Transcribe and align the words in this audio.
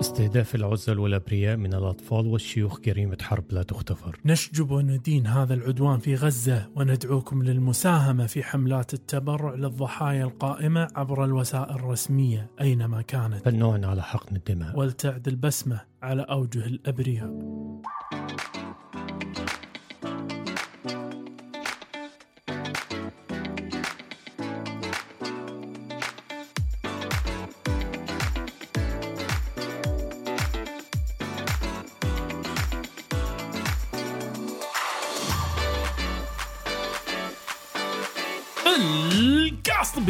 استهداف 0.00 0.54
العزل 0.54 0.98
والأبرياء 0.98 1.56
من 1.56 1.74
الأطفال 1.74 2.26
والشيوخ 2.26 2.80
جريمة 2.80 3.16
حرب 3.20 3.44
لا 3.50 3.62
تغتفر 3.62 4.20
نشجب 4.24 4.70
وندين 4.70 5.26
هذا 5.26 5.54
العدوان 5.54 5.98
في 5.98 6.14
غزة 6.14 6.68
وندعوكم 6.76 7.42
للمساهمة 7.42 8.26
في 8.26 8.42
حملات 8.42 8.94
التبرع 8.94 9.54
للضحايا 9.54 10.24
القائمة 10.24 10.88
عبر 10.94 11.24
الوسائل 11.24 11.74
الرسمية 11.74 12.50
أينما 12.60 13.02
كانت. 13.02 13.44
فالنوع 13.44 13.86
على 13.86 14.02
حقن 14.02 14.36
الدماء. 14.36 14.78
ولتعد 14.78 15.28
البسمة 15.28 15.80
على 16.02 16.22
أوجه 16.22 16.66
الأبرياء. 16.66 17.30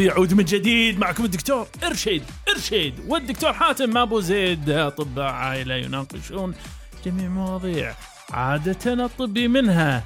بيعود 0.09 0.35
من 0.35 0.45
جديد 0.45 0.99
معكم 0.99 1.25
الدكتور 1.25 1.67
ارشد 1.85 2.23
ارشد 2.49 2.93
والدكتور 3.09 3.53
حاتم 3.53 3.97
أبو 3.99 4.21
زيد. 4.21 4.71
أطباء 4.71 5.25
عائله 5.33 5.75
يناقشون 5.75 6.55
جميع 7.07 7.29
مواضيع 7.29 7.95
عادة 8.31 9.05
الطبي 9.05 9.49
منها. 9.49 10.05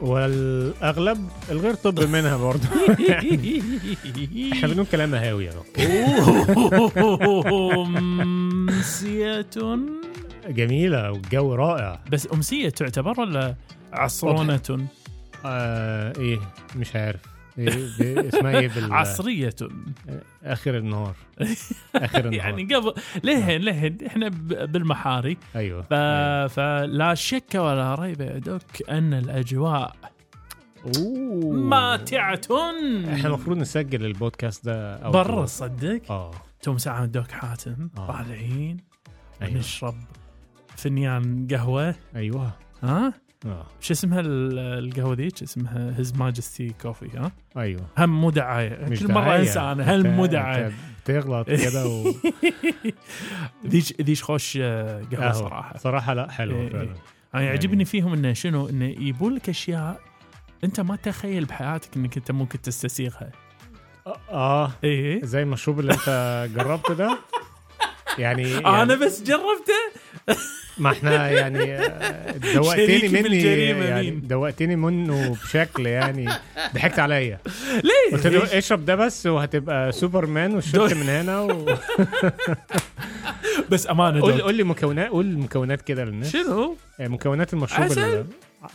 والأغلب 0.00 1.28
الغير 1.50 1.74
طبي 1.74 2.06
منها 2.16 2.36
برضه 2.36 2.68
إحنا 4.52 4.68
بنقول 4.68 4.86
كلام 4.86 5.14
هاوي 5.14 5.44
يا 5.44 5.52
رب. 5.52 5.66
أمسية. 8.22 9.46
جميلة 10.48 11.12
والجو 11.12 11.54
رائع. 11.54 12.00
بس 12.12 12.28
أمسية 12.32 12.68
تعتبر 12.68 13.20
ولا 13.20 13.54
عصرونة؟ 13.92 14.86
آه 15.44 16.12
إيه 16.18 16.38
مش 16.76 16.96
عارف. 16.96 17.29
إيه 17.58 18.28
اسمها 18.28 18.58
إيه 18.58 18.68
بال 18.68 18.92
عصرية. 18.92 19.54
آخر 20.44 20.76
النهار. 20.78 21.14
آخر 21.94 22.18
النهار. 22.18 22.34
يعني 22.34 22.74
قبل 22.74 22.94
لهن 23.24 23.60
لهن. 23.60 23.98
إحنا 24.06 24.28
بالمحاري. 24.66 25.36
أيوه. 25.56 25.82
ف... 25.82 25.94
فلا 26.54 27.14
شك 27.14 27.54
ولا 27.54 27.94
ريب 27.94 28.20
يا 28.20 28.38
دوك 28.38 28.90
أن 28.90 29.14
الأجواء 29.14 29.96
أوه. 30.98 31.52
ماتعة 31.52 32.40
إحنا 33.12 33.28
المفروض 33.28 33.56
نسجل 33.56 34.04
البودكاست 34.04 34.66
ده 34.66 35.10
برا 35.10 35.46
صدق؟ 35.46 36.00
آه. 36.10 36.30
توم 36.62 36.78
ساعة 36.78 37.06
دوك 37.06 37.30
حاتم 37.30 37.90
آه. 37.98 38.06
طالعين. 38.06 38.76
أيوه. 39.42 39.58
نشرب 39.58 39.94
فنيان 40.76 41.48
قهوة. 41.50 41.94
أيوه. 42.16 42.52
ها؟ 42.82 43.12
آه. 43.46 43.66
شو 43.80 43.92
اسمها 43.92 44.20
ال- 44.20 44.58
القهوة 44.58 45.14
ذيك 45.14 45.42
اسمها؟ 45.42 45.94
هيز 45.98 46.14
ماجستي 46.14 46.74
كوفي 46.82 47.08
ها؟ 47.18 47.32
أيوه. 47.56 47.86
هم 47.98 48.20
مو 48.20 48.30
دعاية. 48.30 48.84
مش 48.84 49.00
كل 49.00 49.06
دعاية. 49.06 49.40
أنسى 49.40 49.60
أنا 49.60 49.82
هل 49.94 50.10
مو 50.10 50.24
أنت 50.24 50.70
بتغلط 51.04 51.50
كده 51.50 51.86
و... 51.86 52.12
ذيش 53.66 53.92
ذيش 54.02 54.22
خوش 54.22 54.58
آه، 54.62 55.02
قهوة. 55.12 55.32
صراحة. 55.32 55.78
صراحة 55.78 56.14
لا 56.14 56.30
حلو 56.30 56.56
إيه، 56.56 56.68
فعلا. 56.70 56.82
أنا 56.82 56.92
يعني- 57.34 57.46
يعجبني 57.46 57.84
فيهم 57.84 58.12
إنه 58.12 58.32
شنو؟ 58.32 58.68
إنه 58.68 58.84
يجيبون 58.84 59.34
لك 59.34 59.48
أشياء 59.48 60.00
أنت 60.64 60.80
ما 60.80 60.96
تخيل 60.96 61.44
بحياتك 61.44 61.96
إنك 61.96 62.16
أنت 62.16 62.30
ممكن 62.30 62.60
تستسيغها. 62.62 63.30
آه. 64.30 64.72
إيه. 64.84 65.24
زي 65.24 65.42
المشروب 65.42 65.80
اللي 65.80 65.92
أنت 65.92 66.48
جربته 66.56 66.94
ده؟ 66.94 67.18
يعني, 68.18 68.58
أنا 68.58 68.76
يعني 68.78 68.96
بس 68.96 69.22
جربته؟ 69.22 69.80
ما 70.80 70.90
إحنا 70.92 71.30
يعني 71.30 71.74
آه، 71.78 72.36
دوقتني 72.54 72.86
شريكي 72.86 73.08
مني 73.08 73.42
يعني؟ 73.84 74.10
دوقتني 74.10 74.76
منه 74.76 75.36
بشكل 75.44 75.86
يعني 75.86 76.28
ضحكت 76.74 76.98
عليا 76.98 77.38
ليه؟ 77.86 78.12
قلت 78.16 78.26
له 78.26 78.58
اشرب 78.58 78.84
ده 78.84 78.94
بس 78.94 79.26
وهتبقى 79.26 79.92
سوبرمان 79.92 80.54
وشربت 80.54 80.94
من 80.94 81.08
هنا 81.08 81.40
و... 81.40 81.76
بس 83.70 83.90
أمانة 83.90 84.20
قول. 84.20 84.42
قول 84.42 84.54
لي 84.54 84.62
مكونات 84.62 85.08
قول 85.08 85.26
المكونات 85.26 85.82
كده 85.82 86.04
للناس 86.04 86.32
شنو؟ 86.32 86.76
آه، 87.00 87.08
مكونات 87.08 87.52
المشروب 87.52 87.82
عسل؟ 87.84 88.24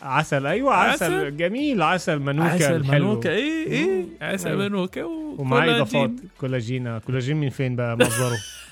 عسل 0.01 0.45
أيوه 0.45 0.73
عسل, 0.73 1.05
عسل؟ 1.05 1.37
جميل 1.37 1.81
عسل 1.81 2.19
منوكة 2.19 2.49
عسل 2.53 2.75
الحلو. 2.75 3.05
منوكة 3.07 3.29
اي 3.29 3.67
اي 3.71 4.05
عسل 4.21 4.49
أيوة. 4.49 4.67
منوكة 4.69 5.05
ومعاه. 5.37 5.75
إضافات 5.75 6.11
كولاجين 6.39 6.87
آه، 6.87 6.99
كولاجين 6.99 7.37
من 7.37 7.49
فين 7.49 7.75
بقى 7.75 7.97
مصدره 7.97 8.33
آه، 8.33 8.37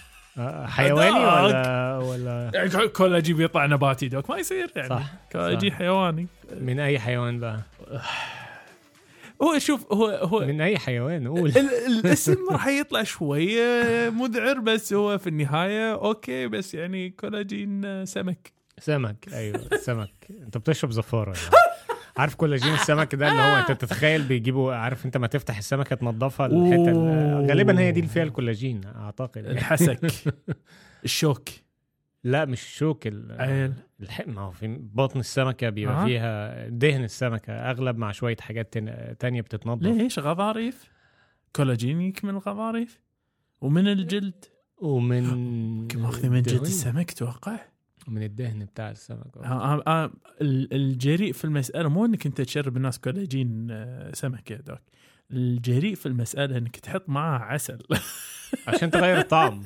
حيواني 0.65 1.25
ولا 1.25 1.97
ولا 1.97 2.51
يعني 2.53 2.87
كولاجين 2.87 3.37
بيطلع 3.37 3.65
نباتي 3.65 4.07
doc 4.07 4.29
ما 4.29 4.37
يصير 4.37 4.71
يعني. 4.75 4.89
صح، 4.89 5.03
كولاجين 5.31 5.69
صح. 5.71 5.77
حيواني. 5.77 6.27
من 6.61 6.79
أي 6.79 6.99
حيوان 6.99 7.39
بقى؟ 7.39 7.59
هو 9.41 9.59
شوف 9.59 9.93
هو 9.93 10.07
هو 10.07 10.39
من 10.39 10.61
أي 10.61 10.77
حيوان؟ 10.77 11.27
قول. 11.27 11.49
ال- 11.49 11.97
الاسم 11.99 12.35
راح 12.51 12.67
يطلع 12.67 13.03
شوية 13.03 13.83
مذعر 14.09 14.59
بس 14.59 14.93
هو 14.93 15.17
في 15.17 15.27
النهاية 15.27 15.93
okay 15.93 16.47
بس 16.47 16.73
يعني 16.73 17.09
كولاجين 17.09 18.05
سمك. 18.05 18.51
سمك 18.79 19.25
أيوه 19.33 19.59
سمك. 19.81 20.13
أنت 20.29 20.57
بتشرب 20.57 20.91
زفارة 20.91 21.33
يعني. 21.33 21.55
عارف 22.17 22.35
كولاجين 22.35 22.73
السمك 22.73 23.15
ده 23.15 23.31
اللي 23.31 23.41
هو 23.41 23.55
انت 23.55 23.71
تتخيل 23.81 24.23
بيجيبوا 24.23 24.73
عارف 24.73 25.05
انت 25.05 25.17
ما 25.17 25.27
تفتح 25.27 25.57
السمكة 25.57 25.95
تنضفها 25.95 26.45
الحتة. 26.45 26.91
غالبا 27.49 27.79
هي 27.79 27.91
دي 27.91 27.99
اللي 27.99 28.11
فيها 28.11 28.23
الكولاجين 28.23 28.81
أعتقد 28.85 29.37
يعني. 29.45 29.57
الحسك 29.57 29.99
الشوك 31.05 31.49
لا 32.23 32.45
مش 32.45 32.61
الشوك. 32.63 33.07
ما 33.07 34.41
هو 34.41 34.51
في 34.51 34.77
بطن 34.93 35.19
السمكة 35.19 35.69
بيبقى 35.69 36.01
آه. 36.01 36.05
فيها 36.05 36.67
دهن 36.69 37.03
السمكة 37.03 37.53
أغلب 37.53 37.97
مع 37.97 38.11
شوية 38.11 38.37
حاجات. 38.39 38.77
تانية 39.19 39.41
بتتنضف 39.41 39.83
ليش 39.87 40.19
غضاريف 40.19 40.91
كولاجين 41.55 42.13
من 42.23 42.29
الغضاريف 42.29 42.99
ومن 43.61 43.87
الجلد 43.87 44.45
ومن 44.77 45.23
يمكن 45.23 45.99
ماخذ 46.01 46.29
من 46.29 46.41
جلد. 46.41 46.61
السمك 46.61 47.11
توقع 47.11 47.59
من 48.07 48.23
الدهن 48.23 48.65
بتاع 48.65 48.91
السمك 48.91 49.37
آه، 49.37 49.45
آه، 49.45 49.83
آه، 49.87 50.11
ال- 50.41 50.73
الجريء 50.73 51.33
في 51.33 51.45
المسألة 51.45 51.89
مو 51.89 52.05
إنك 52.05 52.25
أنت 52.25 52.41
تشرب 52.41 52.77
الناس 52.77 52.99
كولاجين 52.99 53.67
آه، 53.71 54.11
سمك 54.13 54.51
يا 54.51 54.57
دوك. 54.57 54.79
الجريء 55.31 55.95
في 55.95 56.05
المسألة 56.05 56.57
إنك 56.57 56.77
تحط 56.77 57.09
معاه 57.09 57.39
عسل. 57.39 57.77
عشان 58.67 58.91
تغير 58.91 59.19
الطعم 59.19 59.63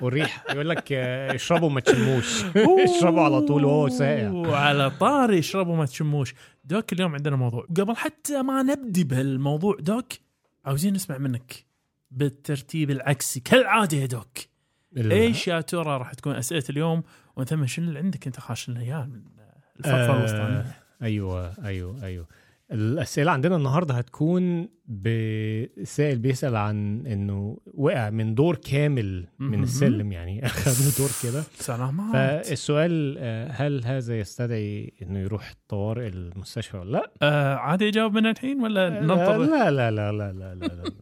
والريحة. 0.00 0.52
يقول 0.54 0.68
لك 0.68 0.92
آه، 0.92 1.34
اشربوا 1.34 1.70
ما 1.70 1.80
تشموش. 1.80 2.44
اشربوا 2.84 3.22
على 3.22 3.40
طول 3.40 3.64
وهو 3.64 3.88
ساقع. 3.88 4.30
وعلى 4.30 4.90
طاري 4.90 5.38
اشربوا 5.38 5.76
ما 5.76 5.84
تشموش. 5.86 6.34
دوك 6.64 6.92
اليوم 6.92 7.14
عندنا 7.14 7.36
موضوع. 7.36 7.66
قبل 7.76 7.96
حتى 7.96 8.42
ما 8.42 8.62
نبدي 8.62 9.04
بهالموضوع 9.04 9.76
دوك 9.80 10.06
عاوزين 10.64 10.94
نسمع 10.94 11.18
منك 11.18 11.64
بالترتيب 12.10 12.90
العكسي. 12.90 13.40
كالعادة 13.40 13.96
يا 13.96 14.06
دوك. 14.06 14.38
إيش 14.96 15.48
يا 15.48 15.60
ترى 15.60 15.96
راح 15.98 16.14
تكون 16.14 16.34
أسئلة 16.34 16.64
اليوم 16.70 17.02
وأنت 17.36 17.54
من 17.54 17.66
شنو 17.66 17.88
اللي 17.88 17.98
عندك؟ 17.98 18.26
أنت 18.26 18.40
خاش 18.40 18.68
لنا 18.70 18.80
اياه 18.80 19.04
من 19.04 19.22
الفقرة 19.78 19.94
آه، 19.94 20.18
الوسطانيه 20.18 20.64
أيوه 21.02 21.52
أيوه 21.64 22.02
أيوه. 22.04 22.26
الأسئلة 22.72 23.30
عندنا 23.30 23.56
النهارده 23.56 23.94
هتكون 23.94 24.68
بسائل 24.88 26.18
بيسأل 26.18 26.56
عن 26.56 27.06
إنه 27.06 27.58
وقع 27.74 28.10
من 28.10 28.34
دور 28.34 28.56
كامل 28.56 29.26
من. 29.38 29.62
السلم 29.62 30.12
يعني 30.12 30.44
أخذ 30.46 30.98
دور 30.98 31.10
كده. 31.22 31.42
سلامات 31.54 32.12
فالسؤال 32.12 33.16
آه، 33.18 33.48
هل 33.50 33.84
هذا 33.84 34.18
يستدعي 34.18 34.92
إنه 35.02 35.18
يروح 35.18 35.54
طوارئ 35.68 36.08
المستشفى 36.08 36.76
ولا 36.76 36.90
لأ؟ 36.90 37.10
آه 37.22 37.54
عادي 37.54 37.84
يجاوب 37.84 38.14
من 38.14 38.26
الحين 38.26 38.60
ولا 38.60 38.90
لا 38.90 39.00
ننطر 39.00 39.36
لا 39.38 39.70
لا 39.70 39.90
لا 39.90 40.12
لا 40.12 40.32
لا, 40.32 40.54
لا, 40.54 40.66
لا. 40.66 40.92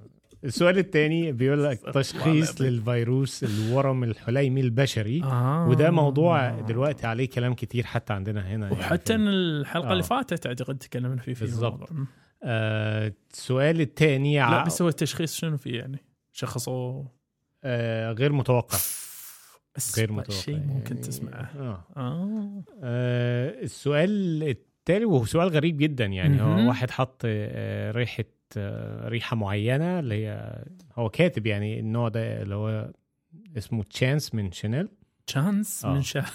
السؤال 0.44 0.78
الثاني 0.78 1.32
بيقول 1.32 1.64
لك 1.64 1.80
تشخيص. 1.94 2.60
للفيروس 2.60 3.44
الورم 3.44 4.04
الحليمي 4.04 4.60
البشري 4.60 5.22
آه. 5.22 5.68
وده 5.68 5.90
موضوع 5.90 6.60
دلوقتي 6.60 7.06
عليه 7.06 7.28
كلام 7.28 7.54
كتير 7.54 7.84
حتى 7.86 8.12
عندنا 8.12 8.40
هنا 8.48 8.66
يعني 8.68 8.80
وحتى 8.80 9.14
إن 9.14 9.28
الحلقة 9.28 9.88
آه. 9.88 9.92
اللي 9.92 10.02
فاتت 10.02 10.46
أعتقد 10.46 10.78
تكلمنا 10.78 11.20
فيه 11.20 11.34
في. 11.34 11.44
م. 11.90 12.06
آه، 12.42 13.12
السؤال 13.32 13.80
الثاني 13.80 14.38
لا 14.38 14.64
بس 14.64 14.82
هو 14.82 14.88
التشخيص 14.88 15.34
شنو 15.36 15.56
فيه 15.56 15.78
يعني 15.78 16.04
شخصوه 16.32 17.12
آه 17.64 18.12
غير 18.12 18.32
متوقع 18.32 18.78
غير 19.96 20.12
متوقع 20.12 20.40
شيء 20.40 20.56
ممكن 20.56 20.94
يعني- 20.96 21.06
تسمعه 21.06 21.50
آه. 21.58 21.84
آه. 21.96 22.62
آه 22.82 23.62
السؤال 23.62 24.42
التالي 24.42 25.04
وهو 25.04 25.24
سؤال 25.24 25.48
غريب 25.48 25.76
جدا 25.76 26.04
يعني. 26.04 26.42
هو 26.42 26.68
واحد 26.68 26.90
حط 26.90 27.22
آه 27.24 27.90
آه 28.58 29.08
ريحة 29.08 29.36
معينة 29.36 29.98
اللي 29.98 30.26
هي 30.26 30.64
هو 30.96 31.08
كاتب 31.08 31.46
يعني 31.46 31.80
النوع 31.80 32.08
ده 32.08 32.42
اللي 32.42 32.54
هو 32.54 32.90
اسمه 33.58 33.82
تشانس 33.82 34.34
من 34.34 34.52
شانيل 34.52 34.88
تشانس 35.26 35.84
آه. 35.84 35.94
من 35.94 36.02
شهر 36.02 36.30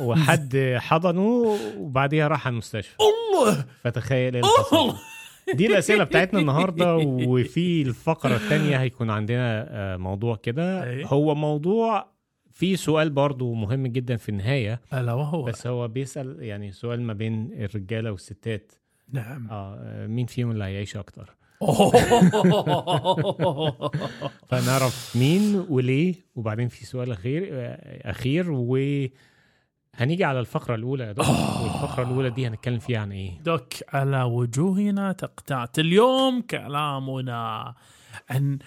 وحد 0.00 0.76
حضنه 0.78 1.56
وبعديها 1.78 2.28
راح 2.28 2.46
على 2.46 2.52
المستشفى. 2.52 2.96
الله! 3.00 3.64
فتخيل 3.82 4.44
حصل. 4.44 4.76
الله 4.76 4.96
دي 5.54 5.66
الأسئلة 5.66 6.04
بتاعتنا 6.04 6.40
النهارده 6.40 6.96
وفي 7.28 7.82
الفقرة 7.82 8.34
الثانية 8.34 8.76
هيكون 8.76 9.10
عندنا 9.10 9.66
آه، 9.70 9.96
موضوع 9.96 10.36
كده. 10.36 11.02
هو 11.04 11.34
موضوع 11.34 12.10
في 12.50 12.76
سؤال 12.76 13.10
برضو 13.10 13.54
مهم 13.54 13.86
جدا 13.86 14.16
في 14.16 14.28
النهاية. 14.28 14.80
ألا 14.94 15.12
وهو. 15.12 15.42
بس 15.42 15.66
هو 15.66 15.88
بيسأل 15.88 16.42
يعني 16.42 16.72
سؤال 16.72 17.02
ما 17.02 17.12
بين 17.12 17.52
الرجالة 17.52 18.10
والستات. 18.10 18.72
نعم. 19.12 19.48
آه 19.50 20.06
مين 20.06 20.26
فيهم 20.26 20.50
اللي 20.50 20.64
هيعيش 20.64 20.96
أكتر؟ 20.96 21.36
فنعرف 24.48 25.16
مين 25.16 25.64
وليه 25.68 26.14
وبعدين 26.34 26.68
في 26.68 26.86
سؤال 26.86 27.16
آه، 27.26 28.10
أخير 28.10 28.50
و 28.50 28.78
هنيجي 29.94 30.24
على 30.24 30.40
الفقرة 30.40 30.74
الأولى 30.74 31.04
يا 31.04 31.12
دكتور 31.12 31.34
والفقرة 31.34 32.02
الأولى 32.02 32.30
دي 32.30 32.46
هنتكلم 32.46 32.78
فيها 32.78 33.00
عن 33.00 33.12
إيه؟ 33.12 33.40
دوك 33.40 33.72
على 33.88 34.22
وجوهنا 34.22 35.12
تقطعت 35.12 35.78
اليوم 35.78 36.42
كلامنا 36.42 37.74
عن 38.30 38.58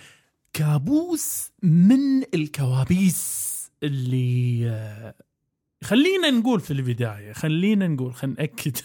كابوس 0.53 1.51
من 1.63 2.23
الكوابيس 2.33 3.53
اللي 3.83 4.61
آه، 4.69 5.15
خلينا 5.83 6.29
نقول 6.29 6.59
في 6.59 6.71
البداية 6.71 7.33
خلينا 7.33 7.87
نقول 7.87 8.13
خلينا 8.13 8.35
نأكد. 8.39 8.77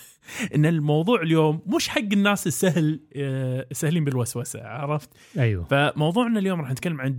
إن 0.55 0.67
الموضوع 0.67 1.23
اليوم 1.23 1.63
مش 1.67 1.89
حق 1.89 2.09
الناس 2.13 2.47
السهل 2.47 3.01
آه، 3.17 3.67
سهلين 3.73 4.05
بالوسوسة 4.05 4.63
عرفت؟ 4.65 5.11
أيوه. 5.39 5.65
فموضوعنا 5.65 6.39
اليوم 6.39 6.61
راح 6.61 6.71
نتكلم 6.71 7.01
عن 7.01 7.19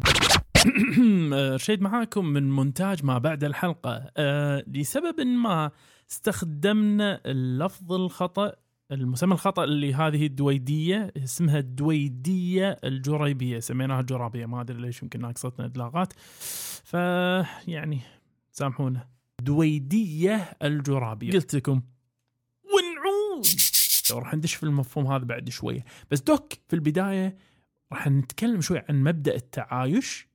رشيد 1.55 1.81
معاكم 1.81 2.25
من 2.25 2.51
مونتاج 2.51 3.05
ما 3.05 3.17
بعد 3.17 3.43
الحلقة 3.43 4.11
آه، 4.17 4.63
لسبب 4.67 5.21
ما 5.21 5.71
استخدمنا 6.11 7.21
اللفظ 7.25 7.93
الخطأ 7.93 8.53
المسمى 8.91 9.33
الخطأ 9.33 9.63
اللي 9.63 9.93
هذه 9.93 10.25
الدويدية 10.25 11.13
اسمها 11.17 11.59
الدويدية 11.59 12.77
الجريبية 12.83 13.59
سميناها 13.59 13.99
الجرابية 13.99 14.45
ما 14.45 14.61
أدري 14.61 14.81
ليش 14.81 15.03
يمكن 15.03 15.21
ناقصتنا 15.21 15.65
إطلاقات 15.65 16.13
فيعني 16.83 17.99
سامحونا. 18.51 19.07
دويدية 19.41 20.35
الجرابية. 20.63 21.31
قلت 21.31 21.55
لكم 21.55 21.81
راح 24.11 24.33
ندش 24.35 24.55
في 24.55 24.63
المفهوم 24.63 25.07
هذا 25.07 25.23
بعد 25.23 25.49
شوية. 25.49 25.85
بس 26.11 26.21
دوك 26.21 26.53
في 26.67 26.73
البداية 26.73 27.37
راح 27.91 28.07
نتكلم 28.07 28.61
شوي 28.61 28.81
عن 28.89 29.03
مبدأ 29.03 29.35
التعايش 29.35 30.27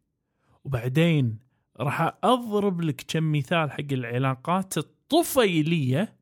وبعدين 0.64 1.38
راح 1.80 2.18
أضرب 2.24 2.80
لك 2.80 3.04
كم 3.08 3.32
مثال 3.32 3.70
حق 3.70 3.92
العلاقات 3.92 4.78
الطفيلية 4.78 6.16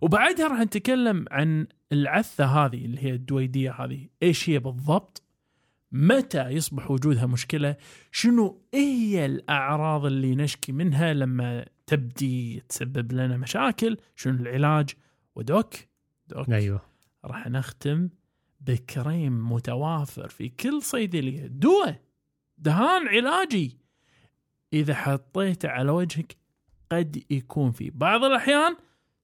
وبعدها 0.00 0.48
راح 0.48 0.60
نتكلم 0.60 1.24
عن 1.30 1.66
العثة 1.92 2.44
هذه 2.44 2.84
اللي 2.84 3.04
هي 3.04 3.10
الدويدية 3.10 3.72
هذه. 3.72 4.08
إيش 4.22 4.50
هي 4.50 4.58
بالضبط؟ 4.58 5.22
متى 5.92 6.48
يصبح 6.48 6.90
وجودها 6.90 7.26
مشكلة؟ 7.26 7.76
شنو 8.12 8.62
هي 8.74 9.26
الأعراض 9.26 10.04
اللي 10.04 10.34
نشكي 10.34 10.72
منها 10.72 11.12
لما 11.12 11.64
تبدي 11.86 12.62
تسبب 12.68 13.12
لنا 13.12 13.36
مشاكل؟ 13.36 13.96
شنو 14.16 14.34
العلاج؟ 14.34 14.90
ودوك؟ 15.34 15.74
دوك. 16.26 16.50
أيوه. 16.50 16.80
راح 17.24 17.48
نختم 17.48 18.08
بكريم 18.60 19.52
متوافر 19.52 20.28
في 20.28 20.48
كل 20.48 20.82
صيدلية 20.82 21.46
دواء 21.46 22.00
دهان 22.58 23.08
علاجي! 23.08 23.78
إذا 24.72 24.94
حطيته 24.94 25.68
على 25.68 25.90
وجهك 25.90 26.36
قد 26.92 27.24
يكون 27.30 27.70
في 27.72 27.90
بعض 27.90 28.24
الأحيان 28.24 28.76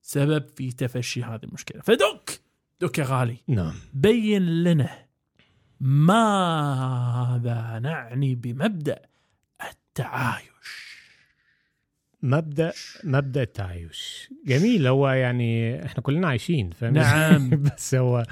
سبب 0.03 0.49
في 0.49 0.73
تفشي 0.73 1.23
هذه 1.23 1.45
المشكلة. 1.45 1.83
فدوك! 1.83 2.31
دوك 2.81 2.99
يا 2.99 3.05
غالي. 3.05 3.37
نعم. 3.49 3.75
بين 3.95 4.65
لنا 4.65 5.07
ماذا 5.81 7.79
نعني 7.79 8.35
بمبدأ 8.35 9.03
التعايش 9.71 10.51
مبدأ 12.23 12.73
مبدأ 13.05 13.43
التعايش 13.43 14.31
جميل 14.47 14.87
هو 14.87 15.09
يعني 15.09 15.85
إحنا 15.85 16.03
كلنا 16.03 16.29
عايشين 16.29 16.71
فاهم 16.71 16.93
نعم. 16.93 17.51
بس 17.77 17.95
هو 17.95 18.23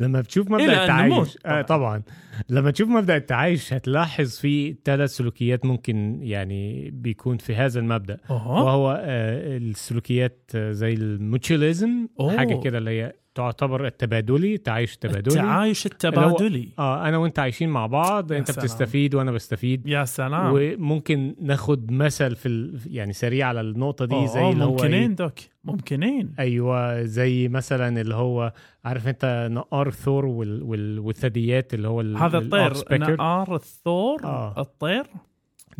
لما 0.00 0.20
بتشوف 0.20 0.50
مبدأ 0.50 0.64
أن 0.64 0.70
التعايش 0.70 1.12
نموت 1.12 1.38
آه 1.46 1.62
طبعا 1.62 2.02
لما 2.48 2.70
تشوف 2.70 2.88
مبدأ 2.88 3.16
التعايش 3.16 3.72
هتلاحظ 3.72 4.36
في 4.36 4.76
ثلاث 4.84 5.10
سلوكيات 5.10 5.64
ممكن 5.64 6.18
يعني 6.22 6.90
بيكون 6.90 7.36
في 7.36 7.54
هذا 7.54 7.80
المبدأ 7.80 8.18
أوه. 8.30 8.64
وهو 8.64 9.02
آه 9.04 9.56
السلوكيات 9.56 10.50
آه، 10.54 10.72
زي 10.72 10.94
الموتشوليزم 10.94 12.08
أوه. 12.20 12.36
حاجة 12.36 12.60
كده 12.60 12.78
اللي 12.78 12.90
هي 12.90 13.12
تعتبر 13.40 13.86
التبادلي 13.86 14.54
التعايش 14.54 14.94
التبادلي 14.94 15.40
التعايش 15.40 15.86
التبادلي 15.86 16.68
آه 16.78 17.08
أنا 17.08 17.16
وأنت 17.16 17.38
عايشين 17.38 17.68
مع 17.68 17.86
بعض 17.86 18.32
أنت 18.32 18.50
سلام. 18.50 18.64
بتستفيد 18.64 19.14
وأنا 19.14 19.32
بستفيد 19.32 19.86
يا 19.86 20.04
سلام 20.04 20.52
وممكن 20.54 21.34
ناخد 21.40 21.92
مثل 21.92 22.36
في 22.36 22.48
ال... 22.48 22.80
يعني 22.86 23.12
سريع 23.12 23.46
على 23.46 23.60
النقطة 23.60 24.04
دي 24.04 24.14
أوه، 24.14 24.26
زي 24.26 24.50
اللي 24.50 24.64
هو 24.64 24.70
ممكنين 24.70 24.94
إيه؟ 25.10 25.16
دوك 25.16 25.38
ممكنين 25.64 26.34
أيوه 26.38 27.02
زي 27.02 27.48
مثلا 27.48 28.00
اللي 28.00 28.14
هو 28.14 28.52
عارف 28.84 29.08
أنت 29.08 29.48
نقار 29.50 29.88
الثور 29.88 30.26
وال... 30.26 30.62
وال... 30.62 30.98
والثدييات 30.98 31.74
اللي 31.74 31.88
هو 31.88 32.00
ال... 32.00 32.16
هذا 32.16 32.38
الطير. 32.38 32.72
نقار 32.92 33.54
الثور 33.54 34.24
آه. 34.24 34.54
الطير 34.60 35.06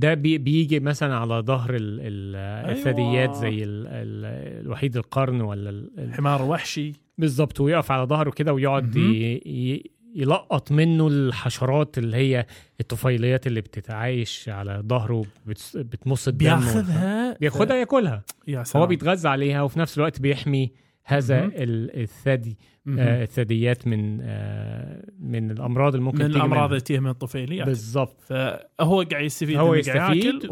ده 0.01 0.15
بي... 0.15 0.39
بيجي 0.39 0.81
مثلا 0.81 1.15
على 1.15 1.35
ظهر 1.35 1.75
ال... 1.75 2.01
ال... 2.01 2.37
أيوة. 2.37 2.79
الثدييات 2.79 3.35
زي 3.35 3.65
ال... 3.65 3.87
ال... 3.87 4.25
الوحيد 4.65 4.97
القرن 4.97 5.41
ولا 5.41 5.71
ال... 5.71 5.91
ال... 5.99 6.15
حمار 6.15 6.43
وحشي 6.43 6.93
بالظبط 7.19 7.61
ويقف 7.61 7.91
على 7.93 8.07
ظهره 8.07 8.31
كده 8.31 8.53
ويقعد. 8.53 8.97
يلقط 10.15 10.73
منه 10.73 11.09
الحشرات 11.09 11.99
اللي 11.99 12.17
هي 12.17 12.47
الطفيليات 12.81 13.47
اللي 13.47 13.61
بتتعايش 13.61 14.49
على 14.49 14.83
ظهره 14.87 15.25
بت... 15.47 15.71
بتمص 15.75 16.29
الدم 16.29 16.47
بياخذها 16.47 17.37
بياخدها 17.41 17.77
ياكلها 17.77 18.23
يا 18.49 18.63
سلام 18.63 18.83
هو 18.83 18.87
بيتغذى 18.87 19.29
عليها 19.29 19.63
وفي 19.63 19.79
نفس 19.79 19.99
الوقت 19.99 20.21
بيحمي 20.21 20.73
هذا 21.05 21.51
الثدي. 21.57 22.59
آه 22.99 23.23
الثدييات 23.23 23.87
من 23.87 24.19
آه 24.23 25.05
من 25.21 25.51
الأمراض 25.51 25.95
اللي 25.95 26.05
ممكن 26.05 26.19
من 26.19 26.25
الأمراض. 26.31 26.69
اللي 26.69 26.81
تيجي 26.81 27.01
من 27.01 27.11
الطفيليات 27.11 27.67
بالظبط 27.67 28.21
فهو 28.21 29.03
قاعد 29.03 29.25
يستفيد 29.25 29.57
هو 29.57 29.75
يستفيد 29.75 29.97
وهذا 29.97 30.05
قاعد 30.07 30.17
يستفيد 30.17 30.51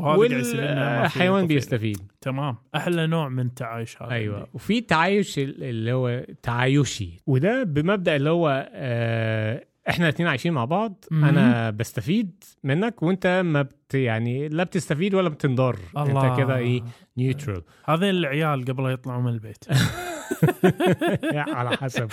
والحيوان. 0.62 1.46
بيستفيد 1.46 1.98
تمام 2.20 2.56
أحلى 2.74 3.06
نوع 3.06 3.28
من 3.28 3.46
التعايش 3.46 4.02
هذا 4.02 4.10
أيوه. 4.10 4.46
وفي 4.54 4.80
تعايش 4.80 5.38
ال- 5.38 5.64
اللي 5.64 5.92
هو 5.92 6.24
تعايشي 6.42 7.10
وده 7.26 7.62
بمبدأ 7.62 8.16
اللي 8.16 8.30
هو 8.30 8.70
آه 8.74 9.64
إحنا 9.88 10.08
الاثنين 10.08 10.28
عايشين 10.28 10.52
مع 10.52 10.64
بعض 10.64 11.04
مهم. 11.10 11.24
أنا 11.24 11.70
بستفيد 11.70 12.44
منك 12.64 13.02
وأنت 13.02 13.42
ما 13.44 13.62
بت 13.62 13.94
يعني 13.94 14.48
لا 14.48 14.64
بتستفيد 14.64 15.14
ولا 15.14 15.28
بتنضر 15.28 15.76
الله 15.96 16.30
انت 16.32 16.38
كده 16.40 16.56
إيه 16.56 16.82
نيوترال 17.18 17.62
هذين 17.84 18.10
العيال 18.10 18.64
قبل 18.64 18.92
يطلعوا 18.92 19.22
من 19.22 19.28
البيت 19.32 19.64
على 21.58 21.76
حسب. 21.76 22.08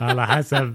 على 0.00 0.26
حسب. 0.26 0.74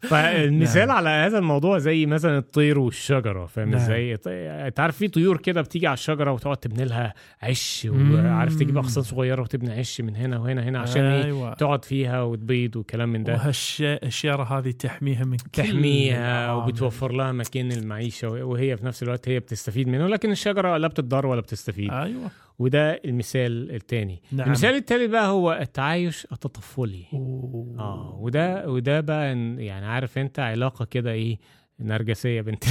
فالمثال 0.00 0.90
على 0.90 1.08
هذا 1.08 1.38
الموضوع 1.38 1.78
زي 1.78 2.06
مثلا 2.06 2.38
الطير 2.38 2.78
والشجرة 2.78 3.46
فاهم 3.46 3.70
نعم. 3.70 3.80
إزاي؟ 3.80 4.18
أنت 4.26 4.80
عارف 4.80 4.96
في 4.96 5.08
طيور 5.08 5.36
كده 5.36 5.62
بتيجي 5.62 5.86
على 5.86 5.94
الشجرة 5.94 6.32
وتقعد 6.32 6.56
تبني 6.56 6.84
لها 6.84 7.14
عش. 7.42 7.88
وعارف 7.90 8.54
تجيب 8.54 8.78
أغصان 8.78 9.02
صغيرة 9.02 9.42
وتبني 9.42 9.72
عش 9.78 10.00
من 10.00 10.16
هنا 10.16 10.38
وهنا 10.38 10.62
هنا 10.62 10.78
عشان 10.78 11.02
إيه؟ 11.02 11.24
أيوه. 11.24 11.54
تقعد 11.54 11.84
فيها 11.84 12.22
وتبيض 12.22 12.76
وكلام 12.76 13.08
من 13.08 13.24
ده. 13.24 13.32
وهالشيره 13.32 14.58
هذه 14.58 14.70
تحميها 14.70 15.24
من 15.24 15.36
كل 15.36 15.50
تحميها. 15.52 16.52
وبتوفر 16.52 17.12
لها 17.12 17.32
مكان 17.32 17.72
المعيشة 17.72 18.28
وهي 18.28 18.76
في 18.76 18.86
نفس 18.86 19.02
الوقت 19.02 19.28
هي 19.28 19.38
بتستفيد 19.38 19.88
منه 19.88 20.06
لكن 20.06 20.30
الشجرة 20.30 20.76
لا 20.76 20.88
بتضر 20.88 21.26
ولا 21.26 21.40
بتستفيد. 21.40 21.90
أيوه. 21.90 22.30
وده 22.58 23.00
المثال 23.04 23.74
الثاني 23.74 24.22
نعم. 24.32 24.46
المثال 24.46 24.74
الثالث 24.74 25.10
بقى 25.10 25.28
هو 25.28 25.52
التعايش 25.52 26.26
التطفلي 26.32 27.04
أوه. 27.12 27.76
آه 27.78 28.18
وده 28.20 28.70
وده 28.70 29.00
بقى 29.00 29.26
يعني 29.58 29.86
عارف 29.86 30.18
أنت 30.18 30.38
علاقة 30.38 30.84
كده 30.84 31.12
إيه 31.12 31.38
نرجسية 31.80 32.40
بنت 32.40 32.64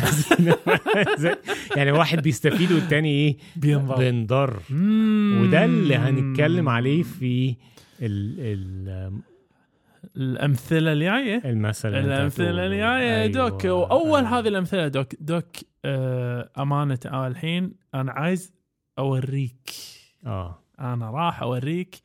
يعني 1.77 1.91
واحد 1.91 2.21
بيستفيد 2.21 2.71
والتاني 2.71 3.09
إيه 3.09 3.37
بينضر 3.55 3.97
بينضر. 3.97 4.59
وده 5.41 5.65
اللي 5.65 5.95
هنتكلم 5.95 6.69
عليه 6.69 7.03
في 7.03 7.55
ال 8.01 8.35
ال 8.39 9.11
الأمثلة 10.17 10.93
الجايه 10.93 11.41
المثل 11.45 11.95
الأمثلة. 11.95 12.65
الجايه 12.65 13.21
أيوة. 13.21 13.27
دوك 13.27 13.65
واول 13.65 14.25
أيوة. 14.25 14.39
هذه 14.39 14.47
الأمثلة 14.47 14.87
دوك 14.87 15.07
دوك 15.19 15.45
آه 15.85 16.49
أمانة 16.57 16.99
آه 17.05 17.27
الحين 17.27 17.73
أنا 17.93 18.11
عايز 18.11 18.53
أوريك. 18.99 19.71
آه. 20.25 20.59
أنا 20.79 21.09
راح 21.11 21.41
أوريك 21.41 21.95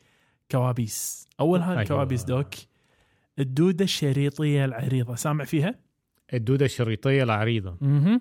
كوابيس. 0.51 1.29
أول 1.41 1.61
هذه 1.61 1.71
أيوة. 1.71 1.83
الكوابيس 1.83 2.25
doc. 2.25 2.49
الدودة 3.39 3.85
الشريطية 3.85 4.65
العريضة. 4.65 5.15
سامع 5.15 5.45
فيها؟ 5.45 5.75
الدودة 6.35 6.65
الشريطية 6.65 7.23
العريضة. 7.23 7.77
أها 7.83 8.21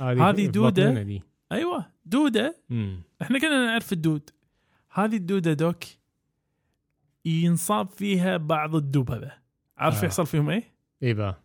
هذه. 0.00 0.48
بطننا 0.48 1.02
دي. 1.02 1.22
أيوه. 1.52 1.86
دودة. 2.04 2.56
مم. 2.70 3.02
إحنا 3.22 3.38
كنا 3.38 3.66
نعرف 3.66 3.92
الدود. 3.92 4.30
هذه 4.90 5.16
الدودة 5.16 5.52
doc 5.52 5.84
ينصاب 7.24 7.88
فيها 7.88 8.36
بعض 8.36 8.74
الدببة. 8.76 9.32
عارف 9.76 10.02
آه. 10.02 10.06
يحصل 10.06 10.26
فيهم 10.26 10.50
إيه؟ 10.50 10.72
إيه 11.02 11.14
بقى 11.14 11.42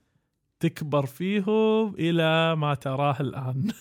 تكبر 0.60 1.06
فيهم 1.06 1.96
إلى 1.96 2.56
ما 2.56 2.74
تراه 2.74 3.16
الآن. 3.20 3.72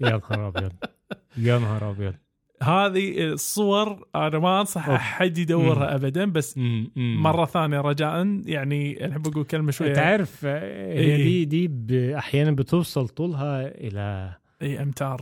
يا 0.00 0.10
نهار 0.30 0.48
ابيض 0.48 0.72
يا 1.36 1.58
نهار 1.58 1.90
أبيض 1.90 2.14
هذه 2.62 3.24
الصور 3.32 4.06
أنا 4.14 4.38
ما 4.38 4.60
أنصح. 4.60 4.88
أحد 4.88 5.38
يدورها 5.38 5.94
ابدا 5.94 6.24
بس 6.24 6.58
مم، 6.58 6.90
مم. 6.96 7.22
مرة 7.22 7.44
ثانية 7.44 7.80
رجاء 7.80 8.40
يعني 8.46 9.04
الحين 9.04 9.22
بقول 9.22 9.44
كلمة 9.44 9.70
شوية 9.70 9.98
عارف 9.98 10.40
آه، 10.44 10.92
هي 10.92 11.16
إيه. 11.16 11.44
دي 11.44 11.66
دي 11.66 12.18
أحيانا 12.18 12.50
بتوصل 12.50 13.08
طولها 13.08 13.68
إلى 13.68 14.34
اي 14.62 14.82
أمتار 14.82 15.20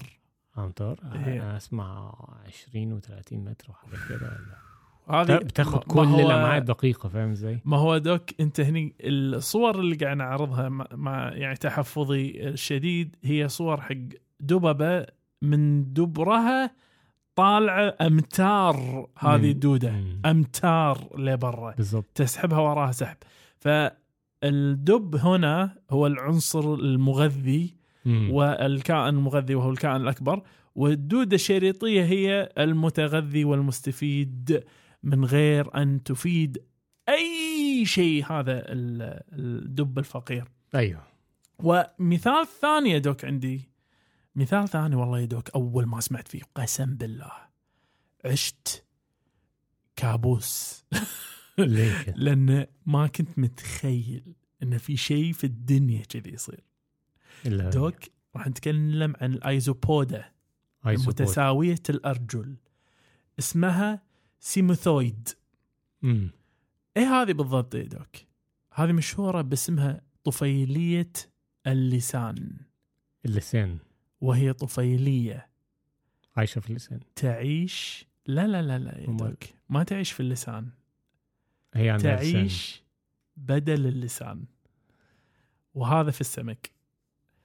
أمتار 0.58 0.98
إيه. 1.14 1.42
أنا 1.42 1.56
أسمع 1.56 2.14
20 2.46 3.00
و30 3.00 3.32
متر 3.32 3.70
وحاجات 3.70 3.98
كده 4.08 4.30
ولا 5.08 5.22
هذه 5.22 5.36
بتاخد 5.38 5.74
ما 5.74 6.04
كل 6.04 6.20
الأمعاء 6.20 6.58
الدقيقة 6.58 7.08
فاهم 7.08 7.30
إزاي؟ 7.30 7.60
ما 7.64 7.76
هو 7.76 7.98
دوك 7.98 8.40
أنت 8.40 8.60
هني 8.60 8.94
الصور 9.00 9.80
اللي 9.80 9.96
قاعد 9.96 10.16
نعرضها 10.16 10.68
مع 10.92 11.32
يعني 11.32 11.56
تحفظي 11.56 12.48
الشديد 12.48 13.16
هي 13.24 13.48
صور 13.48 13.80
حق 13.80 13.94
دببه 14.40 15.06
من 15.44 15.92
دبرها 15.92 16.70
طالعه 17.36 17.96
أمتار 18.00 19.06
هذه. 19.18 19.50
الدوده. 19.50 19.94
أمتار 20.26 21.08
لبرا 21.18 21.74
بالضبط. 21.74 22.06
تسحبها 22.14 22.58
وراها 22.58 22.92
سحب. 22.92 23.16
فالدب 23.58 25.16
هنا 25.16 25.78
هو 25.90 26.06
العنصر 26.06 26.74
المغذي 26.74 27.74
مم. 28.04 28.30
والكائن 28.32 29.08
المغذي 29.14 29.54
وهو 29.54 29.70
الكائن 29.70 29.96
الأكبر. 29.96 30.42
والدودة 30.74 31.34
الشريطية 31.34 32.04
هي 32.04 32.52
المتغذي 32.58 33.44
والمستفيد 33.44 34.64
من 35.02 35.24
غير 35.24 35.76
أن 35.82 36.02
تفيد 36.02 36.58
أي 37.08 37.84
شيء 37.86 38.24
هذا 38.32 38.52
ال- 38.72 39.22
الدب 39.32 39.98
الفقير. 39.98 40.44
أيوه. 40.74 41.02
ومثال 41.58 42.46
ثاني 42.60 42.90
يا 42.90 42.98
دوك 42.98 43.24
عندي. 43.24 43.73
مثال 44.36 44.68
ثاني 44.68 44.96
والله 44.96 45.20
يا 45.20 45.24
دوك 45.24 45.50
أول 45.50 45.86
ما 45.86 46.00
سمعت 46.00 46.28
فيه 46.28 46.42
قسم 46.54 46.94
بالله. 46.94 47.32
عشت 48.24 48.84
كابوس؟ 49.96 50.84
لأن 52.16 52.66
ما 52.86 53.06
كنت 53.06 53.38
متخيل 53.38 54.34
أن 54.62 54.78
في 54.78 54.96
شيء 54.96 55.32
في 55.32 55.44
الدنيا 55.44 56.02
كذي 56.02 56.34
يصير. 56.34 56.64
doc 57.46 57.94
راح 58.36 58.48
نتكلم 58.48 59.14
عن 59.20 59.34
ال 59.34 59.46
Isopoda 59.47 60.32
isopod. 60.86 61.20
المتساوية 61.20 61.82
الأرجل. 61.90 62.56
اسمها 63.38 64.02
cymothoid. 64.40 65.28
مم. 66.02 66.30
إيه 66.96 67.22
هذه 67.22 67.32
بالضبط 67.32 67.74
يا 67.74 67.82
doc؟ 67.82 68.16
هذه 68.72 68.92
مشهورة 68.92 69.42
باسمها 69.42 70.00
طفيلية 70.24 71.12
اللسان. 71.66 72.56
اللسان. 73.24 73.78
وهي 74.24 74.52
طفيلية. 74.52 75.48
عايشة 76.36 76.60
في 76.60 76.70
اللسان. 76.70 77.00
تعيش؟ 77.16 78.06
لا 78.26 78.46
لا 78.46 78.62
لا 78.62 78.78
لا؟ 78.78 79.06
doc 79.06 79.44
ما 79.68 79.82
تعيش 79.82 80.12
في 80.12 80.20
اللسان. 80.20 80.68
هي 81.74 81.90
عندها 81.90 82.16
لسان. 82.16 82.32
تعيش 82.32 82.82
بدل 83.36 83.86
اللسان. 83.86 84.44
وهذا 85.74 86.10
في 86.10 86.20
السمك. 86.20 86.70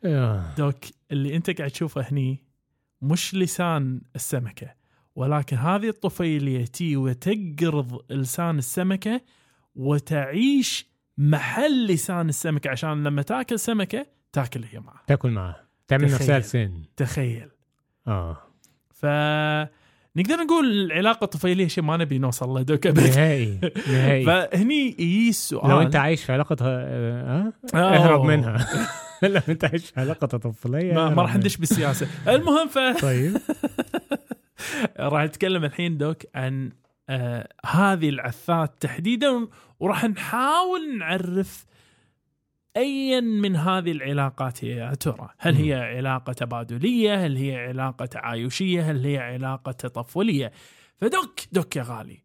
آه. 0.05 0.55
دوك 0.55 0.75
اللي 1.11 1.35
أنت 1.35 1.49
قاعد 1.57 1.71
تشوفه 1.71 2.01
هني 2.01 2.43
مش 3.01 3.35
لسان 3.35 4.01
السمكة 4.15 4.73
ولكن 5.15 5.57
هذه 5.57 5.89
الطفيلية 5.89 6.65
تي 6.65 6.97
وتقرض 6.97 8.11
لسان 8.11 8.57
السمكة 8.57 9.21
وتعيش 9.75 10.85
محل 11.17 11.87
لسان 11.87 12.29
السمكة 12.29 12.69
عشان 12.69 13.03
لما 13.03 13.21
تاكل 13.21 13.59
سمكة 13.59 14.07
تاكل 14.33 14.63
هي 14.63 14.79
معه. 14.79 15.03
تاكل 15.07 15.31
معاه 15.31 15.68
تعمل. 15.89 16.03
نفسها 16.05 16.39
لسان 16.39 16.81
تخيل. 16.97 17.49
آه. 18.07 18.37
ف 18.93 19.05
نقدر 20.15 20.35
نقول 20.43 20.65
العلاقة 20.85 21.23
الطفيلية 21.23 21.67
شيء 21.67 21.83
ما 21.83 21.97
نبي 21.97 22.17
نوصل 22.19 22.49
له 22.49 22.61
دوك 22.61 22.87
أبد. 22.87 22.99
نهائي 22.99 23.59
نهائي. 23.93 24.25
فهني 24.25 24.87
يجي 24.99 25.29
السؤال. 25.29 25.69
لو 25.69 25.81
أنت 25.81 25.95
عايش 25.95 26.23
في 26.23 26.31
علاقة 26.33 26.55
آه 26.61 27.53
أوه. 27.75 27.95
أهرب 27.95 28.23
منها. 28.23 28.67
لو 29.23 29.41
أنت 29.49 29.65
عايش 29.65 29.85
في 29.89 29.99
علاقة 29.99 30.27
طفوليه 30.27 30.93
ما, 30.93 31.09
ما 31.09 31.21
راح. 31.21 31.35
ندش 31.35 31.57
بالسياسة. 31.57 32.07
المهم 32.27 32.67
ف 32.67 32.77
طيب. 33.01 33.37
راح 34.99 35.23
نتكلم 35.23 35.63
الحين 35.63 35.97
دوك 35.97 36.17
عن 36.35 36.71
آه 37.09 37.47
هذه 37.65 38.09
العثات 38.09 38.73
تحديدا 38.79 39.47
وراح 39.79 40.05
نحاول 40.05 40.97
نعرف 40.97 41.65
ايا 42.79 43.19
من 43.21 43.55
هذه 43.55 43.91
العلاقات 43.91 44.65
هي 44.65 44.69
يا 44.69 44.93
ترى؟ 44.93 45.29
هل 45.37 45.55
هي 45.55 45.73
علاقة 45.73 46.33
تبادلية؟ 46.33 47.25
هل 47.25 47.37
هي 47.37 47.55
علاقة 47.67 48.05
تعايشيه 48.05 48.91
هل 48.91 49.05
هي 49.05 49.17
علاقة 49.17 49.71
تطفلية؟ 49.71 50.51
فدك 50.97 51.47
دك 51.51 51.75
يا 51.75 51.83
غالي. 51.83 52.23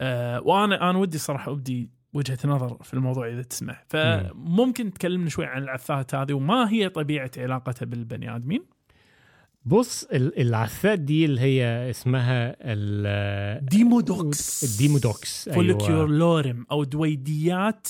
آه 0.00 0.40
وأنا 0.40 0.90
أنا 0.90 0.98
ودي 0.98 1.18
صراحة 1.18 1.52
أبدي 1.52 1.90
وجهة 2.12 2.38
نظر 2.44 2.76
في 2.82 2.94
الموضوع 2.94 3.28
إذا 3.28 3.42
تسمح 3.42 3.84
فممكن 3.88 4.92
تكلمنا 4.92 5.28
شوي 5.30 5.46
عن 5.46 5.62
العثات 5.62 6.14
هذه 6.14 6.32
وما 6.32 6.70
هي 6.72 6.88
طبيعة 6.88 7.30
علاقتها 7.38 7.86
بالبني 7.86 8.36
آدمين؟ 8.36 8.64
بص 9.64 10.04
ال- 10.04 10.40
العثات 10.40 10.98
دي 10.98 11.24
اللي 11.24 11.40
هي 11.40 11.90
اسمها 11.90 12.56
ال 12.60 13.64
Demodex. 13.66 14.64
ال 14.72 14.82
Demodex 14.82 15.48
folliculorum 15.48 16.66
أو 16.70 16.84
الدويديات 16.84 17.88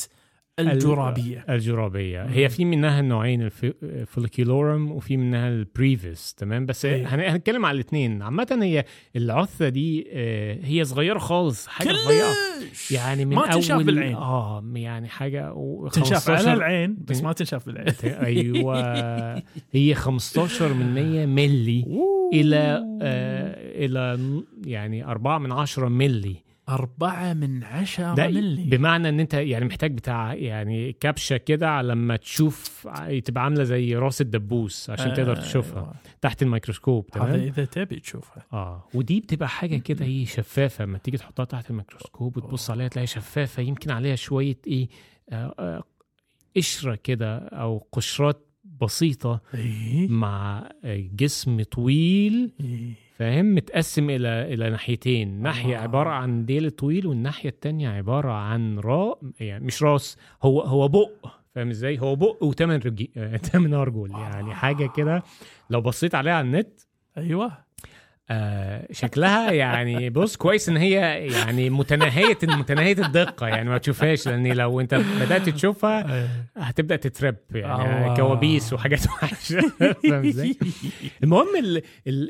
الجرابية. 0.60 1.44
الجرابية. 1.48 2.22
هي 2.24 2.48
في 2.48 2.64
منها 2.64 3.00
النوعين 3.00 3.50
ال 3.82 3.90
folliculorum 3.90 4.90
وفي 4.92 5.16
منها 5.16 5.48
ال 5.48 5.61
brevis 5.61 6.34
تمام؟ 6.34 6.66
بس 6.66 6.84
أيوة. 6.84 7.08
هن- 7.14 7.20
هنتكلم 7.20 7.66
على 7.66 7.74
الاثنين 7.74 8.22
عامة 8.22 8.58
هي 8.62 8.84
العثه 9.16 9.68
دي 9.68 10.06
آه، 10.12 10.58
هي 10.62 10.84
صغيرة 10.84 11.18
خالص 11.18 11.66
حاجة 11.66 11.92
صغيرة. 11.92 12.26
يعني 12.90 13.24
من 13.24 13.36
ما 13.36 13.42
اول 13.42 13.52
تنشاف 13.52 13.82
بالعين. 13.82 14.14
آه 14.14 14.64
يعني 14.74 15.08
حاجة 15.08 15.52
و 15.52 15.88
تنشاف 15.88 16.30
على 16.30 16.38
15 16.38 16.56
العين 16.56 16.96
بس 17.08 17.22
ما 17.22 17.32
تنشاف 17.32 17.66
بالعين. 17.66 17.94
أيوه. 18.04 19.42
هي 19.72 19.94
15 19.94 20.72
من 20.72 20.94
100 20.94 21.26
ملي 21.26 21.84
إلى 22.34 22.84
آه 23.02 23.84
إلى 23.86 24.18
يعني 24.66 25.04
4 25.04 25.38
من 25.38 25.52
10 25.52 25.88
ملي. 25.88 26.36
أربعة 26.74 27.32
من 27.32 27.64
عشرة 27.64 28.14
ملي 28.14 28.64
بمعنى 28.64 29.08
إن 29.08 29.20
أنت 29.20 29.34
يعني 29.34 29.64
محتاج 29.64 29.92
بتاع 29.92 30.34
يعني 30.34 30.92
كبشه 30.92 31.36
كده 31.36 31.70
على 31.70 31.88
لما 31.88 32.16
تشوف 32.16 32.88
تبقى 33.24 33.44
عاملة 33.44 33.64
زي 33.64 33.94
راس 33.96 34.20
الدبوس 34.20 34.90
عشان 34.90 35.14
تقدر 35.14 35.36
تشوفها 35.36 35.82
أيوة. 35.82 35.94
تحت 36.20 36.42
الميكروسكوب 36.42 37.06
هذا 37.14 37.24
تمام؟ 37.24 37.40
إذا 37.40 37.64
تبي 37.64 38.00
تشوفها. 38.00 38.46
آه 38.52 38.88
ودي 38.94 39.20
بتبقى 39.20 39.48
حاجة 39.48 39.76
كده 39.76 40.04
إيه 40.04 40.24
شفافة 40.26 40.84
لما 40.84 40.98
تيجي 40.98 41.16
تحطها 41.16 41.44
تحت 41.44 41.70
الميكروسكوب 41.70 42.36
وتبص 42.36 42.70
عليها 42.70 42.88
تلاقيها 42.88 43.06
شفافة 43.06 43.62
يمكن 43.62 43.90
عليها 43.90 44.16
شوية 44.16 44.58
إيه 44.66 44.88
آه 45.30 45.54
آه 45.58 45.82
قشرة 46.56 46.94
كده 47.04 47.38
أو 47.38 47.86
قشرات 47.92 48.46
بسيطة 48.80 49.40
إيه؟ 49.54 50.08
مع 50.08 50.70
آه، 50.84 51.08
جسم 51.12 51.62
طويل 51.62 52.52
إيه. 52.60 52.92
فاهم؟ 53.20 53.54
متقسم 53.54 54.10
إلى 54.10 54.54
إلى 54.54 54.70
ناحيتين. 54.70 55.42
ناحية 55.42 55.76
آه. 55.78 55.80
عبارة 55.80 56.10
عن 56.10 56.44
ديل 56.46 56.70
طويل 56.70 57.06
والناحية 57.06 57.48
التانية 57.48 57.88
عبارة 57.88 58.32
عن 58.32 58.78
را 58.78 59.14
يعني 59.40 59.64
مش 59.64 59.82
راس 59.82 60.16
هو 60.42 60.60
هو 60.60 60.88
بق. 60.88 61.10
فاهم 61.54 61.68
إزاي؟ 61.68 61.98
هو 62.00 62.16
بق 62.16 62.42
وثمان 62.44 62.80
رجي 62.86 63.10
ثمان 63.52 63.74
أرجل. 63.74 64.10
يعني 64.10 64.54
حاجة 64.54 64.86
كده 64.96 65.22
لو 65.70 65.80
بصيت 65.80 66.14
عليها 66.14 66.32
على 66.34 66.46
النت 66.46 66.80
أيوة. 67.18 67.52
آه 68.32 68.86
شكلها 68.92 69.52
يعني 69.52 70.10
بص 70.10 70.36
كويس 70.36 70.68
إن 70.68 70.76
هي 70.76 70.92
يعني 71.32 71.70
متناهية 71.70 72.38
متناهية 72.42 73.06
الدقة 73.06 73.48
يعني 73.48 73.68
ما 73.68 73.78
تشوفهاش 73.78 74.28
لأن 74.28 74.52
لو 74.52 74.80
أنت 74.80 74.94
بدأت 74.94 75.48
تشوفها. 75.48 76.28
هتبدأ 76.56 76.96
تترب 76.96 77.36
يعني. 77.54 78.16
كوابيس 78.16 78.72
وحاجات 78.72 79.06
وحشة؟ 79.06 79.72
المهم 81.22 81.46
ال 81.58 81.76
ال 81.76 81.82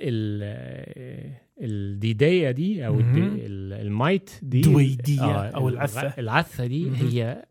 ال 0.02 1.32
الدويدية 1.62 2.50
دي 2.50 2.86
أو 2.86 3.00
ال 3.00 3.26
mite 3.26 4.30
دي 4.42 4.60
دويدية 4.60 5.22
أو 5.48 5.68
الغ- 5.68 5.76
العثة. 5.78 6.14
العثة 6.18 6.66
دي. 6.66 6.90
هي 6.96 7.44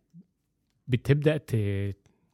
بتبدأ 0.87 1.37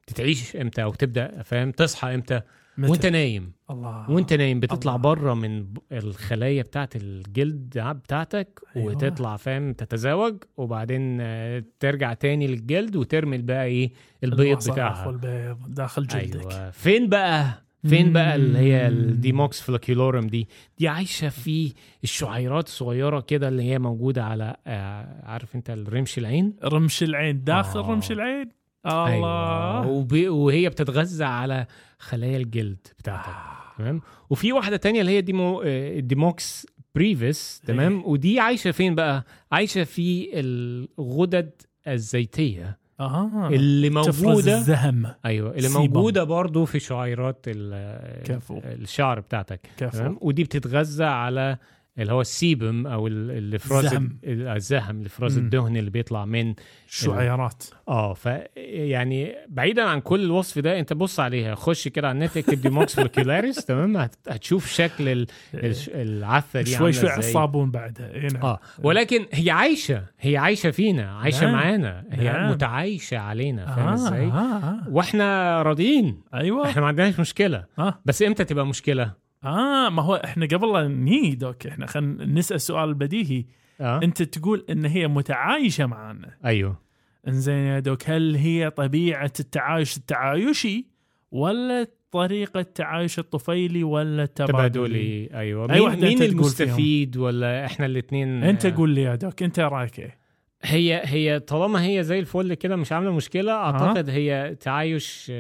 تتعيش 0.08 0.56
إمتى 0.56 0.84
أو 0.84 0.94
تبدأ 0.94 1.42
فاهم 1.44 1.72
تصحى 1.72 2.16
إمتى 2.16 2.42
متى؟ 2.78 2.92
وانت 2.92 3.06
نايم 3.06 3.52
الله 3.70 4.12
وانت 4.12 4.34
نايم 4.34 4.60
بتطلع. 4.60 4.96
بره 4.96 5.34
من 5.34 5.66
الخلايا 5.92 6.64
بتاعت 6.64 6.96
الجلد 6.96 7.78
بتاعتك 7.80 8.60
أيوة. 8.76 8.88
وتطلع 8.88 9.38
فاهم 9.38 9.74
تتزاوج 9.74 10.44
وبعدين 10.58 11.18
آه، 11.22 11.64
ترجع 11.80 12.14
تاني 12.14 12.48
للجلد 12.48 12.96
وترمي 12.96 13.38
بقى 13.38 13.66
إيه 13.66 13.92
البيض 14.24 14.72
بتاعها 14.72 15.08
والبيض 15.08 15.58
داخل 15.74 16.08
جلدك 16.08 16.36
أيوه 16.52 16.70
فين 16.72 17.10
بقى 17.10 17.66
فين 17.88 18.14
بقى 18.14 18.36
اللي 18.36 18.58
هي. 18.60 18.88
ال 18.88 18.97
Demodex 18.97 19.62
folliculorum 19.62 20.28
دي 20.28 20.48
دي 20.78 20.88
عايشة 20.88 21.30
في 21.30 21.74
الشعيرات 22.04 22.68
الصغيره 22.68 23.20
كده 23.20 23.48
اللي 23.48 23.64
هي 23.64 23.80
موجودة 23.80 24.24
على 24.26 24.56
آه، 24.68 25.22
عارف 25.26 25.56
انت 25.56 25.70
الرمش 25.70 26.18
العين 26.18 26.54
رمش 26.64 27.04
العين 27.04 27.44
داخل 27.44 27.80
آه. 27.80 27.92
رمش 27.92 28.12
العين 28.12 28.50
الله 28.86 29.88
وب... 29.88 30.14
وهي 30.28 30.70
بتتغذى 30.70 31.24
على 31.24 31.66
خلايا 32.00 32.38
الجلد 32.38 32.88
بتاعتك 33.00 33.34
تمام؟ 33.78 34.02
وفي 34.30 34.54
واحدة 34.54 34.78
تانية 34.78 35.02
اللي 35.02 35.12
هي 35.12 35.22
Demo 35.22 35.62
آه، 35.66 36.00
Demodex 36.00 36.68
brevis 36.96 37.62
تمام؟ 37.68 38.04
ودي 38.06 38.40
عايشة 38.40 38.72
فين 38.72 38.96
بقى؟ 38.96 39.24
عايشة 39.52 39.84
في 39.84 40.30
الغدد 40.34 41.52
الزيتية. 41.88 42.78
آه 43.00 43.48
اللي 43.48 43.90
تفرز 43.90 44.24
موجوده 44.26 44.58
الزهم. 44.58 45.08
أيوه. 45.26 45.52
اللي 45.52 45.62
sebum. 45.70 45.82
موجودة 45.84 46.24
برضو 46.24 46.66
في 46.66 46.80
شعيرات. 46.80 47.46
الشعر 47.48 49.20
بتاعتك 49.20 49.60
كفو. 49.78 49.98
تمام؟ 49.98 50.18
ودي 50.22 50.44
بتتغذى 50.44 51.04
على 51.04 51.58
اللي 52.00 52.14
هو 52.14 52.22
ال 52.22 52.33
sebum 52.33 52.88
أو 52.88 53.08
ال- 53.08 53.32
الافراز 53.32 53.86
الزهم. 53.86 54.18
ال- 54.24 54.48
الزهم 54.48 55.02
الافراز. 55.02 55.38
الدهني 55.38 55.80
اللي 55.80 55.90
بيطلع 55.90 56.26
من 56.26 56.54
شعيرات 56.88 57.64
آه 57.88 58.14
ف 58.14 58.30
يعني 58.56 59.36
بعيدا 59.50 59.84
عن 59.84 60.00
كل 60.02 60.24
الوصف 60.24 60.60
ده 60.60 60.80
أنت 60.80 60.94
بص 60.94 61.20
عليها 61.20 61.56
خش 61.56 61.88
كده 61.88 62.08
على 62.08 62.16
النت 62.16 62.38
اكتب 62.38 62.62
Demodex 62.62 62.96
follicularis 62.96 63.56
تمام 63.66 63.98
هت- 63.98 64.16
هتشوف 64.30 64.68
شكل 64.74 65.10
ال- 65.10 65.28
الش- 65.54 65.90
العثه 65.94 66.62
دي 66.62 66.72
شوي 66.72 66.94
شوي 66.94 67.10
على. 67.10 67.20
الصابون 67.20 67.72
بعدها 67.72 68.12
إيه 68.14 68.28
نعم. 68.34 68.44
آه 68.46 68.60
ولكن 68.84 69.26
هي 69.34 69.50
عايشة 69.52 70.04
هي 70.20 70.38
عايشة 70.38 70.72
فينا 70.72 71.12
عايشة 71.12 71.44
نعم. 71.46 71.54
معانا 71.54 72.04
هي 72.12 72.24
نعم. 72.34 72.52
متعايشة 72.52 73.18
علينا 73.18 73.66
فاهم 73.76 73.88
آه, 73.88 73.94
إزاي 73.94 74.26
آه, 74.26 74.32
آه. 74.32 74.84
وإحنا 74.90 75.62
راضيين 75.62 76.22
أيوه 76.34 76.66
إحنا 76.70 76.82
ما 76.82 76.88
عندناش 76.88 77.20
مشكلة 77.20 77.66
آه. 77.80 78.00
بس 78.06 78.22
إمتى 78.22 78.44
تبقى 78.44 78.66
مشكلة 78.68 79.25
آه 79.46 79.90
ما 79.90 80.02
هو 80.02 80.16
إحنا 80.16 80.46
قبل 80.46 80.74
لا 80.74 80.88
نيجي 80.88 81.36
دوك 81.36 81.68
إحنا 81.68 81.86
خلينا 81.86 82.26
نسأل 82.26 82.56
السؤال 82.56 82.90
البديهي 82.90 83.46
آه. 83.82 84.00
أنت 84.04 84.24
تقول 84.24 84.66
إن 84.70 84.86
هي 84.86 85.08
متعايشة 85.08 85.86
معنا 85.86 86.32
أيوه. 86.46 86.80
إنزين 87.28 87.56
يا 87.56 87.80
دوك 87.80 88.10
هل 88.10 88.36
هي 88.36 88.70
طبيعة 88.70 89.34
التعايش 89.40 89.98
التعايشي 89.98 90.86
ولا 91.32 91.88
طريقة 92.12 92.60
التعايش 92.60 93.20
الطفيلي 93.20 93.84
ولا 93.84 94.24
التبادلي 94.24 94.70
تبادلي 94.70 95.30
أيوه. 95.34 95.68
مين, 95.68 95.82
واحدة 95.82 96.08
مين 96.08 96.24
المستفيد 96.24 97.18
ولا 97.18 97.66
إحنا 97.66 97.86
الاثنين 97.86 98.44
أنت 98.44 98.68
قول 98.68 98.90
لي 98.90 99.02
يا 99.02 99.16
دوك 99.16 99.44
أنت 99.44 99.60
رأيك 99.60 100.00
إيه؟ 100.00 100.25
هي 100.64 101.02
هي 101.06 101.40
طالما 101.40 101.84
هي 101.86 102.04
زي 102.04 102.20
الفل 102.20 102.54
كده 102.54 102.76
مش 102.76 102.92
عاملة 102.92 103.12
مشكلة 103.12 103.52
أعتقد 103.54 104.10
هي 104.10 104.56
تعايش 104.60 105.32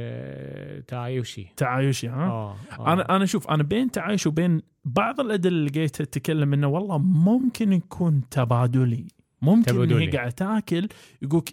تعايشي 0.87 1.47
تعايشي 1.57 2.07
ها؟ 2.07 2.25
آه. 2.25 2.57
أنا 2.93 3.15
أنا 3.15 3.25
شوف 3.25 3.47
أنا 3.47 3.63
بين 3.63 3.91
تعايش 3.91 4.27
وبين 4.27 4.61
بعض 4.85 5.19
الأدلة 5.19 5.49
اللي 5.57 5.69
لقيتها 5.69 6.05
تتكلم 6.05 6.53
إنه 6.53 6.67
والله 6.67 6.97
ممكن 6.97 7.73
يكون 7.73 8.21
تبادلي 8.31 9.07
ممكن 9.41 9.71
إن 9.71 9.79
هي 9.81 9.85
تبادلي. 9.87 10.11
قاعدة 10.17 10.31
تاكل 10.31 10.87
يقولك 11.21 11.49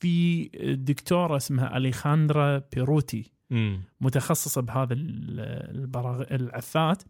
في 0.00 0.44
دكتورة 0.80 1.36
اسمها 1.36 1.76
أليخاندرا 1.76 2.62
بيروتي 2.74 3.32
مم. 3.50 3.80
متخصصة 4.00 4.62
بهذا 4.62 4.92
ال- 4.92 5.40
البراغ... 5.80 6.22
العثات 6.30 7.02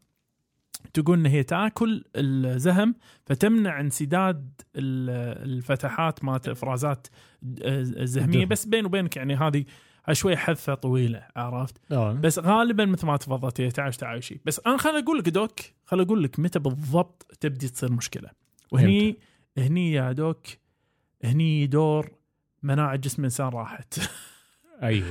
تقول 0.93 1.19
إن 1.19 1.26
هي 1.26 1.43
تأكل 1.43 2.05
الزهم 2.17 2.95
فتمنع 3.26 3.81
انسداد 3.81 4.61
ال- 4.76 5.49
الفتحات 5.50 6.25
مالت 6.25 6.47
الافرازات 6.47 7.07
الزهمية. 7.62 8.47
بس 8.47 8.64
بين 8.67 8.85
وبينك 8.87 9.17
يعني 9.17 9.35
هذه 9.37 9.64
شوي 10.12 10.37
حذفه 10.37 10.75
طويلة 10.75 11.26
عرفت؟ 11.37 11.76
آه 11.93 12.12
بس 12.12 12.38
غالبا 12.38 12.85
مثل 12.85 13.07
ما 13.07 13.17
تفضلت 13.17 13.61
هي 13.61 13.71
تعايش 13.71 13.97
تعايشي. 13.97 14.41
بس 14.45 14.61
أنا 14.67 14.76
خليني 14.76 14.99
أقول 14.99 15.19
لك 15.19 15.29
دوك 15.29 15.61
خليني 15.85 16.07
أقول 16.07 16.23
لك 16.23 16.41
متى 16.41 16.59
بالضبط 16.59 17.37
تبدي 17.41 17.69
تصير 17.69 17.93
مشكلة. 17.93 18.31
وهني 18.73 19.17
هني 19.59 19.93
يا 19.93 20.12
doc 20.12 20.47
هني 21.25 21.67
دور 21.67 22.11
مناعة 22.62 22.97
جسم 22.97 23.23
الانسان 23.23 23.49
راحت. 23.49 23.95
أيوه. 24.83 25.07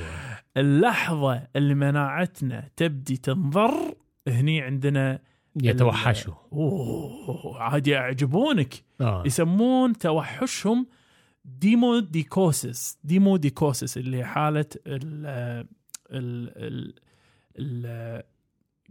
اللحظة 0.56 1.42
اللي 1.56 1.74
مناعتنا 1.74 2.68
تبدي 2.76 3.16
تنضر 3.16 3.94
هني 4.28 4.60
عندنا 4.60 5.18
يتوحشوا. 5.62 6.34
أوه 6.52 7.62
عاد 7.62 7.86
يعجبونك. 7.86 8.74
آه. 9.00 9.22
يسمون 9.26 9.92
توحشهم 9.92 10.86
demodicosis 11.44 12.98
demodicosis 13.04 13.98
اللي 13.98 14.16
هي 14.16 14.24
حالة 14.24 14.66
ال 14.86 15.26
ال 16.10 16.50
ال 16.56 16.94
ال 17.58 18.22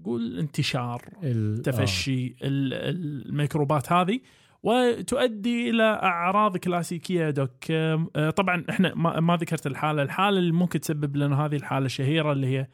قول 0.06 0.40
انتشار 0.40 1.10
ال- 1.24 1.62
تفشي 1.62 2.26
ال- 2.28 2.74
الميكروبات 2.74 3.92
هذه 3.92 4.20
وتؤدي 4.64 5.70
إلى 5.70 5.84
أعراض 5.84 6.58
كلاسيكية 6.58 7.30
doc 7.30 7.72
آه، 7.72 8.30
طبعا 8.36 8.66
إحنا 8.70 8.96
ما, 8.96 9.20
ما 9.20 9.36
ذكرت 9.38 9.68
الحالة. 9.68 10.02
الحالة 10.04 10.38
اللي 10.40 10.52
ممكن 10.52 10.80
تسبب 10.80 11.16
لنا 11.18 11.46
هذه 11.46 11.56
الحالة 11.56 11.86
الشهيره 11.86 12.32
اللي 12.32 12.48
هي 12.48 12.68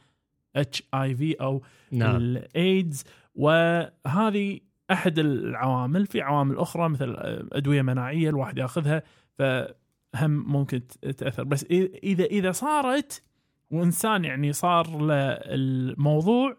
HIV 0.55 1.33
أو. 1.33 1.61
نعم. 1.91 2.15
الايدز 2.15 3.03
وهذه 3.35 4.59
أحد 4.91 5.19
العوامل. 5.19 6.05
في 6.05 6.21
عوامل 6.21 6.57
أخرى 6.57 6.89
مثل 6.89 7.15
أدوية 7.51 7.81
مناعية 7.81 8.29
الواحد 8.29 8.57
يأخذها 8.57 9.03
فهم 9.37 10.31
ممكن 10.31 10.87
تأثر. 11.17 11.43
بس 11.43 11.63
إذا 12.03 12.25
إذا 12.25 12.51
صارت 12.51 13.23
وإنسان 13.71 14.25
يعني 14.25 14.53
صار 14.53 14.97
له 14.97 15.15
الموضوع 15.31 16.57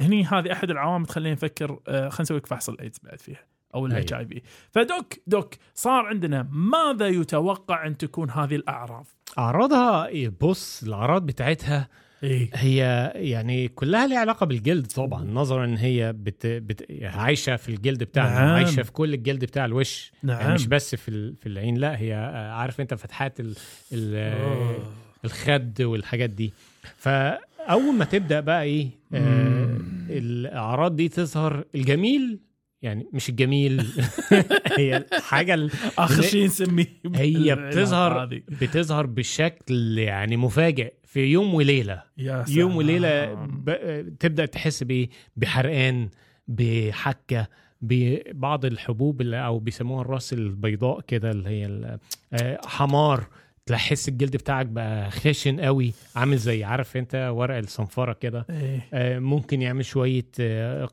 هني 0.00 0.24
هذه 0.24 0.52
أحد 0.52 0.70
العوامل 0.70 1.06
تخلينا 1.06 1.34
نفكر 1.34 1.80
آه، 1.88 2.08
خلينا 2.08 2.20
نسوي 2.20 2.40
فحص 2.40 2.68
الإيدز 2.68 2.98
بعد 3.02 3.20
فيها 3.20 3.46
أو 3.74 3.86
الاتش 3.86 4.12
اي 4.14 4.26
في 4.26 4.42
فدوك 4.70 5.12
دوك 5.26 5.54
صار 5.74 6.06
عندنا 6.06 6.48
ماذا 6.52 7.08
يتوقع 7.08 7.86
أن 7.86 7.96
تكون 7.96 8.30
هذه 8.30 8.56
الأعراض؟ 8.56 9.06
أعراضها؟ 9.38 10.06
إيه، 10.06 10.32
بص 10.40 10.82
الأعراض 10.82 11.26
بتاعتها 11.26 11.88
إيه 12.22 12.50
هي 12.54 13.12
يعني 13.16 13.68
كلها 13.68 14.06
ليها 14.06 14.18
علاقة 14.18 14.46
بالجلد 14.46 14.86
طبعا 14.86 15.24
نظرا 15.24 15.64
إن 15.64 15.76
هي 15.76 16.12
بت... 16.12 16.46
بت... 16.46 16.86
عايشة 17.02 17.56
في 17.56 17.68
الجلد 17.68 18.02
بتاعنا 18.04 18.34
نعم. 18.34 18.48
عايشة 18.54 18.82
في 18.82 18.92
كل 18.92 19.14
الجلد 19.14 19.44
بتاع 19.44 19.64
الوش 19.64 20.12
نعم 20.22 20.40
يعني 20.40 20.54
مش 20.54 20.66
بس 20.66 20.94
في 20.94 21.08
ال... 21.08 21.36
في 21.36 21.46
العين 21.48 21.76
لا 21.76 21.98
هي 21.98 22.14
آه، 22.14 22.50
عارف 22.52 22.80
أنت 22.80 22.94
فتحات 22.94 23.40
ال... 23.40 23.54
ال... 23.92 24.14
أوه. 24.42 24.92
الخد 25.24 25.82
والحاجات 25.82 26.30
دي 26.30 26.52
فأول 26.96 27.94
ما 27.98 28.04
تبدأ 28.04 28.40
بقى 28.40 28.62
إيه 28.62 28.88
آه. 29.14 29.76
الأعراض 30.10 30.96
دي 30.96 31.08
تظهر 31.08 31.64
الجميل 31.74 32.38
يعني 32.82 33.06
مش 33.12 33.28
الجميل 33.28 33.86
هي 34.78 34.96
الحاجة 34.96 35.54
ال- 35.54 35.70
آخر 35.98 36.22
شيء 36.22 36.44
نسميه 36.44 36.86
هي 37.14 37.54
بتظهر. 37.54 38.24
بتظهر 38.60 39.06
بشكل 39.06 39.98
يعني 39.98 40.36
مفاجئ 40.36 40.92
في 41.12 41.20
يوم 41.20 41.54
وليلة. 41.54 42.02
يا 42.18 42.44
يوم 42.48 42.76
وليلة 42.76 43.08
سلام. 43.26 43.62
ب... 43.66 44.16
تبدأ 44.20 44.46
تحس 44.46 44.82
بايه 44.82 45.08
بحرقان 45.36 46.08
بحكة 46.48 47.48
ببعض 47.80 48.64
الحبوب 48.64 49.20
اللي 49.20 49.44
أو 49.46 49.58
بيسموها 49.58 50.02
الرأس 50.02 50.32
البيضاء 50.32 51.00
كده 51.00 51.30
اللي 51.30 51.48
هي 51.48 51.98
آه، 52.32 52.60
حمار. 52.66 53.26
تحس 53.66 54.08
الجلد 54.08 54.36
بتاعك 54.36 54.66
بقى 54.66 55.10
خشن 55.10 55.60
قوي. 55.60 55.92
عامل 56.16 56.36
زي 56.36 56.64
عارف 56.64 56.96
انت 56.96 57.30
ورق 57.34 57.56
الصنفرة 57.56 58.12
كده؟ 58.12 58.46
إيه. 58.50 58.80
آه، 58.94 59.18
ممكن 59.18 59.62
يعمل 59.62 59.84
شوية 59.84 60.26
آه، 60.40 60.88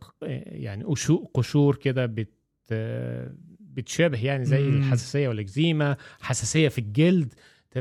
يعني 0.46 0.84
قشو- 0.84 1.26
قشور 1.34 1.76
كده 1.76 2.06
بت 2.06 2.30
بتشابه 3.60 4.26
يعني 4.26 4.46
زي. 4.46 4.60
الحساسية 4.60 5.28
والإكزيما 5.28 5.98
حساسية 6.22 6.68
في 6.68 6.78
الجلد. 6.78 7.34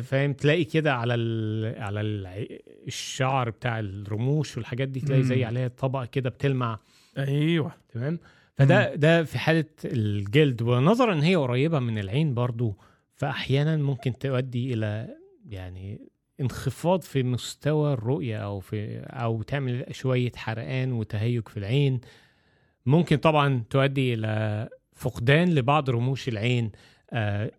فاهم؟ 0.02 0.32
تلاقي 0.32 0.64
كده 0.64 0.94
على 0.94 1.14
ال... 1.14 1.82
على 1.82 2.00
ال... 2.00 2.48
الشعر 2.86 3.50
بتاع 3.50 3.78
الرموش 3.80 4.56
والحاجات 4.56 4.88
دي 4.88 5.00
تلاقي 5.00 5.22
مم. 5.22 5.28
زي 5.28 5.44
عليها 5.44 5.68
طبقة 5.68 6.04
كده 6.04 6.30
بتلمع. 6.30 6.78
أيوه. 7.18 7.72
تمام؟ 7.88 8.18
فده 8.56 8.94
ده 8.94 9.24
في 9.24 9.38
حالة 9.38 9.64
الجلد. 9.84 10.62
ونظرا 10.62 11.12
ان 11.12 11.20
هي 11.22 11.36
قريبة 11.36 11.78
من 11.78 11.98
العين 11.98 12.34
برضو 12.34 12.76
فاحيانا 13.14 13.76
ممكن 13.76 14.18
تؤدي 14.18 14.74
إلى 14.74 15.08
يعني 15.48 16.08
انخفاض 16.40 17.02
في 17.02 17.22
مستوى 17.22 17.92
الرؤية 17.92 18.36
أو 18.36 18.60
في 18.60 18.98
أو 19.00 19.42
تعمل 19.42 19.84
شوية 19.90 20.32
حرقان 20.36 20.92
وتهيج 20.92 21.48
في 21.48 21.56
العين. 21.56 22.00
ممكن 22.86 23.16
طبعا 23.16 23.62
تؤدي 23.70 24.14
إلى 24.14 24.68
فقدان 24.94 25.54
لبعض 25.54 25.90
رموش 25.90 26.28
العين. 26.28 26.72
آه 27.12 27.50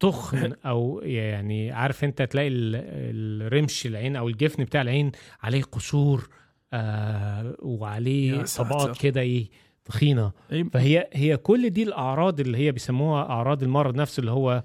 تخن 0.00 0.52
أو 0.66 1.00
يعني 1.04 1.72
عارف 1.72 2.04
أنت 2.04 2.22
تلاقي 2.22 2.48
ال- 2.48 3.42
الرمش 3.46 3.86
العين 3.86 4.16
أو 4.16 4.28
الجفن 4.28 4.64
بتاع 4.64 4.82
العين 4.82 5.12
عليه 5.42 5.62
قشور 5.62 6.28
آه 6.72 7.56
وعليه. 7.58 8.42
طبقات 8.42 8.98
كده 9.00 9.20
إيه 9.20 9.48
تخينة. 9.84 10.32
أي- 10.52 10.54
فهي 10.72 11.08
هي 11.12 11.36
كل 11.36 11.70
دي 11.70 11.82
الأعراض 11.82 12.40
اللي 12.40 12.58
هي 12.58 12.72
بيسموها 12.72 13.22
أعراض 13.22 13.62
المرض 13.62 13.96
نفسه 13.96 14.20
اللي 14.20 14.30
هو 14.30 14.62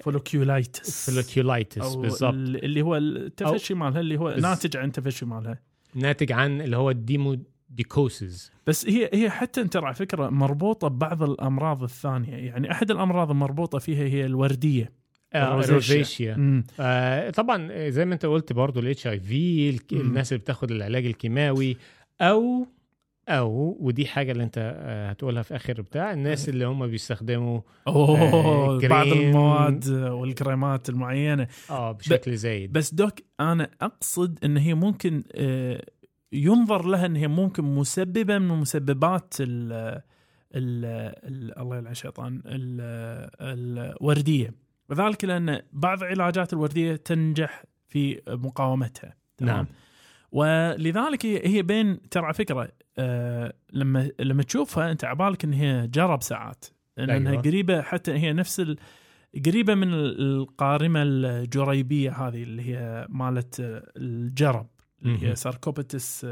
folliculitis 0.00 1.08
ال 1.08 1.13
folliculitis 1.13 1.78
أو 1.78 2.00
بالظبط. 2.02 2.34
ال- 2.34 2.64
اللي 2.64 2.82
هو 2.82 2.96
التفشي 2.96 3.74
مالها 3.74 4.00
اللي 4.00 4.16
هو 4.18 4.30
ناتج 4.40 4.76
عن 4.76 4.92
تفشي 4.92 5.26
مالها 5.26 5.58
ناتج 5.94 6.32
عن 6.32 6.60
اللي 6.60 6.76
هو 6.76 6.90
ال 7.72 7.79
demodicosis 7.79 8.52
بس 8.66 8.86
هي 8.88 9.10
هي 9.14 9.30
حتى 9.30 9.60
أنت 9.60 9.76
على 9.76 9.94
فكرة 9.94 10.28
مربوطة 10.28 10.88
ببعض 10.88 11.22
الأمراض 11.22 11.82
الثانية 11.82 12.36
يعني 12.36 12.70
أحد 12.70 12.90
الأمراض 12.90 13.30
المربوطة 13.30 13.78
فيها 13.78 14.04
هي 14.04 14.26
الوردية 14.26 14.92
ال 15.34 15.45
rosacea. 15.45 16.34
ال 16.34 16.37
rosacea. 16.37 16.64
آه 16.80 17.30
طبعا 17.30 17.88
زي 17.88 18.04
ما 18.04 18.14
أنت 18.14 18.26
قلت 18.26 18.52
برضو 18.52 18.80
ال 18.80 19.06
HIV. 19.06 19.78
الناس 19.92 20.32
اللي 20.32 20.40
بتاخد 20.42 20.70
العلاج 20.70 21.06
الكيماوي 21.06 21.76
أو 22.20 22.66
أو 23.28 23.76
ودي 23.80 24.06
حاجة 24.06 24.32
اللي 24.32 24.42
أنت 24.44 24.58
آه، 24.58 25.10
هتقولها 25.10 25.42
في 25.42 25.56
آخر 25.56 25.80
بتاع 25.82 26.12
الناس 26.12 26.48
اللي 26.48 26.64
هم 26.64 26.86
بيستخدموا 26.86 27.60
أوه 27.88 28.20
آه، 28.20 28.88
بعض. 28.88 29.06
المواد 29.06 29.88
والكريمات 29.88 30.88
المعينة 30.88 31.46
آه 31.70 31.92
بشكل 31.92 32.36
زايد 32.36 32.72
بس 32.72 32.94
دوك 32.94 33.12
أنا 33.40 33.70
أقصد 33.80 34.38
إن 34.44 34.56
هي 34.56 34.74
ممكن 34.74 35.22
آه، 35.34 35.84
ينظر 36.32 36.86
لها 36.86 37.06
ان 37.06 37.16
هي 37.16 37.28
ممكن 37.28 37.64
مسببة 37.64 38.38
من 38.38 38.48
مسببات 38.48 39.34
ال 39.40 39.72
ال 40.54 40.84
ال 41.24 41.58
الله 41.58 41.76
يلعن 41.76 41.92
الشيطان 41.92 42.42
ال- 42.46 43.30
الوردية 43.40 44.54
وذلك 44.90 45.24
لأن 45.24 45.60
بعض 45.72 46.04
علاجات 46.04 46.52
الوردية 46.52 46.96
تنجح 46.96 47.64
في 47.88 48.20
مقاومتها 48.28 49.16
تمام؟ 49.36 49.54
نعم. 49.56 49.66
ولذلك 50.32 51.26
هي 51.26 51.62
بين 51.62 52.08
ترى 52.10 52.32
فكرة 52.32 52.68
آه 52.98 53.52
لما 53.72 54.10
لما 54.20 54.42
تشوفها 54.42 54.90
أنت 54.92 55.04
عبالك 55.04 55.44
إن 55.44 55.52
هي 55.52 55.86
جرب 55.88 56.22
ساعات 56.22 56.64
لانها 56.96 57.32
أيوة. 57.32 57.42
قريبة 57.42 57.82
حتى 57.82 58.12
هي 58.12 58.32
نفس 58.32 58.60
ال... 58.60 58.76
قريبة 59.46 59.74
من 59.74 59.88
القارمة 59.94 61.02
الجريبية 61.02 62.10
هذه 62.10 62.42
اللي 62.42 62.62
هي 62.62 63.06
مالت 63.08 63.56
الجرب 63.96 64.66
اللي 65.04 65.28
هي. 65.28 65.34
Sarcoptes 65.34 66.26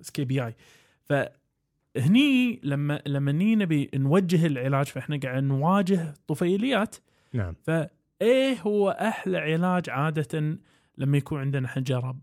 scabiei 0.00 0.56
فهني 1.04 2.60
لما 2.62 3.02
لما 3.06 3.32
نبي 3.32 3.90
نوجه 3.94 4.46
العلاج 4.46 4.86
فإحنا 4.86 5.20
قاعد 5.22 5.42
نواجه 5.42 6.14
طفيليات. 6.26 6.96
نعم. 7.32 7.54
فايه 7.62 8.60
هو 8.60 8.90
أحلى 8.90 9.38
علاج 9.38 9.90
عادة 9.90 10.58
لما 10.98 11.18
يكون 11.18 11.40
عندنا 11.40 11.66
إحنا 11.66 11.82
جرب 11.82 12.20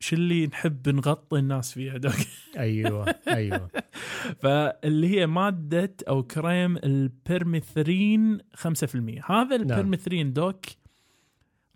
شو 0.00 0.16
اللي 0.16 0.46
نحب 0.46 0.88
نغطي 0.88 1.38
الناس 1.38 1.72
فيها 1.72 1.96
doc 1.96 2.14
أيوه 2.58 3.14
أيوه. 3.28 3.70
فاللي 4.42 5.08
هي 5.08 5.26
مادة 5.26 5.94
أو 6.08 6.22
كريم 6.22 6.76
ال 6.76 6.91
permethrin 6.91 8.38
5% 8.38 9.30
هذا 9.30 9.56
ال 9.56 9.63
permethrin 9.63 10.32
doc 10.32 10.64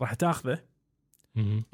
راح 0.00 0.14
تاخذه. 0.14 0.58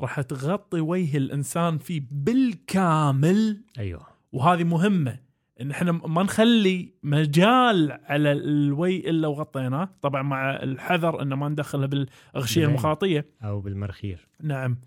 راح 0.00 0.20
تغطي 0.20 0.80
وجه 0.80 1.16
الإنسان 1.16 1.78
فيه 1.78 2.02
بالكامل. 2.10 3.64
أيوه. 3.78 4.06
وهذه 4.32 4.64
مهمة 4.64 5.18
إن 5.60 5.70
إحنا 5.70 5.92
ما 5.92 6.22
نخلي 6.22 6.94
مجال 7.02 7.98
على 8.04 8.32
الويه 8.32 9.10
إلا 9.10 9.28
وغطيناه 9.28 9.88
طبعا 10.02 10.22
مع 10.22 10.50
الحذر 10.50 11.22
ان 11.22 11.34
ما 11.34 11.48
ندخلها 11.48 11.86
بالاغشيه 11.86 12.60
زين. 12.60 12.64
المخاطية. 12.64 13.26
أو 13.42 13.60
بالمرخير. 13.60 14.28
نعم. 14.42 14.78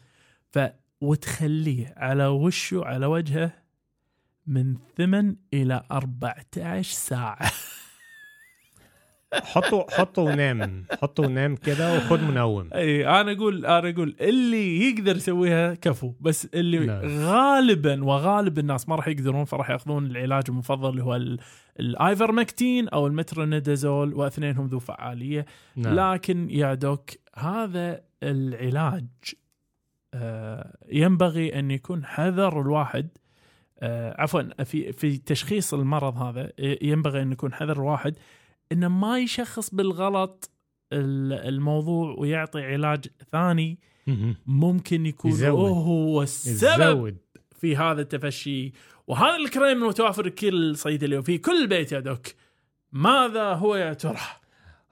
ف 0.52 0.60
وتخليه 1.02 1.94
على 1.98 2.28
وشه 2.28 2.86
على 2.86 3.06
وجهه 3.06 3.54
من 4.48 4.76
8 4.98 5.36
إلى 5.54 5.84
14 5.92 6.82
ساعة. 6.84 7.52
حطه 9.34 9.86
حطه 9.90 10.22
ونام. 10.22 10.86
حطه 11.02 11.24
ونام 11.24 11.56
كده 11.56 11.98
وخد 11.98 12.20
منوم. 12.20 12.70
أي 12.74 13.08
أنا 13.22 13.32
أقول 13.32 13.66
أنا 13.66 13.90
أقول 13.90 14.16
اللي 14.22 14.90
يقدر 14.90 15.16
يسويها 15.16 15.74
كفو 15.74 16.14
بس 16.20 16.46
اللي 16.54 16.80
نعم. 16.80 17.02
غالبا 17.06 18.04
وغالب 18.04 18.60
الناس 18.60 18.90
ما 18.90 18.96
راح 18.96 19.08
يقدرون 19.08 19.46
فراح 19.46 19.70
يأخذون 19.70 20.06
العلاج 20.06 20.44
المفضل 20.50 20.90
اللي 20.90 21.04
هو 21.04 21.16
ال- 21.16 21.40
الآيفرمكتين 21.80 22.88
أو 22.90 23.08
المترونيدازول 23.08 24.14
واثنينهم 24.14 24.68
ذو 24.68 24.80
فعالية. 24.80 25.46
نعم. 25.76 26.14
لكن 26.14 26.50
يا 26.50 26.74
دوك 26.74 27.10
هذا 27.36 28.02
العلاج 28.24 29.06
آه، 30.14 30.78
ينبغي 30.92 31.60
أن 31.60 31.72
يكون 31.72 32.06
حذر 32.06 32.62
الواحد. 32.62 33.08
آه، 33.80 34.22
عفوا 34.22 34.64
في 34.64 34.92
في 34.94 35.18
تشخيص 35.18 35.74
المرض 35.74 36.18
هذا 36.18 36.52
ينبغي 36.82 37.22
أن 37.22 37.32
يكون 37.32 37.54
حذر 37.54 37.74
الواحد. 37.78 38.16
إنه 38.72 38.88
ما 38.88 39.20
يشخص 39.20 39.76
بالغلط 39.76 40.52
ال- 40.94 41.48
الموضوع 41.48 42.16
ويعطي 42.18 42.62
علاج 42.64 43.06
ثاني. 43.32 43.80
ممكن 44.46 45.06
يكون 45.06 45.32
يزود. 45.32 45.70
هو 45.72 46.22
السبب 46.24 46.84
زود 46.84 47.18
في 47.60 47.76
هذا 47.76 48.02
التفشي 48.02 48.72
وهذا 49.08 49.36
الكريم 49.36 49.84
المتوافر 49.84 50.30
كل 50.30 50.76
صيدليه 50.78 51.18
وفي 51.18 51.38
كل 51.38 51.68
بيت 51.68 51.92
يا 51.92 52.00
دوك 52.00 52.28
ماذا 52.92 53.54
هو 53.54 53.76
يا 53.76 53.94
ترى؟ 53.94 54.18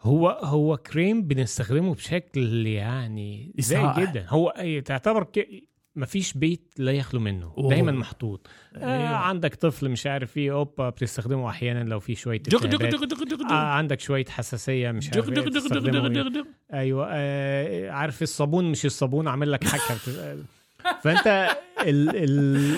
هو 0.01 0.29
هو 0.29 0.77
كريم 0.77 1.21
بنستخدمه 1.21 1.93
بشكل 1.93 2.67
يعني 2.67 3.53
زي. 3.59 3.91
جدا 3.97 4.25
هو 4.29 4.49
أي 4.49 4.81
تعتبر 4.81 5.23
ك... 5.23 5.47
مفيش 5.95 6.33
بيت 6.33 6.73
لا 6.77 6.91
يخلو 6.91 7.19
منه 7.19 7.53
أوه. 7.57 7.69
دايما 7.69 7.91
محطوط 7.91 8.47
آه 8.75 8.79
أيوه. 8.79 9.17
عندك 9.17 9.55
طفل 9.55 9.89
مش 9.89 10.07
عارف 10.07 10.37
إيه 10.37 10.51
أوبا 10.51 10.89
بتستخدمه 10.89 11.49
أحيانا 11.49 11.83
لو 11.89 11.99
في 11.99 12.15
شوية 12.15 12.39
جق 12.39 12.63
التهابات. 12.63 12.95
جق 12.95 13.03
جق 13.05 13.23
جق 13.23 13.51
آه 13.51 13.53
عندك 13.53 13.99
شوية 13.99 14.25
حساسية 14.25 14.91
مش 14.91 15.09
عارف 15.13 15.29
تستخدمه 15.29 16.09
جق 16.09 16.17
إيه. 16.17 16.23
جق 16.23 16.27
جق 16.27 16.47
أيوه 16.73 17.07
آه 17.11 17.89
عارف 17.89 18.21
الصابون 18.21 18.71
مش 18.71 18.85
الصابون 18.85 19.27
عامل 19.27 19.51
لك 19.51 19.63
حكة 19.63 19.95
فأنت 21.01 21.55
ال 21.81 22.09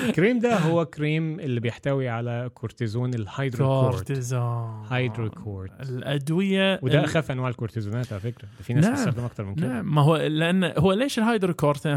الكريم 0.08 0.40
ده 0.40 0.58
هو 0.58 0.86
كريم 0.86 1.40
اللي 1.40 1.60
بيحتوي 1.60 2.10
على 2.10 2.50
كورتيزون 2.54 3.14
ال 3.14 3.22
hydrocort 3.22 3.96
كورتيزون 3.96 4.84
hydrocort 4.92 5.72
الأدوية 5.82 6.80
وده 6.84 7.04
أخف 7.04 7.32
أنواع 7.32 7.50
الكورتيزونات 7.50 8.14
على 8.14 8.22
فكرة 8.22 8.48
في 8.62 8.74
ناس. 8.74 8.90
بتستخدم 8.90 9.24
أكتر 9.24 9.46
من 9.46 9.56
كده 9.56 9.68
نعم 9.68 9.96
ما 9.96 10.02
هو 10.02 10.18
لأن 10.18 10.74
هو 10.78 10.94
ليش 10.94 11.20
ال 11.20 11.26
hydrocort؟ 11.26 11.88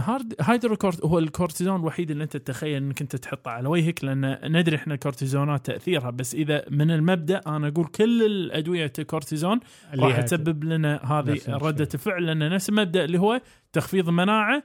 hydrocort 0.41 1.05
هو 1.05 1.19
الكورتيزون 1.19 1.81
الوحيد 1.81 2.11
اللي 2.11 2.25
أنت 2.25 2.37
تتخيل 2.37 2.83
إنك 2.83 3.01
أنت 3.01 3.17
تحطه 3.17 3.51
على 3.51 3.69
وجهك 3.69 4.05
لأن 4.05 4.39
ندري 4.45 4.77
إحنا 4.77 4.95
الكورتيزونات 4.95 5.67
تأثيرها 5.67 6.11
بس 6.11 6.35
إذا 6.35 6.65
من 6.71 6.91
المبدأ 6.91 7.41
أنا 7.47 7.69
أقول 7.69 7.87
كل 7.87 8.23
الأدوية 8.27 8.93
الكورتيزون 8.99 9.61
راح 9.99 10.21
تسبب 10.21 10.65
لنا 10.65 11.01
هذه. 11.05 11.39
ردة 11.49 11.85
فعل 11.85 12.27
لأن 12.27 12.51
نفس 12.51 12.69
المبدأ 12.69 13.05
اللي 13.05 13.19
هو 13.19 13.41
تخفيض 13.73 14.09
المناعه 14.09 14.63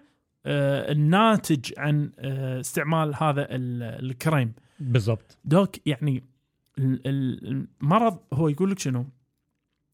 الناتج 0.48 1.72
عن 1.78 2.12
آه، 2.20 2.60
استعمال 2.60 3.16
هذا 3.16 3.42
ال- 3.56 4.06
الكريم. 4.12 4.54
بالظبط 4.80 5.38
doc 5.46 5.88
يعني 5.88 6.24
ال- 6.78 7.08
ال- 7.08 7.68
المرض 7.82 8.20
هو 8.34 8.48
يقول 8.50 8.72
لك 8.72 8.80
شنو؟ 8.80 9.06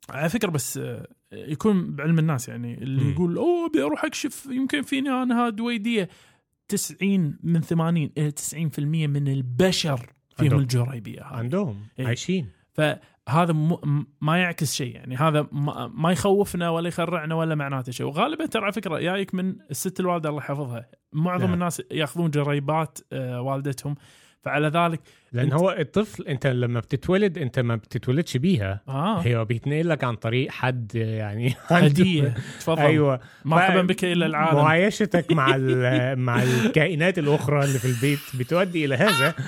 على 0.10 0.30
فكرة 0.30 0.50
بس 0.50 0.78
آه، 0.78 1.08
يكون 1.34 1.96
بعلم 1.96 2.20
الناس 2.20 2.50
يعني 2.50 2.84
اللي 2.84 3.04
مم. 3.04 3.12
يقول 3.12 3.38
أوه 3.38 3.66
أبي 3.66 3.82
أروح 3.84 4.06
أكشف 4.06 4.46
يمكن 4.52 4.82
فيني 4.82 5.10
أنا 5.10 5.50
دويديه 5.50 6.10
90 6.68 7.38
من 7.44 7.62
80 7.62 8.12
إلى 8.18 8.32
90% 8.32 8.80
من 9.08 9.28
البشر 9.28 10.10
فيهم. 10.38 10.60
الجريبية 10.60 11.22
هذه. 11.22 11.38
عندهم. 11.38 11.80
إيه. 12.00 12.08
عايشين. 12.08 12.50
فهذا 12.74 13.00
م- 13.54 14.06
ما 14.22 14.38
يعكس 14.38 14.74
شيء 14.74 14.96
يعني. 14.96 15.16
هذا 15.16 15.48
ما 15.52 15.88
ما 15.88 16.12
يخوفنا 16.12 16.70
ولا 16.70 16.88
يخرعنا 16.88 17.36
ولا 17.36 17.56
معناته 17.56 17.92
شيء. 17.92 18.06
وغالبا 18.06 18.46
ترى 18.46 18.64
على 18.64 18.74
فكرة 18.74 19.00
جايك 19.00 19.36
من 19.36 19.56
الست 19.72 20.00
الوالدة 20.00 20.30
الله 20.30 20.42
يحفظها. 20.42 20.90
معظم 21.14 21.44
نعم. 21.46 21.54
الناس 21.54 21.82
ياخذون 21.92 22.30
جريبات 22.32 23.00
آه، 23.14 23.42
والدتهم. 23.42 23.96
فعلى 24.42 24.68
ذلك 24.68 25.02
لأن 25.34 25.52
أنت- 25.52 25.54
هو 25.54 25.72
الطفل 25.80 26.28
أنت 26.28 26.48
لما 26.48 26.80
بتتولد 26.80 27.38
أنت 27.38 27.60
ما 27.60 27.76
بتتولدش 27.76 28.38
بيها. 28.38 28.82
آه. 28.88 29.20
هي 29.22 29.46
بيتنقل 29.46 29.90
لك 29.90 30.04
عن 30.04 30.16
طريق 30.16 30.52
حد 30.52 30.92
يعني 30.96 31.54
هديه 31.68 32.34
تفضل. 32.60 32.82
أيوه. 32.82 33.20
مرحبا 33.46 33.82
ف- 33.82 33.86
بك 33.86 34.04
إلى 34.06 34.26
العالم. 34.26 34.58
معايشتك 34.60 35.32
مع 35.32 35.56
ال- 35.56 36.20
مع 36.28 36.44
الكائنات 36.44 37.20
الأخرى 37.20 37.64
اللي 37.64 37.80
في 37.80 37.86
البيت 37.86 38.20
بتؤدي 38.40 38.86
إلى 38.86 38.96
هذا. 38.96 39.34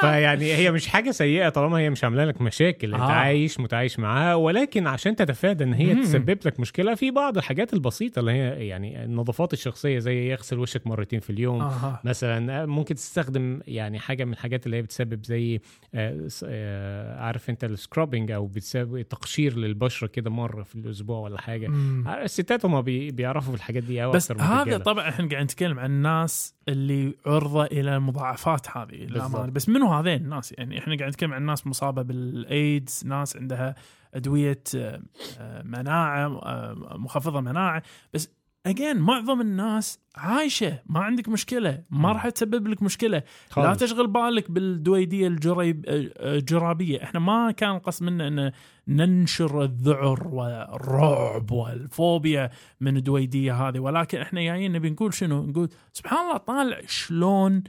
فيعني 0.00 0.54
هي 0.54 0.70
مش 0.70 0.86
حاجة 0.86 1.10
سيئة 1.10 1.48
طالما 1.48 1.78
هي 1.78 1.90
مش 1.90 2.04
عاملة 2.04 2.24
لك 2.24 2.40
مشاكل. 2.40 2.94
أنت 2.94 3.02
آه. 3.02 3.06
عايش 3.12 3.60
متعايش 3.60 3.98
معاها 3.98 4.34
ولكن 4.34 4.86
عشان 4.86 5.16
تتفادى 5.16 5.64
إن 5.64 5.72
هي 5.74 5.94
مم. 5.94 6.02
تسبب 6.02 6.38
لك 6.44 6.60
مشكلة 6.60 6.94
في 6.94 7.10
بعض 7.10 7.36
الحاجات 7.36 7.72
البسيطة 7.74 8.20
اللي 8.20 8.32
هي 8.32 8.66
يعني 8.66 9.04
النظافات 9.04 9.52
الشخصية 9.52 9.98
زي 9.98 10.30
يغسل 10.30 10.58
وشك 10.58 10.86
مرتين 10.86 11.20
في 11.20 11.30
اليوم. 11.30 11.60
آه. 11.60 12.00
مثلا 12.04 12.66
ممكن 12.66 12.94
تستخدم 12.94 13.60
يعني 13.66 13.98
حاجة 13.98 14.24
من 14.24 14.32
الحاجات 14.32 14.66
اللي 14.66 14.76
هي 14.76 14.82
بتسبب 14.84 15.24
زي 15.24 15.60
آه، 15.94 16.28
آه، 16.44 17.20
عارف 17.20 17.50
انت 17.50 17.64
ال 17.64 17.71
scrubbing 17.71 18.30
أو 18.30 18.46
بتسبب 18.46 19.02
تقشير 19.02 19.56
للبشرة 19.56 20.06
كده 20.06 20.30
مرة 20.30 20.62
في 20.62 20.74
الأسبوع 20.74 21.18
ولا 21.18 21.40
حاجة. 21.40 21.70
الستات 22.24 22.64
هم 22.66 22.82
بي 22.82 23.10
بيعرفوا 23.10 23.52
في 23.52 23.56
الحاجات 23.56 23.82
دي 23.82 24.00
قوي 24.00 24.12
بس 24.12 24.32
هذا. 24.32 24.78
طبعا 24.78 25.08
إحنا 25.08 25.28
قاعد 25.28 25.44
نتكلم 25.44 25.78
عن 25.78 25.90
الناس 25.90 26.54
اللي 26.68 27.14
عرضة 27.26 27.64
إلى 27.64 27.96
المضاعفات 27.96 28.76
هذه 28.76 28.94
للامانه. 28.94 29.52
بس 29.52 29.68
منو 29.68 29.92
هذين 29.92 30.22
الناس 30.24 30.54
يعني 30.58 30.78
إحنا 30.78 30.96
قاعد 30.96 31.10
نتكلم 31.10 31.32
عن 31.32 31.42
ناس 31.42 31.66
مصابة 31.66 32.02
بالايدز 32.02 33.02
ناس 33.06 33.36
عندها 33.36 33.74
أدوية 34.14 34.62
آه، 34.76 35.62
مناعة 35.62 36.28
مخفضة 36.96 37.40
مناعة 37.40 37.82
بس 38.14 38.30
again 38.66 38.96
معظم 38.96 39.40
الناس 39.40 39.98
عايشة 40.16 40.78
ما 40.86 41.00
عندك 41.00 41.28
مشكلة 41.28 41.82
ما 41.90 42.12
راح 42.12 42.28
تسبب 42.28 42.68
لك 42.68 42.82
مشكلة. 42.82 43.18
لا 43.18 43.24
خالص. 43.50 43.78
تشغل 43.80 44.06
بالك 44.06 44.50
بالدويدية 44.50 45.26
الجريب 45.28 45.84
الجرابية. 45.88 47.02
إحنا 47.02 47.20
ما 47.20 47.50
كان 47.50 47.76
القصد 47.76 48.02
منا 48.02 48.28
إن 48.28 48.52
ننشر 48.88 49.62
الذعر 49.64 50.28
والرعب 50.28 51.50
والفوبيا 51.50 52.50
من 52.80 52.96
الدويدية 52.96 53.68
هذه 53.68 53.78
ولكن 53.78 54.18
إحنا 54.18 54.42
جايين 54.42 54.72
نبي 54.72 54.90
نقول 54.90 55.14
شنو؟ 55.14 55.46
نقول 55.46 55.68
سبحان 55.92 56.18
الله 56.26 56.36
طالع 56.36 56.80
شلون 56.86 57.62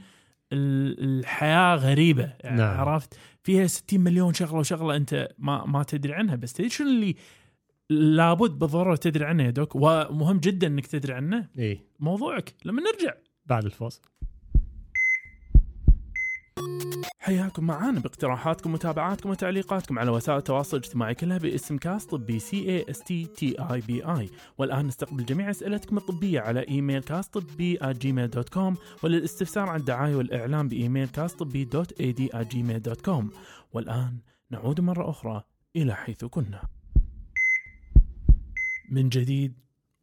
ال- 0.52 1.18
الحياة 1.20 1.74
غريبة. 1.76 2.32
يعني 2.40 2.56
نعم. 2.56 2.80
عرفت؟ 2.80 3.18
فيها 3.42 3.66
60 3.66 4.00
مليون 4.00 4.34
شغلة 4.34 4.58
وشغلة 4.58 4.96
أنت 4.96 5.28
ما 5.38 5.66
ما 5.66 5.82
تدري 5.82 6.14
عنها 6.14 6.36
بس 6.36 6.52
تدري 6.52 6.68
شنو 6.70 6.88
اللي 6.88 7.16
لابد 7.90 8.50
بالضرورة 8.58 8.96
تدري 8.96 9.24
عنه 9.24 9.42
يا 9.42 9.50
دوك 9.50 9.76
ومهم 9.76 10.38
جدا 10.38 10.66
إنك 10.66 10.86
تدري 10.86 11.12
عنه. 11.12 11.48
إيه 11.58 11.86
موضوعك 12.00 12.54
لما 12.64 12.82
نرجع. 12.82 13.14
بعد 13.46 13.64
الفاصل 13.64 14.02
حياكم 17.18 17.64
معانا 17.66 18.00
باقتراحاتكم 18.00 18.70
ومتابعاتكم 18.70 19.30
وتعليقاتكم 19.30 19.98
على 19.98 20.10
وسائل 20.10 20.38
التواصل 20.38 20.76
الاجتماعي 20.76 21.14
كلها 21.14 21.38
باسم 21.38 21.76
كاس 21.76 22.06
طبي 22.06 22.38
C 22.38 22.56
A 22.56 22.90
S 22.90 22.98
T 22.98 23.26
T 23.26 23.56
E 23.58 23.80
B 23.80 24.04
I 24.04 24.30
والآن 24.58 24.86
نستقبل 24.86 25.24
جميع 25.24 25.50
أسئلتكم 25.50 25.96
الطبية 25.96 26.40
على 26.40 26.68
إيميل 26.68 27.02
كاس 27.02 27.28
طبي 27.28 27.78
Gmail 27.84 28.30
dot 28.30 28.48
com 28.48 28.76
وللاستفسار 29.02 29.68
عن 29.68 29.80
الدعاية 29.80 30.16
والإعلان 30.16 30.68
بإيميل 30.68 31.08
كاس 31.08 31.34
طبي 31.34 31.64
dot 31.64 32.00
ad 32.00 32.30
Gmail 32.36 32.82
dot 32.82 33.00
com 33.00 33.30
والآن 33.72 34.18
نعود 34.50 34.80
مرة 34.80 35.10
أخرى 35.10 35.44
إلى 35.76 35.94
حيث 35.94 36.24
كنا. 36.24 36.75
من 38.90 39.08
جديد 39.08 39.54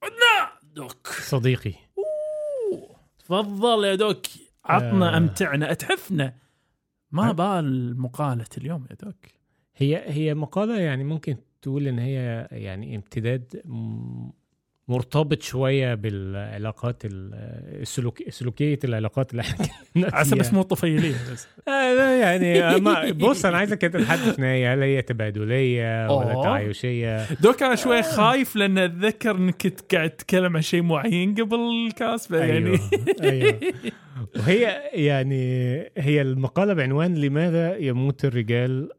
عدنا 0.04 0.60
دوك 0.64 1.08
صديقي 1.08 1.74
أوه. 1.98 2.96
تفضل 3.20 3.84
يا 3.84 3.96
دوك 3.96 4.26
عطنا 4.66 5.14
آه. 5.14 5.18
أمتعنا 5.18 5.72
أتحفنا 5.72 6.34
ما 7.12 7.30
آه. 7.30 7.32
بال 7.32 8.02
مقالة 8.02 8.46
اليوم 8.58 8.88
يا 8.90 8.96
دوك 9.06 9.26
هي 9.76 10.04
هي 10.06 10.34
مقالة 10.34 10.80
يعني 10.80 11.04
ممكن 11.04 11.38
تقول 11.62 11.88
إن 11.88 12.00
هي 12.00 12.48
يعني 12.52 12.96
امتداد 12.96 13.62
مرتبط 14.88 15.42
شوية 15.42 15.94
بالعلاقات 15.96 17.06
ال- 17.06 17.30
السلوك 17.82 18.30
سلوكية 18.30 18.80
العلاقات 18.84 19.32
اللي 19.32 19.42
إحنا 19.42 19.66
فيها. 19.66 20.52
مو 20.54 20.62
طفيلية 20.62 21.16
بس. 21.32 21.48
آه 21.68 21.94
لا 21.94 22.20
يعني 22.20 22.80
ما 22.80 23.12
بص 23.12 23.46
أنا 23.46 23.58
عايزك 23.58 23.84
انت 23.86 23.98
تحدث 23.98 24.40
ان 24.40 24.44
هي 24.46 24.68
هل 24.68 24.82
هي 24.82 25.02
تبادلية 25.02 26.18
ولا 26.18 26.34
أوه. 26.34 26.44
تعايشية؟ 26.44 27.34
دوك 27.34 27.64
أنا 27.64 27.76
شوي 27.76 28.04
خايف 28.04 28.56
لأن 28.56 28.78
أتذكر 28.78 29.36
انك 29.36 29.62
كنت 29.62 29.96
قاعد 29.96 30.10
تتكلم 30.10 30.56
عن 30.56 30.62
شيء 30.62 30.82
معين 30.82 31.36
قبل 31.36 31.60
الكاس 31.88 32.32
يعني 32.32 32.80
أيوه 33.22 33.60
وهي 34.40 34.82
يعني 34.94 35.46
هي 35.98 36.22
المقالة 36.22 36.74
بعنوان 36.74 37.16
لماذا 37.16 37.78
يموت 37.78 38.26
الرجال 38.26 38.90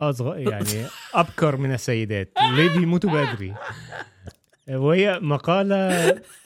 أصغر 0.00 0.38
يعني 0.38 0.86
أبكر 1.14 1.56
من 1.56 1.72
السيدات؟ 1.72 2.32
ليه 2.56 2.68
بيموتوا 2.78 3.10
بدري؟ 3.10 3.54
وهي 4.70 5.18
مقالة 5.22 5.76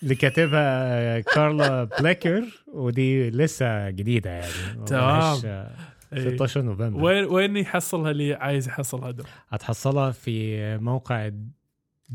اللي 0.03 0.15
كاتبها 0.15 1.21
كارلا 1.21 1.85
بلاكر 1.85 2.45
ودي 2.73 3.31
لسه 3.31 3.91
جديدة 3.91 4.31
يعني 4.31 4.53
ما 4.79 4.85
تمام. 4.85 5.01
بقاش 5.41 5.45
إيه. 5.45 5.71
16 6.35 6.63
نوفمبر 6.63 7.05
وين 7.05 7.25
وين 7.25 7.57
يحصلها 7.57 8.11
اللي 8.11 8.35
عايز 8.35 8.69
يحصلها 8.69 9.11
دوك 9.11 9.27
هتحصلها 9.49 10.11
في 10.11 10.79
موقع 10.79 11.31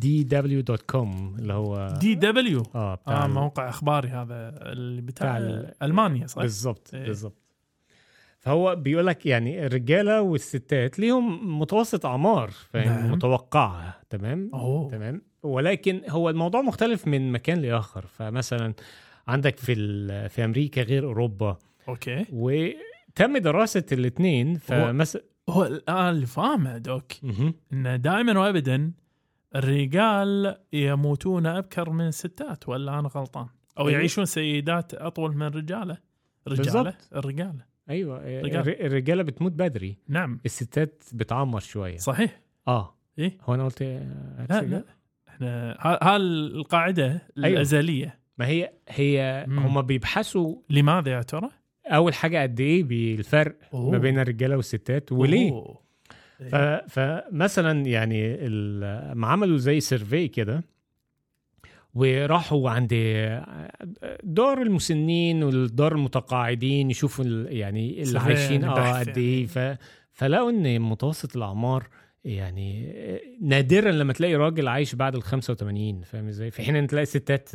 dw.com 0.06 0.96
اللي 1.40 1.54
هو 1.54 1.98
دي 2.02 2.16
دبليو 2.16 2.64
آه 2.76 2.96
بتاع 2.96 3.26
ال- 3.26 3.32
موقع 3.32 3.70
إخباري 3.70 4.08
هذا 4.10 4.50
اللي 4.72 5.02
بتاع 5.02 5.28
بتاع 5.28 5.38
ال- 5.38 5.74
ألمانيا 5.84 6.28
صح؟ 6.28 6.42
بالظبط 6.42 6.92
إيه. 6.94 7.06
بالظبط 7.06 7.42
فهو 8.40 8.76
بيقول 8.76 9.08
لك 9.08 9.26
يعني 9.26 9.66
الرجالة 9.66 10.22
والستات 10.22 11.00
ليهم 11.00 11.60
متوسط 11.60 12.06
أعمار 12.06 12.50
فاهم 12.50 13.02
نعم. 13.02 13.12
متوقعة 13.12 14.02
تمام 14.10 14.50
أوه 14.54 14.90
تمام 14.90 15.22
ولكن 15.46 16.02
هو 16.10 16.30
الموضوع 16.30 16.62
مختلف 16.62 17.08
من 17.08 17.32
مكان 17.32 17.62
لآخر. 17.62 18.06
فمثلا 18.08 18.74
عندك 19.28 19.58
في 19.60 19.76
في 20.30 20.46
أمريكا 20.46 20.82
غير 20.82 21.06
أوروبا. 21.06 21.58
okay. 21.88 22.26
وتم 22.34 23.38
دراسة 23.38 23.84
الاثنين 23.92 24.56
فمثلا 24.56 25.22
هو 25.50 25.66
الان 25.66 26.10
اللي 26.10 26.26
فاهمه 26.26 26.78
doc. 26.78 27.12
انه 27.74 27.96
دائما 27.96 28.40
وابدا 28.40 28.92
الرجال 29.56 30.56
يموتون 30.74 31.46
أبكر 31.46 31.90
من 31.90 32.08
الستات 32.08 32.70
ولا 32.70 33.00
أنا 33.00 33.08
غلطان؟ 33.08 33.48
أو 33.80 33.88
أيوه. 33.88 33.98
يعيشون 34.00 34.26
سيدات 34.26 34.94
أطول 34.94 35.36
من 35.36 35.42
الرجاله 35.42 35.98
بالضبط. 36.46 36.94
الرجاله 37.16 37.66
أيوه 37.90 38.42
رجال. 38.42 38.56
الر- 38.56 38.86
الرجالة 38.86 39.24
بتموت 39.24 39.52
بدري. 39.52 39.98
نعم. 40.08 40.40
الستات 40.46 41.04
بتعمر 41.14 41.60
شوية. 41.60 41.98
صحيح. 41.98 42.42
آه. 42.68 42.96
إيه. 43.20 43.38
هو 43.44 43.56
أنا 43.56 43.66
قلت 43.66 43.82
لا 43.82 44.62
لا. 44.62 44.84
إحنا 45.36 45.78
ها 45.80 46.00
ها 46.04 46.16
القاعدة 46.18 47.06
أيوه. 47.38 47.48
الأزلية 47.48 48.20
ما 48.38 48.48
هي 48.48 48.72
هي. 48.90 49.46
هم 49.50 49.82
بيبحثوا 49.82 50.56
لماذا 50.70 51.12
يا 51.12 51.22
ترى؟ 51.22 51.50
أول 51.88 52.14
حاجة 52.14 52.42
قد 52.42 52.60
إيه 52.60 52.84
بالفرق 52.84 53.56
أوه. 53.74 53.92
ما 53.92 53.98
بين 53.98 54.20
الرجالة 54.20 54.56
والستات 54.56 55.12
وليه 55.12 55.52
أوه. 55.52 55.86
ف... 56.52 56.56
فمثلا 56.90 57.86
يعني 57.86 58.38
ما 59.14 59.28
عملوا 59.28 59.58
زي 59.58 59.80
سيرفي 59.80 60.28
كده 60.28 60.64
وراحوا 61.94 62.70
عند 62.70 62.94
دار 64.24 64.62
المسنين 64.62 65.44
والدار 65.44 65.92
المتقاعدين 65.92 66.92
يشوفوا 66.92 67.26
يعني 67.48 68.04
اللي 68.04 68.20
عايشين 68.20 68.62
يعني 68.62 68.80
آه 68.80 69.00
قد 69.00 69.18
إيه 69.18 69.46
ف... 69.46 69.78
فلقوا 70.12 70.50
إن 70.50 70.82
متوسط 70.82 71.36
الأعمار 71.36 71.88
يعني 72.26 72.94
نادرا 73.42 73.92
لما 73.92 74.14
تلاقي 74.14 74.36
راجل 74.36 74.68
عايش 74.68 74.96
بعد 74.96 75.16
ال 75.16 75.24
85 75.24 76.02
فاهم 76.02 76.28
إزاي؟ 76.28 76.52
في 76.52 76.64
حين 76.64 76.76
إن 76.76 76.88
تلاقي 76.88 77.06
ستات. 77.06 77.50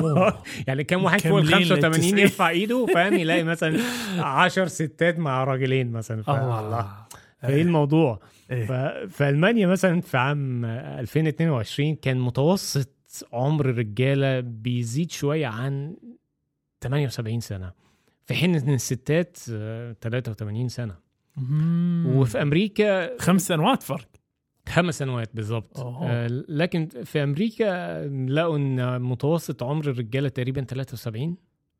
يعني 0.68 0.84
كم 0.84 1.04
واحد 1.04 1.20
فوق 1.20 1.38
ال 1.38 1.46
مكملين 1.46 1.64
85 1.64 1.94
للتسعين. 1.94 2.18
يرفع 2.18 2.48
إيده 2.48 2.86
فاهم 2.86 3.14
يلاقي 3.14 3.42
مثلا 3.42 3.80
10 4.18 4.66
ستات 4.66 5.18
مع 5.18 5.44
راجلين 5.44 5.92
مثلا 5.92 6.22
فاهم 6.22 6.64
الله 6.64 6.88
فإيه 7.42 7.62
الموضوع 7.62 8.20
إيه. 8.50 8.66
ف... 8.66 8.72
في 9.12 9.28
المانيا 9.28 9.66
مثلا 9.66 10.00
في 10.00 10.16
عام 10.16 10.64
2022 10.64 11.94
كان 11.94 12.20
متوسط 12.20 12.88
عمر 13.32 13.70
الرجالة 13.70 14.40
بيزيد 14.40 15.10
شوية 15.10 15.46
عن 15.46 15.96
78 16.80 17.40
سنة 17.40 17.72
في 18.26 18.34
حين 18.34 18.54
إن 18.54 18.74
الستات 18.74 19.38
آه، 19.52 19.96
83 20.02 20.68
سنة 20.68 21.01
مم. 21.36 22.12
وفي 22.16 22.42
أمريكا 22.42 23.18
خمس 23.18 23.46
سنوات 23.46 23.82
فرق 23.82 24.08
خمس 24.68 24.98
سنوات 24.98 25.30
بالظبط. 25.34 25.78
آه، 25.78 26.26
لكن 26.48 26.88
في 27.04 27.22
أمريكا 27.22 27.98
لقوا 28.28 28.56
إن 28.56 29.02
متوسط 29.02 29.62
عمر 29.62 29.90
الرجالة 29.90 30.28
تقريبا 30.28 30.64
73 30.64 31.22
ها؟ 31.22 31.36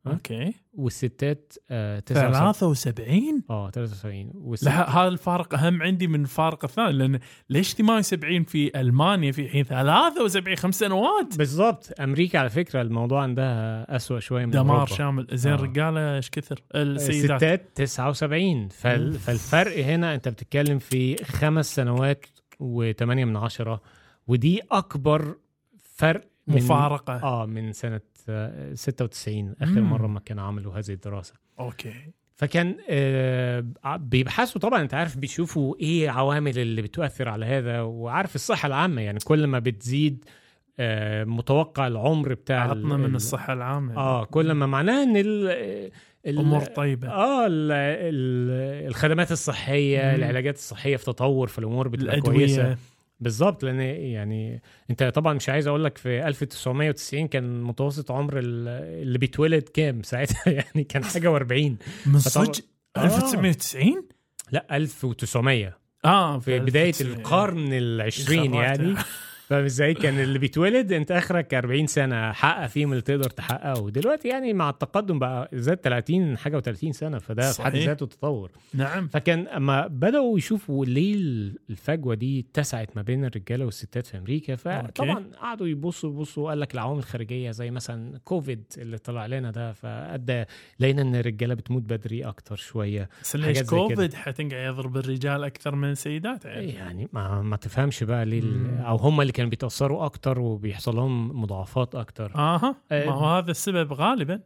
أوكي. 0.07 0.55
والستات 0.73 1.53
آه 1.71 1.99
79 1.99 2.53
73 2.53 3.43
آه 3.51 3.71
73 3.71 4.31
والست... 4.35 4.65
لا 4.65 4.91
هذا 4.99 5.09
الفارق 5.09 5.55
أهم 5.55 5.83
عندي 5.83 6.07
من 6.07 6.21
الفارق 6.23 6.65
الثاني 6.65 6.93
لأن 6.93 7.19
ليش 7.51 7.75
78 7.75 8.45
في 8.45 8.81
ألمانيا 8.81 9.33
في 9.33 9.49
حين 9.49 9.65
73 9.65 10.57
خمس 10.57 10.79
سنوات؟ 10.79 11.39
بالظبط 11.39 12.01
أمريكا 12.01 12.39
على 12.39 12.51
فكرة 12.51 12.83
الموضوع 12.83 13.23
عندها 13.23 13.97
أسوأ 13.97 14.21
شوية 14.21 14.45
من 14.45 14.51
دمار 14.51 14.77
أوروبا. 14.77 14.95
شامل. 14.95 15.27
زين 15.33 15.53
آه. 15.53 15.57
الرجاله 15.57 16.17
إيش 16.17 16.31
كثر؟ 16.31 16.63
السيدات. 16.75 17.43
الستات 17.43 17.71
79 17.75 18.69
فال... 18.69 19.13
فالفرق 19.13 19.79
هنا 19.79 20.15
أنت 20.15 20.29
بتتكلم 20.29 20.79
في 20.79 21.17
خمس 21.25 21.75
سنوات 21.75 22.27
و8 22.63 23.03
من 23.03 23.37
عشرة 23.37 23.81
ودي 24.27 24.61
أكبر 24.71 25.37
فرق 25.83 26.25
من 26.47 26.57
مفارقة. 26.57 27.23
آه 27.23 27.47
من 27.47 27.73
سنة 27.73 28.01
96 28.75 29.55
آخر 29.63 29.81
مم. 29.81 29.91
مرة 29.91 30.07
ما 30.07 30.21
كانوا 30.21 30.45
عملوا 30.45 30.75
هذه 30.79 30.91
الدراسة. 30.91 31.35
أوكي. 31.61 31.95
فكان 32.37 32.77
آه 32.91 33.65
بيبحثوا 33.97 34.61
طبعا 34.61 34.83
أنت 34.83 34.95
عارف 34.95 35.17
بيشوفوا 35.17 35.75
إيه 35.81 36.11
عوامل 36.11 36.59
اللي 36.59 36.83
بتؤثر 36.83 37.29
على 37.29 37.47
هذا 37.47 37.81
وعارف 37.81 38.35
الصحة 38.35 38.67
العامة 38.67 39.03
يعني 39.03 39.19
كل 39.25 39.47
ما 39.47 39.59
بتزيد 39.59 40.25
آه 40.81 41.25
متوقع 41.25 41.87
العمر 41.87 42.35
بتاع 42.35 42.61
عطنا 42.71 42.97
من 42.97 43.05
ال- 43.05 43.15
الصحة 43.15 43.53
العامة. 43.53 43.97
آه 43.97 44.25
كل 44.25 44.53
ما 44.53 44.67
معناه 44.67 45.03
إن 45.03 45.17
ال 45.17 45.49
ال- 46.27 46.39
أمور 46.39 46.61
طيبة. 46.65 47.09
آه 47.09 47.47
ال 47.47 47.73
ال 47.73 48.87
الخدمات 48.89 49.33
الصحية 49.33 49.99
مم. 50.03 50.15
العلاجات 50.15 50.55
الصحية 50.55 50.97
في 50.97 51.05
تطور 51.05 51.47
في 51.49 51.59
الأمور 51.59 51.89
بتبقى 51.89 52.21
كويسة. 52.21 52.55
الادويه 52.63 52.79
بالظبط 53.23 53.65
لأن 53.65 53.81
يعني 53.81 54.63
أنت 54.91 55.03
طبعا 55.03 55.35
مش 55.35 55.49
عايز 55.49 55.67
أقول 55.67 55.85
لك 55.85 55.99
في 55.99 56.27
1990 56.29 57.29
كان 57.29 57.63
متوسط 57.63 58.11
عمر 58.11 58.39
ال- 58.39 58.69
اللي 59.03 59.19
بيتولد 59.19 59.63
كام 59.63 60.03
ساعتها 60.03 60.53
يعني 60.75 60.85
كان 60.85 61.05
حاجة 61.05 61.39
و40 61.39 61.73
من 62.07 62.19
صدق 62.19 62.65
آه. 62.97 63.05
1990 63.05 64.05
لا 64.53 64.77
1900 64.77 65.79
آه 66.05 66.39
في 66.39 66.59
بداية 66.59 66.89
1900. 66.89 67.17
القرن 67.19 67.73
العشرين. 67.73 68.55
يعني 68.55 68.95
فاهم 69.49 69.65
إزاي 69.65 69.95
كان 69.95 70.19
اللي 70.21 70.39
بيتولد؟ 70.39 70.93
أنت 70.93 71.11
آخرك 71.13 71.55
40 71.55 71.87
سنة 71.87 72.33
حقق 72.33 72.67
فيهم 72.67 72.91
اللي 72.91 73.03
تقدر 73.03 73.31
تحققه. 73.31 73.91
دلوقتي 73.91 74.29
يعني 74.29 74.53
مع 74.53 74.71
التقدم 74.71 75.19
بقى 75.19 75.49
زاد 75.53 75.77
30 75.77 76.39
حاجة 76.39 76.61
و30 76.61 76.91
سنة 76.91 77.19
فده 77.19 77.53
في 77.53 77.63
حد. 77.63 77.77
ذاته 77.77 78.07
تطور. 78.07 78.51
نعم. 78.75 79.09
فكان 79.09 79.49
أما 79.49 79.87
بدأوا 79.87 80.39
يشوفوا 80.39 80.85
ليه 80.87 81.15
الفجوة 81.71 82.15
دي 82.15 82.41
اتسعت 82.51 82.97
ما 82.97 83.03
بين 83.03 83.25
الرجالة 83.25 83.65
والستات 83.65 84.07
في 84.07 84.19
أمريكا 84.19 84.57
فطبعا 84.57 85.25
قعدوا 85.41 85.67
يبصوا 85.69 86.11
يبصوا 86.11 86.49
قال 86.49 86.61
لك 86.61 86.75
العوامل 86.75 86.99
الخارجية 86.99 87.51
زي 87.51 87.71
مثلا 87.71 88.19
كوفيد 88.25 88.65
اللي 88.79 88.99
طلع 88.99 89.27
لنا 89.27 89.51
ده 89.51 89.73
فأدى 89.73 90.45
لقينا 90.81 91.03
إن 91.03 91.15
الرجالة 91.17 91.55
بتموت 91.55 91.83
بدري 91.83 92.25
أكتر 92.25 92.57
شوية. 92.57 93.09
بس 93.23 93.37
ليش 93.37 93.63
كوفيد 93.63 94.15
حتنقع 94.15 94.67
يضرب 94.67 94.97
الرجال 94.97 95.45
أكثر 95.45 95.75
من 95.75 95.91
السيدات 95.91 96.45
يعني. 96.45 96.69
يعني 96.73 97.09
ما, 97.13 97.43
ما 97.43 97.57
تفهمش 97.57 98.05
بقى 98.05 98.25
ليه. 98.25 98.43
أو 98.81 98.97
هم 98.97 99.21
اللي 99.21 99.32
كانوا 99.33 99.51
بيتأثروا 99.51 100.05
أكتر 100.05 100.39
وبيحصل 100.41 100.97
لهم 100.97 101.41
مضاعفات 101.43 101.95
أكتر 101.95 102.33
آها 102.35 102.77
آه. 102.93 103.07
ما 103.07 103.13
هو 103.13 103.25
هذا 103.37 103.51
السبب 103.51 103.93
غالبا 103.93 104.41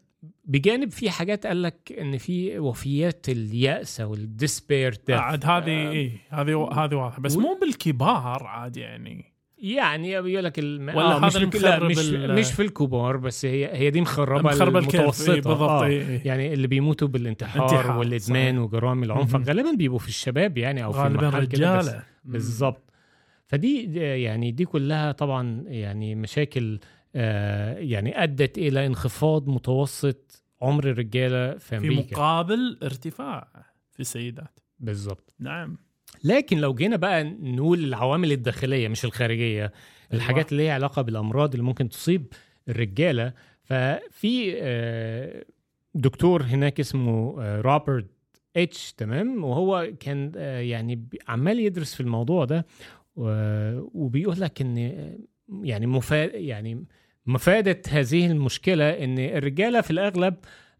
بجانب 0.45 0.91
في 0.91 1.11
حاجات 1.11 1.47
قال 1.47 1.63
لك 1.63 1.93
إن 2.01 2.19
في 2.19 2.59
وفيات 2.59 3.27
اليأس 3.29 4.01
أو 4.01 4.15
الديسبير 4.15 4.99
عاد 5.09 5.45
هذه 5.47 5.71
آه. 5.87 5.91
إيه 5.91 6.11
هذه 6.29 6.69
هذه 6.73 6.95
واضحة 6.95 7.21
بس 7.21 7.37
و- 7.37 7.41
مو 7.41 7.59
بالكبار 7.61 8.45
عاد 8.47 8.77
يعني 8.77 9.33
يعني 9.59 10.23
بيقول 10.23 10.45
لك 10.45 10.59
الم... 10.59 10.89
ولا 10.89 11.17
آه 11.17 11.19
مش 11.27 11.37
في... 11.37 11.59
لا 11.59 11.79
مش, 11.85 11.99
ال- 11.99 12.35
مش 12.35 12.53
في 12.53 12.63
الكبار 12.63 13.17
بس 13.17 13.45
هي 13.45 13.77
هي 13.77 13.91
دي 13.91 14.01
مخربة 14.01 14.43
مخربة 14.43 14.79
الكيف، 14.79 14.95
إيه 14.95 15.01
المتوسطه 15.01 15.33
بالضبط 15.35 15.61
آه. 15.71 15.85
إيه 15.87 16.09
إيه. 16.09 16.21
يعني 16.25 16.53
اللي 16.53 16.67
بيموتوا 16.67 17.09
بالانتحار 17.09 17.63
انتحار، 17.63 17.99
والإدمان 17.99 18.55
صحيح. 18.55 18.65
وجرائم 18.65 19.03
العنف. 19.03 19.37
غالبا 19.49 19.73
بيبقوا 19.79 19.99
في 19.99 20.09
الشباب 20.09 20.59
يعني 20.59 20.85
أو 20.85 20.93
في 20.93 20.99
غالبا. 20.99 21.29
رجالة 21.29 22.03
بالظبط 22.25 22.86
فدي 23.47 23.95
يعني 24.23 24.51
دي 24.51 24.65
كلها 24.65 25.13
طبعا 25.13 25.65
يعني 25.67 26.15
مشاكل 26.15 26.79
آه 27.15 27.79
يعني 27.79 28.23
أدت 28.23 28.59
إلى 28.59 28.87
انخفاض 28.87 29.49
متوسط 29.49 30.45
عمر 30.63 30.85
الرجالة 30.91 31.53
في 31.53 31.59
في 31.59 31.77
أمريكا. 31.77 32.17
مقابل 32.17 32.79
ارتفاع 32.83 33.49
في 33.93 34.01
السيدات. 34.01 34.61
بالظبط. 34.81 35.35
نعم. 35.39 35.79
لكن 36.25 36.59
لو 36.59 36.75
جينا 36.75 36.97
بقى 36.97 37.25
نقول 37.25 37.85
العوامل 37.85 38.33
الداخلية 38.33 38.89
مش 38.89 39.05
الخارجية 39.05 39.73
الحاجات 40.15 40.53
اللي 40.53 40.63
ليها 40.63 40.75
علاقة 40.75 41.03
بالأمراض 41.03 41.51
اللي 41.51 41.63
ممكن 41.63 41.89
تصيب 41.89 42.27
الرجالة 42.69 43.33
ففي 43.65 44.53
آه، 44.57 45.45
دكتور 45.95 46.43
هناك 46.43 46.81
اسمه 46.81 47.37
آه، 47.43 47.61
روبرت 47.61 48.07
اتش 48.57 48.93
تمام؟ 48.93 49.45
وهو 49.45 49.91
كان 50.01 50.33
يعني 50.69 51.09
عمال 51.29 51.61
يدرس 51.61 51.95
في 51.95 52.01
الموضوع 52.01 52.45
ده 52.45 52.67
وبيقول 53.17 54.41
لك 54.41 54.61
إن 54.61 54.77
يعني 55.63 55.87
مفاد 55.87 56.31
يعني 56.35 56.85
مفادة 57.27 57.83
هذه 57.91 58.27
المشكلة 58.27 58.91
إن 58.91 59.19
الرجالة 59.19 59.81
في 59.81 59.91
الأغلب 59.91 60.35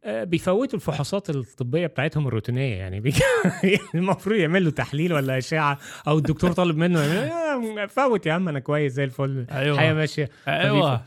آه، 0.05 0.25
بيفوتوا 0.25 0.75
الفحوصات 0.79 1.31
الطبية 1.31 1.87
بتاعتهم 1.87 2.29
الروتينية. 2.29 2.77
يعني 2.77 3.01
بي- 3.01 3.13
المفروض 3.95 4.37
يعمل 4.37 4.65
له 4.65 4.71
تحليل 4.71 5.13
ولا 5.13 5.39
أشعة 5.39 5.79
أو 6.09 6.19
الدكتور 6.19 6.53
طالب 6.53 6.77
منه 6.77 7.01
يعمل 7.03 7.89
فوت 7.89 8.27
يا 8.27 8.33
عم 8.33 8.49
أنا 8.49 8.59
كويس 8.59 8.93
زي 8.93 9.05
الفل 9.05 9.39
الحياة 9.39 9.63
أيوه 9.79 9.93
ماشية. 9.95 10.29
أيوه. 10.49 11.03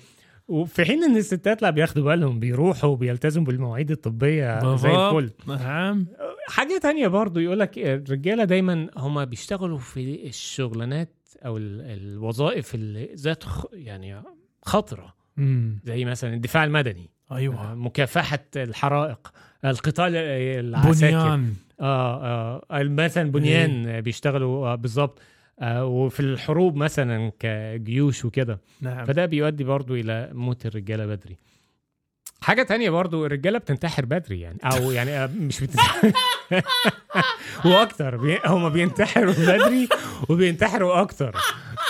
وفي 0.48 0.86
حين 0.86 1.04
إن 1.04 1.18
الستات 1.18 1.62
لا 1.62 1.70
بياخدوا 1.70 2.04
بالهم 2.04 2.40
بيروحوا 2.40 2.90
وبيلتزموا 2.90 3.46
بالمواعيد 3.46 3.92
الطبية 3.92 4.76
زي. 4.76 4.90
الفل. 4.90 5.30
نعم. 5.48 6.08
حاجة 6.48 6.80
تانية 6.82 7.08
برضو 7.08 7.40
يقول 7.40 7.60
لك 7.60 7.78
الرجالة 7.78 8.44
دايما 8.44 8.90
هم 8.98 9.26
بيشتغلوا 9.26 9.78
في 9.78 10.28
الشغلانات 10.28 11.16
أو 11.38 11.58
ال- 11.58 11.82
الوظائف 11.82 12.76
اللي 12.76 13.10
ذات 13.16 13.44
خ- 13.44 13.66
يعني 13.74 14.22
خطرة. 14.62 15.14
مم. 15.38 15.80
زي 15.84 16.06
مثلا 16.06 16.34
الدفاع 16.34 16.64
المدني. 16.64 17.10
أيوه. 17.32 17.76
مكافحة 17.76 18.40
الحرائق. 18.56 19.32
القتال 19.66 20.16
العساكر. 20.16 21.18
بنيان. 21.18 21.54
آه 21.82 22.62
آه 22.72 22.84
مثلا 22.84 23.32
بنيان 23.32 24.02
بيشتغلوا 24.02 24.68
آه 24.68 24.76
بالظبط 24.76 25.20
آه 25.60 25.86
وفي 25.86 26.20
الحروب 26.20 26.76
مثلا 26.76 27.32
كجيوش 27.40 28.26
وكده. 28.26 28.60
نعم. 28.82 29.06
فده 29.06 29.26
بيؤدي 29.26 29.64
برضو 29.64 29.96
إلى 29.96 30.30
موت 30.34 30.66
الرجالة 30.66 31.06
بدري. 31.06 31.38
حاجة 32.42 32.64
تانية 32.64 32.90
برضو 32.90 33.26
الرجالة 33.26 33.60
بتنتحر 33.60 34.06
بدري 34.06 34.42
يعني 34.42 34.60
أو 34.64 34.92
يعني 34.92 35.12
آه، 35.12 35.30
مش 35.38 35.60
بتنتحر. 35.60 36.12
وأكتر 37.66 38.18
بي... 38.18 38.40
هم 38.46 38.70
بينتحروا 38.70 39.34
بدري 39.34 39.90
وبينتحروا 40.30 41.02
أكتر. 41.02 41.36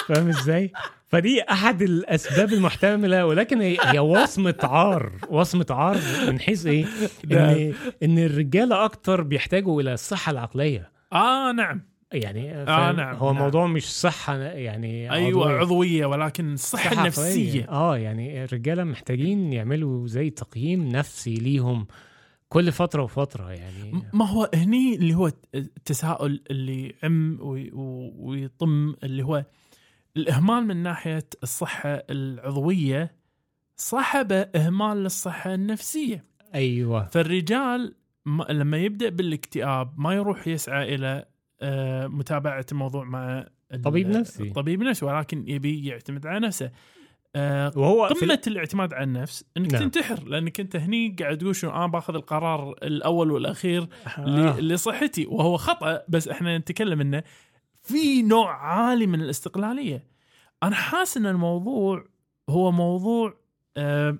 فاهم 0.07 0.27
إزاي؟ 0.27 0.71
فدي 1.07 1.43
أحد 1.43 1.81
الأسباب 1.81 2.53
المحتملة 2.53 3.25
ولكن 3.25 3.62
هي, 3.62 3.77
هي 3.81 3.99
وصمة 3.99 4.55
عار 4.63 5.12
وصمة 5.29 5.65
عار 5.69 5.97
من 6.27 6.39
حيث 6.39 6.65
إيه؟ 6.65 6.85
إن 7.31 7.73
إن 8.03 8.19
الرجالة 8.19 8.85
أكتر 8.85 9.21
بيحتاجوا 9.21 9.81
إلى 9.81 9.93
الصحة 9.93 10.31
العقلية. 10.31 10.91
آه 11.13 11.51
نعم. 11.51 11.88
يعني 12.12 12.56
آه،؟ 12.56 12.91
نعم، 12.91 13.15
هو 13.15 13.28
نعم. 13.28 13.38
الموضوع 13.38 13.67
مش 13.67 13.91
صحة 14.00 14.36
يعني 14.38 15.12
أيوه 15.12 15.43
عضوية. 15.45 15.60
عضوية 15.60 16.06
ولكن 16.06 16.54
الصحه 16.54 17.02
النفسيه. 17.02 17.69
آه 17.69 17.98
يعني 17.98 18.43
الرجالة 18.43 18.84
محتاجين 18.84 19.54
يعملوا 19.54 20.08
زي 20.08 20.30
تقييم 20.30 20.88
نفسي 20.89 21.34
ليهم 21.34 21.88
كل 22.50 22.72
فترة 22.72 23.04
وفترة 23.04 23.52
يعني 23.52 24.04
ما 24.13 24.26
هو 24.28 24.50
هني 24.56 24.95
اللي 24.95 25.13
هو 25.15 25.32
التساؤل 25.56 26.41
اللي 26.52 26.95
عم 27.04 27.38
وي- 27.41 27.72
و- 27.74 28.13
ويطم 28.30 28.95
اللي 29.04 29.24
هو 29.24 29.45
الإهمال 30.17 30.67
من 30.67 30.78
ناحية 30.84 31.26
الصحة 31.43 32.04
العضوية 32.10 33.12
صحب 33.78 34.32
إهمال 34.32 34.98
للصحة 35.04 35.54
النفسية 35.54 36.24
أيوه 36.56 37.06
فالرجال 37.08 37.95
لما 38.50 38.78
يبدأ 38.78 39.10
بالاكتئاب 39.10 40.00
ما 40.00 40.13
يروح 40.13 40.48
يسعى 40.48 40.95
إلى 40.95 41.26
متابعة 42.08 42.65
الموضوع 42.72 43.04
مع 43.04 43.48
طبيب 43.84 44.10
نفسي. 44.10 44.43
الطبيب 44.43 44.84
نفسي 44.84 45.06
ولكن 45.06 45.48
يبي 45.48 45.86
يعتمد 45.86 46.28
على 46.28 46.48
نفسه 46.48 46.72
آه، 47.36 47.72
وهو 47.76 48.06
قمة 48.06 48.41
الاعتماد 48.48 48.93
على 48.93 49.04
النفس 49.04 49.45
إنك 49.58 49.74
نعم. 49.74 49.84
تنتحر 49.84 50.24
لأنك 50.24 50.60
أنت 50.60 50.76
هني 50.76 51.15
قاعد 51.19 51.38
تقول 51.38 51.56
شنو 51.56 51.72
أنا 51.72 51.88
باخذ 51.88 52.15
القرار 52.15 52.72
الأول 52.72 53.32
والأخير 53.32 53.88
آه. 54.17 54.60
لصحتي 54.60 55.26
وهو 55.26 55.58
خطأ 55.58 56.04
بس 56.08 56.28
إحنا 56.28 56.58
نتكلم 56.58 57.02
إنه 57.02 57.24
في 57.84 58.22
نوع 58.22 58.56
عالي 58.56 59.08
من 59.08 59.22
الاستقلالية 59.22 60.04
أنا 60.63 60.76
حاسس 60.76 61.17
إن 61.17 61.26
الموضوع 61.26 62.06
هو 62.50 62.72
موضوع 62.72 63.38
آه، 63.78 64.17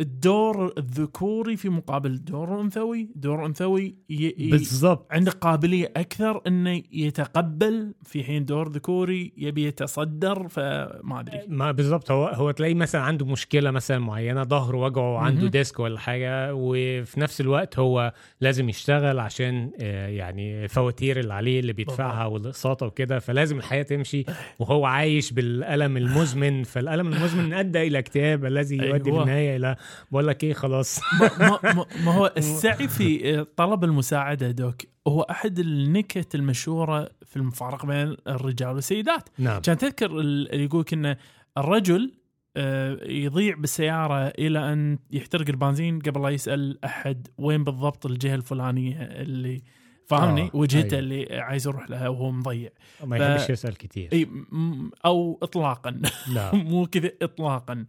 الدور 0.00 0.72
الذكوري 0.78 1.56
في 1.56 1.68
مقابل 1.68 2.10
الدور 2.10 2.54
الانثوي 2.54 3.08
الدور 3.16 3.40
الانثوي 3.40 3.94
ي- 4.10 4.50
بالظبط 4.50 5.06
عنده 5.12 5.30
قابلية 5.32 5.92
أكثر 5.96 6.40
إنه 6.46 6.82
يتقبل 6.92 7.94
في 8.04 8.24
حين 8.24 8.44
دور 8.44 8.68
ذكوري 8.68 9.32
يبي 9.36 9.64
يتصدر 9.66 10.48
فما 10.48 11.20
أدري. 11.20 11.40
ما 11.48 11.72
بالظبط 11.72 12.10
هو 12.10 12.26
هو 12.26 12.50
تلاقيه 12.50 12.74
مثلا 12.74 13.00
عنده 13.00 13.26
مشكلة 13.26 13.70
مثلا 13.70 13.98
معينة 13.98 14.42
ظهره 14.44 14.76
وجعه 14.76 15.12
وعنده. 15.14 15.46
ديسك 15.48 15.80
ولا 15.80 15.98
حاجة 15.98 16.54
وفي 16.54 17.20
نفس 17.20 17.40
الوقت 17.40 17.78
هو 17.78 18.12
لازم 18.40 18.68
يشتغل 18.68 19.18
عشان 19.20 19.70
آه، 19.80 20.08
يعني 20.08 20.64
الفواتير 20.64 21.20
اللي 21.20 21.34
عليه 21.34 21.60
اللي 21.60 21.72
بيدفعها 21.72 22.26
والإقساط 22.26 22.82
وكده 22.82 23.18
فلازم 23.18 23.58
الحياة 23.58 23.82
تمشي. 23.82 24.24
وهو 24.58 24.84
عايش 24.86 25.32
بالألم 25.32 25.96
المزمن 25.96 26.62
فالألم 26.62 27.12
المزمن 27.12 27.52
أدى 27.52 27.82
إلى 27.86 27.98
اكتئاب 27.98 28.44
الذي 28.44 28.76
يؤدي 28.76 29.04
في 29.04 29.10
أيوة. 29.10 29.22
النهاية 29.22 29.56
إلى 29.56 29.76
بقول 30.10 30.26
لك 30.26 30.44
إيه 30.44 30.52
خلاص. 30.52 31.00
ما, 31.20 31.58
ما, 31.74 31.86
ما 32.04 32.12
هو 32.18 32.32
السعي 32.36 32.88
في 32.88 33.44
طلب 33.56 33.84
المساعدة 33.84 34.50
دوك 34.50 34.82
هو 35.08 35.22
أحد 35.22 35.58
النكت 35.58 36.34
المشهورة 36.34 37.08
في 37.26 37.36
المفارقة 37.36 37.86
بين 37.86 38.16
الرجال 38.28 38.68
والسيدات. 38.74 39.28
نعم. 39.38 39.60
كان 39.60 39.78
تذكر 39.78 40.20
ال- 40.20 40.52
اللي 40.52 40.64
يقولك 40.64 40.92
ان 40.92 41.16
الرجل 41.58 42.12
آه، 42.58 42.98
يضيع 43.04 43.54
بالسياره 43.56 44.26
إلى 44.28 44.72
أن 44.72 44.98
يحترق 45.10 45.48
البنزين 45.48 45.98
قبل 46.00 46.22
لا 46.22 46.28
يسأل 46.28 46.84
أحد 46.84 47.28
وين 47.38 47.64
بالضبط 47.64 48.06
الجهة 48.06 48.34
الفلانية 48.34 48.96
اللي 49.02 49.62
فاهمني؟ 50.06 50.42
آه، 50.42 50.50
وجهته 50.54 50.86
أيوة. 50.86 50.98
اللي 50.98 51.40
عايز 51.40 51.66
يروح 51.66 51.90
لها 51.90 52.08
وهو 52.08 52.30
مضيع. 52.30 52.70
ما 53.04 53.18
ف- 53.18 53.20
يحبش 53.20 53.50
يسأل 53.50 53.76
كتير. 53.76 54.08
إي 54.12 54.24
م- 54.24 54.90
أو 55.04 55.38
اطلاقا. 55.42 56.00
لا 56.32 56.54
مو 56.70 56.86
كذا 56.86 57.10
اطلاقا. 57.22 57.86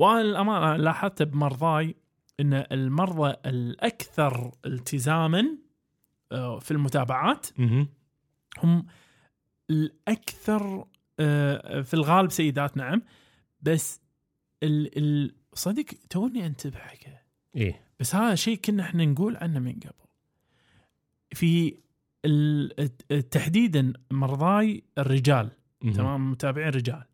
وأنا 0.00 0.20
الامانه 0.20 0.76
لاحظت 0.76 1.22
بمرضاي 1.22 1.94
إن 2.40 2.54
المرضى 2.72 3.36
الأكثر 3.46 4.52
التزاما 4.66 5.58
آه، 6.32 6.58
في 6.58 6.70
المتابعات. 6.70 7.46
هم 8.58 8.86
الأكثر 9.70 10.86
آه، 11.20 11.80
في 11.80 11.94
الغالب 11.94 12.30
سيدات 12.30 12.76
نعم. 12.76 13.02
بس 13.62 14.00
صدق 15.52 15.84
توني 16.10 16.46
انتبه 16.46 16.78
حقه 16.78 17.20
إيه. 17.56 17.80
بس 18.00 18.14
هذا 18.14 18.34
شيء 18.34 18.56
كنا 18.58 18.82
إحنا 18.82 19.04
نقول 19.04 19.36
عنه 19.36 19.58
من 19.58 19.72
قبل. 19.72 20.08
في 21.34 21.76
تحديدا 23.30 23.92
مرضاي 24.10 24.84
الرجال. 24.98 25.50
تمام 25.94 26.30
متابعين 26.30 26.68
رجال. 26.68 27.04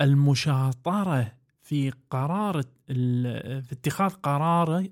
المشاطرة 0.00 1.35
في 1.66 1.92
قرار 2.10 2.62
في 2.88 3.72
اتخاذ 3.72 4.10
قرار 4.10 4.78
ال- 4.78 4.90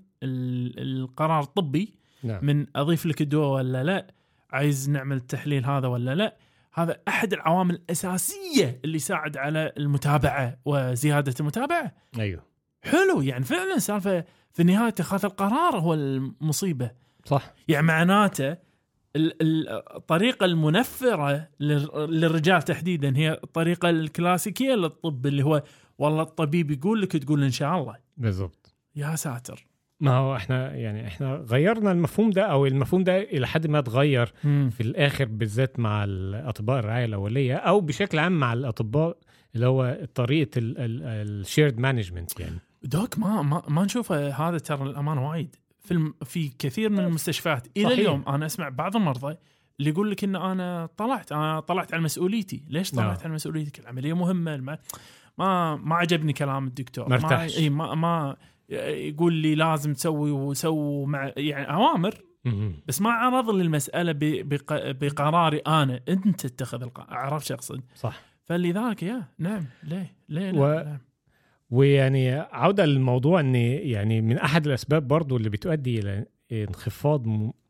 القرار 1.02 1.40
الطبي 1.42 1.94
نعم. 2.22 2.44
من 2.44 2.66
أضيف 2.76 3.06
لك 3.06 3.20
الدواء 3.20 3.48
ولا 3.48 3.84
لا 3.84 4.06
عايز 4.50 4.90
نعمل 4.90 5.16
التحليل 5.16 5.64
هذا 5.66 5.88
ولا 5.88 6.14
لا. 6.14 6.36
هذا 6.74 6.96
أحد 7.08 7.32
العوامل 7.32 7.74
الأساسية 7.74 8.80
اللي 8.84 8.96
يساعد 8.96 9.36
على 9.36 9.72
المتابعة 9.78 10.58
وزيادة 10.64 11.34
المتابعة. 11.40 11.92
أيوه. 12.18 12.42
حلو 12.84 13.20
يعني 13.20 13.44
فعلا 13.44 13.78
سالفة 13.78 14.24
في 14.52 14.62
النهايه 14.62 14.88
اتخاذ 14.88 15.24
القرار 15.24 15.78
هو 15.78 15.94
المصيبة. 15.94 16.90
صح. 17.24 17.54
يعني 17.68 17.86
معناته 17.86 18.50
ال- 19.16 19.42
ال- 19.42 19.68
الطريقة 19.96 20.44
المنفرة 20.46 21.48
لل- 21.60 21.88
للرجال 22.20 22.62
تحديدا 22.62 23.16
هي 23.16 23.32
الطريقة 23.44 23.90
الكلاسيكية 23.90 24.74
للطب 24.74 25.26
اللي 25.26 25.42
هو 25.44 25.62
والله 25.98 26.22
الطبيب 26.22 26.70
يقول 26.70 27.02
لك 27.02 27.12
تقول 27.12 27.42
إن 27.44 27.50
شاء 27.50 27.78
الله. 27.78 27.96
بالظبط 28.16 28.74
يا 28.96 29.16
ساتر. 29.16 29.66
ما 30.00 30.16
هو 30.16 30.36
إحنا 30.36 30.74
يعني 30.74 31.06
إحنا 31.06 31.34
غيرنا 31.34 31.92
المفهوم 31.92 32.30
ده 32.30 32.42
أو 32.42 32.66
المفهوم 32.66 33.04
ده 33.04 33.22
إلى 33.22 33.46
حد 33.46 33.66
ما 33.66 33.78
اتغير 33.78 34.26
في 34.42 34.80
الآخر 34.80 35.24
بالذات 35.24 35.78
مع 35.80 36.04
الأطباء 36.04 36.78
الرعاية 36.78 37.04
الأولية 37.04 37.54
أو 37.54 37.80
بشكل 37.80 38.18
عام 38.18 38.40
مع 38.40 38.52
الأطباء 38.52 39.16
اللي 39.54 39.66
هو 39.66 39.98
طريقة 40.14 40.50
ال 40.56 40.74
shared 40.74 41.78
management 41.78 42.40
يعني. 42.40 42.58
doc 42.82 43.18
ما 43.18 43.42
ما, 43.42 43.62
ما 43.68 43.84
نشوفه 43.84 44.28
هذا 44.48 44.58
ترى 44.58 44.82
الامانه 44.82 45.28
وايد. 45.28 45.56
في 45.80 46.12
في 46.24 46.48
كثير 46.58 46.90
من 46.90 46.98
المستشفيات 46.98 47.66
إلى 47.76 47.84
صحيح. 47.84 47.98
اليوم 47.98 48.24
أنا 48.28 48.46
أسمع 48.46 48.68
بعض 48.68 48.96
المرضى 48.96 49.36
اللي 49.80 49.90
يقول 49.90 50.10
لك 50.10 50.24
إن 50.24 50.36
أنا 50.36 50.88
طلعت 50.96 51.32
أنا 51.32 51.60
طلعت 51.60 51.94
على 51.94 52.02
مسؤوليتي. 52.02 52.64
ليش 52.68 52.90
طلعت 52.90 53.16
نعم. 53.16 53.24
على 53.24 53.34
مسؤوليتك؟ 53.34 53.78
العملية 53.80 54.12
مهمة 54.12 54.78
ما, 55.38 55.76
ما 55.76 55.94
عجبني 55.94 56.32
كلام 56.32 56.66
الدكتور. 56.66 57.08
ما. 57.08 57.42
إي 57.42 57.70
ما, 57.70 57.94
ما 57.94 58.36
يقول 58.68 59.32
لي 59.32 59.54
لازم 59.54 59.92
تسوي 59.94 60.30
وسوي 60.30 61.06
مع 61.06 61.32
يعني 61.36 61.72
أوامر. 61.74 62.14
بس 62.88 63.00
ما 63.02 63.10
عرض 63.10 63.50
لي 63.50 63.62
المسألة 63.62 64.14
بقراري 64.92 65.58
أنا. 65.58 66.00
أنت 66.08 66.44
اتخذ 66.44 66.82
القرار 66.82 67.06
عرفت 67.16 67.46
شو 67.46 67.54
أقصد؟ 67.54 67.80
صح. 67.94 68.20
فلذلك 68.44 69.02
يا 69.02 69.28
نعم. 69.38 69.64
ليه؟ 69.82 70.14
ليه 70.28 70.52
و- 70.52 70.84
نعم. 70.84 70.98
ويعني 71.70 72.30
عودة 72.32 72.86
للموضوع 72.86 73.40
ان 73.40 73.54
يعني 73.54 74.20
من 74.20 74.38
أحد 74.38 74.66
الأسباب 74.66 75.08
برضو 75.08 75.36
اللي 75.36 75.48
بتؤدي 75.50 75.98
إلى 76.00 76.26
انخفاض 76.52 77.26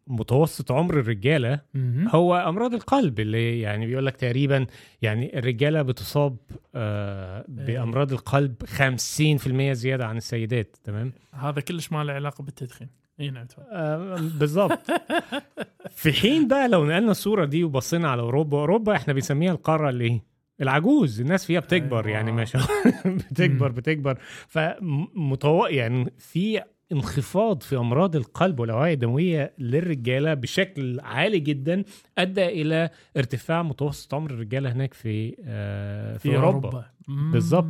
متوسط 0.07 0.73
عمر 0.73 1.01
الرجالة. 1.01 1.61
هو 2.09 2.37
أمراض 2.37 2.75
القلب 2.75 3.21
اللي 3.21 3.61
يعني 3.61 3.87
بيقول 3.87 4.07
لك 4.07 4.17
تقريبا 4.17 4.67
يعني 5.03 5.39
الرجالة 5.39 5.83
بتصاب 5.83 6.37
آه 6.75 7.45
بأمراض 7.49 8.13
القلب 8.13 8.55
50% 8.65 9.73
زيادة 9.73 10.07
عن 10.07 10.17
السيدات 10.17 10.77
تمام 10.85 11.13
هذا 11.33 11.61
كلش 11.61 11.93
ما 11.93 12.05
له 12.05 12.13
علاقة 12.13 12.45
بالتدخين 12.45 12.89
إي 13.21 13.31
نعم. 13.31 13.47
آه 13.71 14.17
بالظبط 14.39 14.81
في 16.01 16.13
حين 16.13 16.49
بقى 16.49 16.69
لو 16.69 16.87
نقلنا 16.87 17.11
الصورة 17.11 17.45
دي 17.45 17.65
وبصينا 17.65 18.11
على 18.11 18.23
أوروبا 18.23 18.59
أوروبا 18.59 18.97
إحنا 18.97 19.13
بنسميها 19.13 19.53
القارة 19.53 19.89
اللي 19.91 20.05
إيه؟ 20.05 20.35
العجوز 20.61 21.21
الناس 21.21 21.45
فيها 21.45 21.61
بتكبر 21.61 22.05
أيوة. 22.05 22.17
يعني 22.17 22.33
ما 22.33 22.45
شاء 22.45 22.63
الله 22.63 23.17
بتكبر. 23.31 23.69
بتكبر 23.73 24.19
فمتو 24.49 25.67
يعني 25.67 26.13
في 26.19 26.63
انخفاض 26.93 27.63
في 27.63 27.77
أمراض 27.77 28.17
القلب 28.17 28.61
والأوعية 28.61 28.95
الدموية 28.95 29.53
للرجالة 29.59 30.35
بشكل 30.35 31.01
عالي 31.01 31.41
جدا 31.41 31.85
أدى 32.19 32.47
إلى 32.47 32.91
ارتفاع 33.17 33.63
متوسط 33.63 34.15
عمر 34.15 34.31
الرجالة 34.31 34.73
هناك 34.73 34.95
في 34.95 35.37
آه 35.45 36.17
في, 36.17 36.31
في 36.31 36.37
أوروبا 36.37 36.85
مم. 37.09 37.33
بالظبط. 37.33 37.67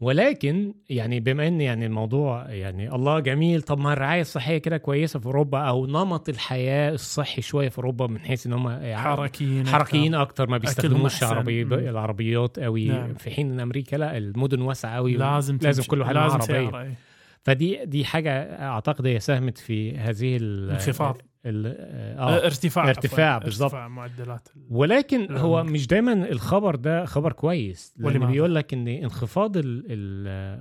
ولكن 0.00 0.74
يعني 0.90 1.20
بما 1.20 1.48
إن 1.48 1.60
يعني 1.60 1.86
الموضوع 1.86 2.50
يعني 2.50 2.94
الله 2.94 3.18
جميل 3.20 3.62
طب 3.62 3.78
ما 3.78 3.92
الرعاية 3.92 4.20
الصحية 4.20 4.58
كده 4.58 4.76
كويسة 4.76 5.18
في 5.20 5.26
أوروبا 5.26 5.58
أو 5.58 5.86
نمط 5.86 6.28
الحياة 6.28 6.92
الصحي 6.92 7.42
شوية 7.42 7.68
في 7.68 7.78
أوروبا 7.78 8.06
من 8.06 8.18
حيث 8.18 8.46
إن 8.46 8.52
هم 8.52 8.68
حركيين 8.94 9.66
حركيين 9.66 10.14
أكتر 10.14 10.50
ما 10.50 10.58
بيستخدموش. 10.58 11.22
عربي. 11.22 11.62
العربيات 11.62 12.58
قوي 12.58 12.84
نعم. 12.88 13.14
في 13.14 13.30
حين 13.30 13.52
إن 13.52 13.60
أمريكا 13.60 13.96
لا 13.96 14.16
المدن 14.18 14.60
واسعة 14.60 14.96
قوي 14.96 15.14
لازم 15.16 15.58
لازم. 15.62 15.82
كل 15.82 16.00
واحد 16.00 16.14
لازم 16.14 16.38
عربيه. 16.40 16.94
فدي 17.42 17.84
دي 17.84 18.04
حاجة 18.04 18.30
أعتقد 18.68 19.06
هي 19.06 19.20
ساهمت 19.20 19.58
في 19.58 19.96
هذه 19.96 20.36
انخفاض. 20.36 21.16
آه. 21.16 21.22
آه 21.46 22.44
ارتفاع 22.44 22.88
ارتفاع. 22.88 23.38
بالظبط. 23.38 23.74
معدلات 23.74 24.48
ولكن 24.70 25.36
هو 25.36 25.60
العمر. 25.60 25.72
مش 25.72 25.86
دايما 25.86 26.12
الخبر 26.12 26.74
ده 26.76 27.04
خبر 27.04 27.32
كويس 27.32 27.94
لأن؟ 27.96 28.26
بيقول 28.26 28.54
لك 28.54 28.74
إن 28.74 28.88
انخفاض 28.88 29.58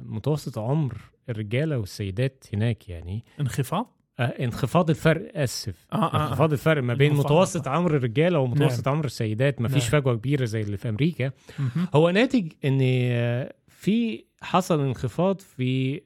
متوسط 0.06 0.58
عمر 0.58 0.98
الرجالة 1.30 1.78
والسيدات 1.78 2.44
هناك 2.54 2.90
يعني 2.90 3.26
انخفاض 3.40 3.98
آه 4.20 4.24
انخفاض 4.24 4.90
الفرق 4.90 5.32
آسف 5.36 5.88
آه، 5.94 5.96
آه، 5.96 6.16
آه. 6.16 6.28
انخفاض 6.28 6.52
الفرق 6.52 6.84
ما 6.84 6.94
بين. 6.94 7.14
متوسط 7.14 7.68
عمر 7.68 7.96
الرجالة 7.96 8.40
ومتوسط 8.40 8.88
عمر 8.88 9.06
السيدات 9.06 9.62
ما 9.62 9.68
فيش 9.68 9.94
نعم. 9.94 10.02
فجوة 10.02 10.16
كبيرة 10.16 10.46
زي 10.46 10.62
اللي 10.62 10.78
في 10.78 10.90
أمريكا 10.90 11.32
مهم. 11.60 11.88
هو 11.96 12.10
ناتج 12.10 12.52
إن 12.66 12.80
آه، 12.82 13.54
في 13.68 14.26
حصل 14.42 14.80
انخفاض 14.80 15.40
في 15.40 15.96
آه، 15.96 16.02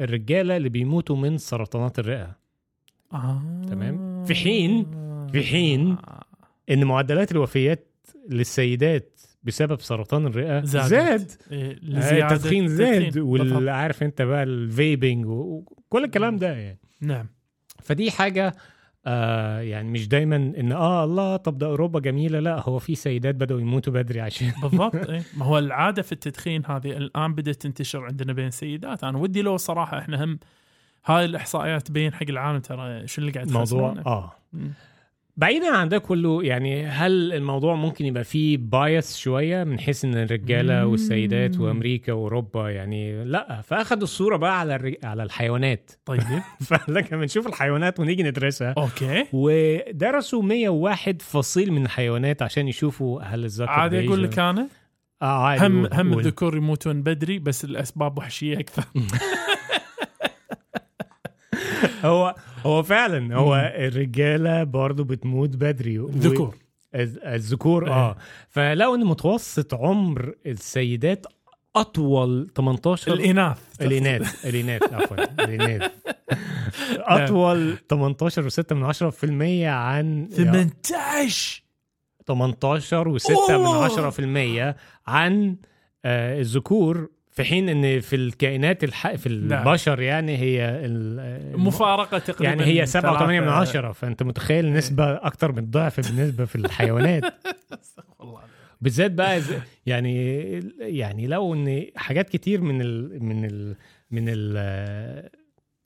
الرجالة 0.00 0.56
اللي 0.56 0.68
بيموتوا 0.68 1.16
من 1.16 1.38
سرطانات 1.38 1.98
الرئة 1.98 2.36
آه. 3.12 3.42
تمام. 3.68 4.24
في 4.24 4.34
حين- 4.34 4.86
في 5.32 5.42
حين 5.42 5.96
إن 6.70 6.84
معدلات 6.84 7.32
الوفيات 7.32 7.86
للسيدات 8.28 9.20
بسبب 9.42 9.80
سرطان 9.80 10.26
الرئة 10.26 10.60
زادت. 10.64 10.86
زاد 10.88 11.30
إيه، 11.52 11.78
آه، 11.96 12.32
التدخين 12.32 12.68
زاد. 12.68 13.18
والعارف 13.18 14.02
أنت 14.02 14.22
بقى 14.22 14.42
الفيبنج 14.42 15.26
وكل 15.26 16.04
الكلام 16.04 16.36
ده 16.36 16.52
يعني 16.56 16.78
نعم 17.00 17.26
فدي 17.82 18.10
حاجة 18.10 18.54
آه 19.06 19.60
يعني 19.60 19.88
مش 19.88 20.08
دايما 20.08 20.36
إن 20.36 20.72
آه 20.72 21.04
الله 21.04 21.36
طب 21.36 21.58
ده 21.58 21.66
أوروبا 21.66 22.00
جميلة 22.00 22.40
لا 22.40 22.60
هو 22.68 22.78
في 22.78 22.94
سيدات 22.94 23.34
بدأوا 23.34 23.60
يموتوا 23.60 23.92
بدري 23.92 24.20
عشان 24.20 24.52
بالضبط 24.62 24.94
إيه. 25.10 25.22
ما 25.36 25.44
هو 25.44 25.58
العادة 25.58 26.02
في 26.02 26.12
التدخين 26.12 26.62
هذه 26.66 26.90
الآن 26.90 27.34
بدأت 27.34 27.56
تنتشر 27.56 28.04
عندنا 28.04 28.32
بين 28.32 28.46
السيدات 28.46 29.04
أنا 29.04 29.18
ودي 29.18 29.42
لو 29.42 29.56
صراحة 29.56 29.98
إحنا 29.98 30.24
هم 30.24 30.38
هاي 31.06 31.24
الإحصائيات 31.24 31.86
تبين 31.86 32.14
حق 32.14 32.22
العالم 32.28 32.58
ترى 32.58 33.06
شو 33.06 33.20
اللي 33.20 33.32
قاعد 33.32 33.50
يخسرونه. 33.50 34.02
آه 34.06 34.32
مم. 34.52 34.72
بعيدا 35.40 35.76
عن 35.76 35.88
ده 35.88 35.98
كله 35.98 36.44
يعني 36.44 36.86
هل 36.86 37.32
الموضوع 37.32 37.74
ممكن 37.74 38.06
يبقى 38.06 38.24
فيه 38.24 38.56
bias 38.56 39.16
شوية 39.16 39.64
من 39.64 39.78
حيث 39.78 40.04
إن 40.04 40.14
الرجالة. 40.14 40.86
والسيدات 40.86 41.58
وأمريكا 41.58 42.12
وأوروبا؟ 42.12 42.70
يعني 42.70 43.24
لأ 43.24 43.60
فأخدوا 43.60 44.02
الصورة 44.02 44.36
بقى 44.36 44.60
على 44.60 44.74
الرج... 44.74 44.94
على 45.04 45.22
الحيوانات. 45.22 45.90
طيب. 46.04 46.20
فلك 46.68 47.14
بنشوف 47.14 47.46
الحيوانات 47.46 48.00
ونيجي 48.00 48.22
ندرسها. 48.22 48.74
okay. 48.78 49.24
ودرسوا 49.32 50.42
101 50.42 51.22
فصيل 51.22 51.72
من 51.72 51.84
الحيوانات 51.84 52.42
عشان 52.42 52.68
يشوفوا 52.68 53.22
هل 53.22 53.44
الذكر 53.44 53.70
عادي 53.70 54.06
أقول 54.06 54.22
لك 54.22 54.38
أنا؟ 54.38 54.68
آه 55.22 55.44
عادي 55.44 55.66
هم 55.66 55.86
هم. 55.92 56.18
الذكور 56.18 56.56
يموتون 56.56 57.02
بدري 57.02 57.38
بس 57.38 57.64
الأسباب 57.64 58.18
وحشية 58.18 58.60
أكثر. 58.60 58.84
هو 62.04 62.34
هو 62.66 62.82
فعلا 62.82 63.36
هو 63.36 63.72
الرجالة 63.76 64.64
برضو 64.64 65.04
بتموت 65.04 65.56
بدري 65.56 65.98
و- 65.98 66.06
ذكور 66.08 66.56
الز- 66.94 67.18
الذكور 67.24 67.90
آه. 67.90 68.16
فلقوا 68.48 68.96
إن 68.96 69.04
متوسط 69.06 69.74
عمر 69.74 70.34
السيدات 70.46 71.26
أطول 71.76 72.50
18 72.56 73.12
الإناث. 73.12 73.58
الإناث 73.82 74.46
الإناث 74.46 74.92
عفوا 74.92 75.16
الإناث. 75.44 75.90
أطول 76.98 77.76
18 77.90 78.50
و6 78.50 78.72
من 78.72 78.92
10% 78.92 79.24
عن 79.66 80.28
18 80.30 81.62
18 82.26 83.18
و6 83.18 83.30
أوه. 83.50 83.82
من 83.82 84.72
10% 84.72 84.74
عن 85.06 85.56
آه، 86.04 86.40
الذكور 86.40 87.10
في 87.42 87.48
حين 87.48 87.68
إن 87.68 88.00
في 88.00 88.16
الكائنات 88.16 88.84
الح... 88.84 89.14
في 89.14 89.28
البشر 89.28 90.00
يعني 90.00 90.36
هي 90.38 90.64
ال- 90.86 91.58
مفارقة 91.60 92.18
تقريبا 92.18 92.44
يعني 92.44 92.64
هي 92.64 92.86
7 92.86 93.18
و8 93.18 93.30
من 93.30 93.48
10 93.48 93.92
فأنت 93.92 94.22
متخيل 94.22 94.72
نسبة 94.72 95.04
أكتر 95.04 95.52
من 95.52 95.58
الضعف 95.58 96.00
بالنسبة 96.00 96.44
في 96.44 96.56
الحيوانات. 96.56 97.22
بالذات 98.80 99.10
بقى 99.10 99.40
يعني 99.86 100.46
يعني 100.78 101.26
لو 101.26 101.54
إن 101.54 101.86
حاجات 101.96 102.28
كتير 102.28 102.60
من 102.60 102.80
ال 102.80 103.24
من 103.24 103.44
ال 103.44 103.76
من 104.10 104.24
ال 104.28 105.30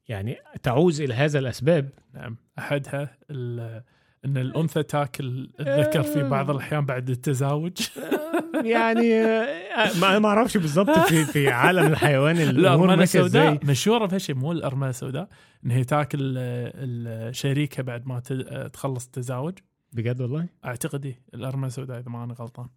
يعني 0.09 0.36
تعوز 0.62 1.00
إلى 1.00 1.14
هذا 1.14 1.38
الأسباب. 1.38 1.88
نعم. 2.14 2.36
أحدها 2.59 3.16
ال- 3.30 3.82
إن 4.25 4.37
الأنثى 4.37 4.83
تاكل 4.83 5.49
الذكر 5.61 6.03
في 6.03 6.22
بعض 6.22 6.51
الأحيان 6.51 6.87
بعد 6.87 7.11
التزاوج. 7.11 7.72
يعني 8.64 9.14
آه، 9.14 9.99
ما 10.01 10.18
ما 10.18 10.29
أعرفش 10.29 10.57
بالظبط 10.57 10.99
في 10.99 11.25
في 11.25 11.49
عالم 11.49 11.87
الحيوان 11.87 12.37
الأمور 12.37 12.97
ماشيه 12.97 13.25
إزاي 13.25 13.49
السوداء 13.49 13.70
مشهورة 13.70 14.07
بهالشيء 14.07 14.35
مو 14.35 14.53
الارمله 14.53 14.91
السوداء 14.91 15.29
إن 15.64 15.70
هي 15.70 15.85
تاكل 15.85 16.35
آه، 16.39 16.72
الشريكة 16.75 17.83
بعد 17.83 18.07
ما 18.07 18.22
آه، 18.31 18.66
تخلص 18.66 19.05
التزاوج. 19.05 19.59
بجد 19.93 20.20
والله؟ 20.20 20.47
أعتقد 20.64 21.07
إيه، 21.07 21.20
الارمله 21.35 21.66
السوداء 21.66 21.99
إذا 21.99 22.09
ما 22.09 22.25
أنا 22.25 22.35
غلطان. 22.35 22.68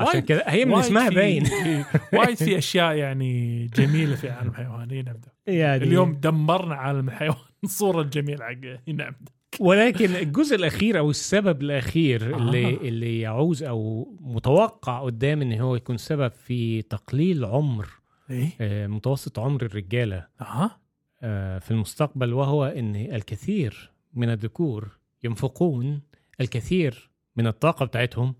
عشان 0.00 0.20
كده 0.20 0.44
هي 0.46 0.64
من 0.64 0.74
اسمها 0.74 1.08
باين. 1.08 1.44
وايد 2.12 2.36
في 2.36 2.58
أشياء 2.58 2.94
يعني 2.94 3.66
جميلة 3.66 4.16
في 4.16 4.30
عالم 4.30 4.50
الحيوان. 4.50 4.90
هنا 4.90 5.10
نبدا 5.10 5.28
يعني 5.46 5.84
اليوم 5.84 6.12
دمرنا 6.12 6.74
عالم 6.74 7.08
الحيوان. 7.08 7.36
الصورة 7.64 8.00
الجميله 8.00 8.44
حق 8.44 8.52
هنا 8.88 9.06
نبدا 9.08 9.35
ولكن 9.60 10.16
الجزء 10.16 10.56
الأخير 10.56 10.98
أو 10.98 11.10
السبب 11.10 11.62
الأخير 11.62 12.34
آه. 12.34 12.38
اللي 12.38 12.74
اللي 12.74 13.20
يعوز 13.20 13.62
أو 13.62 14.08
متوقع 14.20 15.02
قدام 15.02 15.42
إن 15.42 15.60
هو 15.60 15.76
يكون 15.76 15.96
سبب 15.96 16.32
في 16.32 16.82
تقليل 16.82 17.44
عمر 17.44 17.88
إيه 18.30 18.48
آه، 18.60 18.86
متوسط 18.86 19.38
عمر 19.38 19.62
الرجالة 19.62 20.26
أها 20.40 20.78
آه، 21.22 21.58
في 21.58 21.70
المستقبل 21.70 22.32
وهو 22.32 22.64
إن 22.64 22.96
الكثير 22.96 23.92
من 24.14 24.30
الذكور 24.30 24.88
ينفقون 25.24 26.00
الكثير 26.40 27.10
من 27.36 27.46
الطاقة 27.46 27.86
بتاعتهم 27.86 28.34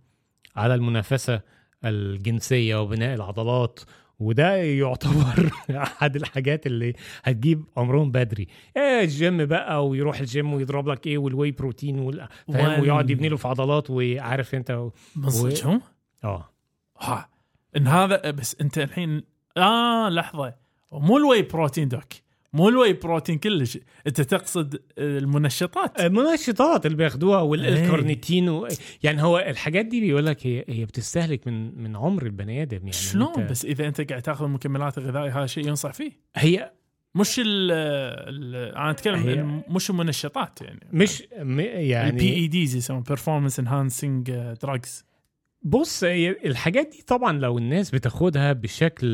على 0.56 0.74
المنافسة 0.74 1.40
الجنسية 1.84 2.82
وبناء 2.82 3.14
العضلات 3.14 3.80
وده 4.18 4.56
يعتبر 4.56 5.50
أحد 5.70 6.16
الحاجات 6.16 6.66
اللي 6.66 6.94
هتجيب 7.24 7.64
عمرهم 7.76 8.10
بدري. 8.10 8.46
إيه 8.76 9.00
الجيم 9.04 9.44
بقى 9.44 9.88
ويروح 9.88 10.20
الجيم 10.20 10.54
ويضرب 10.54 10.88
لك 10.88 11.06
إيه 11.06 11.18
وال 11.18 11.50
whey 11.50 11.68
protein 11.68 11.98
وال... 11.98 12.28
فاهم؟ 12.52 12.66
وال- 12.72 12.80
ويقعد 12.80 13.10
يبني 13.10 13.28
له 13.28 13.36
في 13.36 13.48
عضلات 13.48 13.90
وعارف 13.90 14.54
أنت 14.54 14.70
و... 14.70 14.90
صدقهم؟ 15.28 15.80
آه. 16.24 16.48
ها 17.00 17.28
إن 17.76 17.86
هذا 17.86 18.30
بس 18.30 18.56
أنت 18.60 18.78
الحين 18.78 19.22
آه 19.56 20.08
لحظة. 20.08 20.54
مو 20.92 21.16
ال 21.16 21.42
whey 21.42 21.59
protein 21.59 21.88
doc. 21.88 22.04
مو 22.52 22.68
ال 22.68 22.92
whey 22.92 23.09
protein 23.09 23.38
كلش 23.38 23.78
انت 24.06 24.20
تقصد 24.20 24.82
المنشطات. 24.98 26.00
المنشطات 26.00 26.86
اللي 26.86 26.96
بياخدوها 26.96 27.38
إيه. 27.38 27.44
والكارنيتين 27.44 28.48
و... 28.48 28.68
يعني 29.02 29.22
هو 29.22 29.38
الحاجات 29.38 29.86
دي 29.86 30.00
بيقول 30.00 30.26
لك 30.26 30.46
هي 30.46 30.64
هي 30.68 30.84
بتستهلك 30.84 31.46
من 31.46 31.82
من 31.82 31.96
عمر 31.96 32.26
البني 32.26 32.62
آدم 32.62 32.76
يعني. 32.78 32.92
شلون 32.92 33.34
أنت- 33.34 33.50
بس 33.50 33.64
إذا 33.64 33.86
أنت 33.86 34.00
قاعد 34.00 34.22
تأخذ 34.22 34.48
مكملات 34.48 34.98
غذائيه 34.98 35.38
هذا 35.38 35.46
شيء 35.46 35.68
ينصح 35.68 35.92
فيه؟ 35.92 36.12
هي 36.36 36.72
مش 37.14 37.40
ال 37.44 37.72
أنا 38.76 38.90
أتكلم 38.90 39.62
مش 39.68 39.90
المنشطات 39.90 40.62
يعني. 40.62 40.80
مش 40.92 41.22
م... 41.22 41.60
ال 41.60 41.61
P 41.61 41.62
يعني 41.64 42.20
EDs 42.34 42.76
يسمون 42.76 43.02
performance 43.02 43.58
enhancing 43.58 44.30
drugs 44.62 45.05
بص 45.62 46.04
الحاجات 46.04 46.88
دي 46.92 47.02
طبعا 47.06 47.38
لو 47.38 47.58
الناس 47.58 47.90
بتاخدها 47.90 48.52
بشكل 48.52 49.06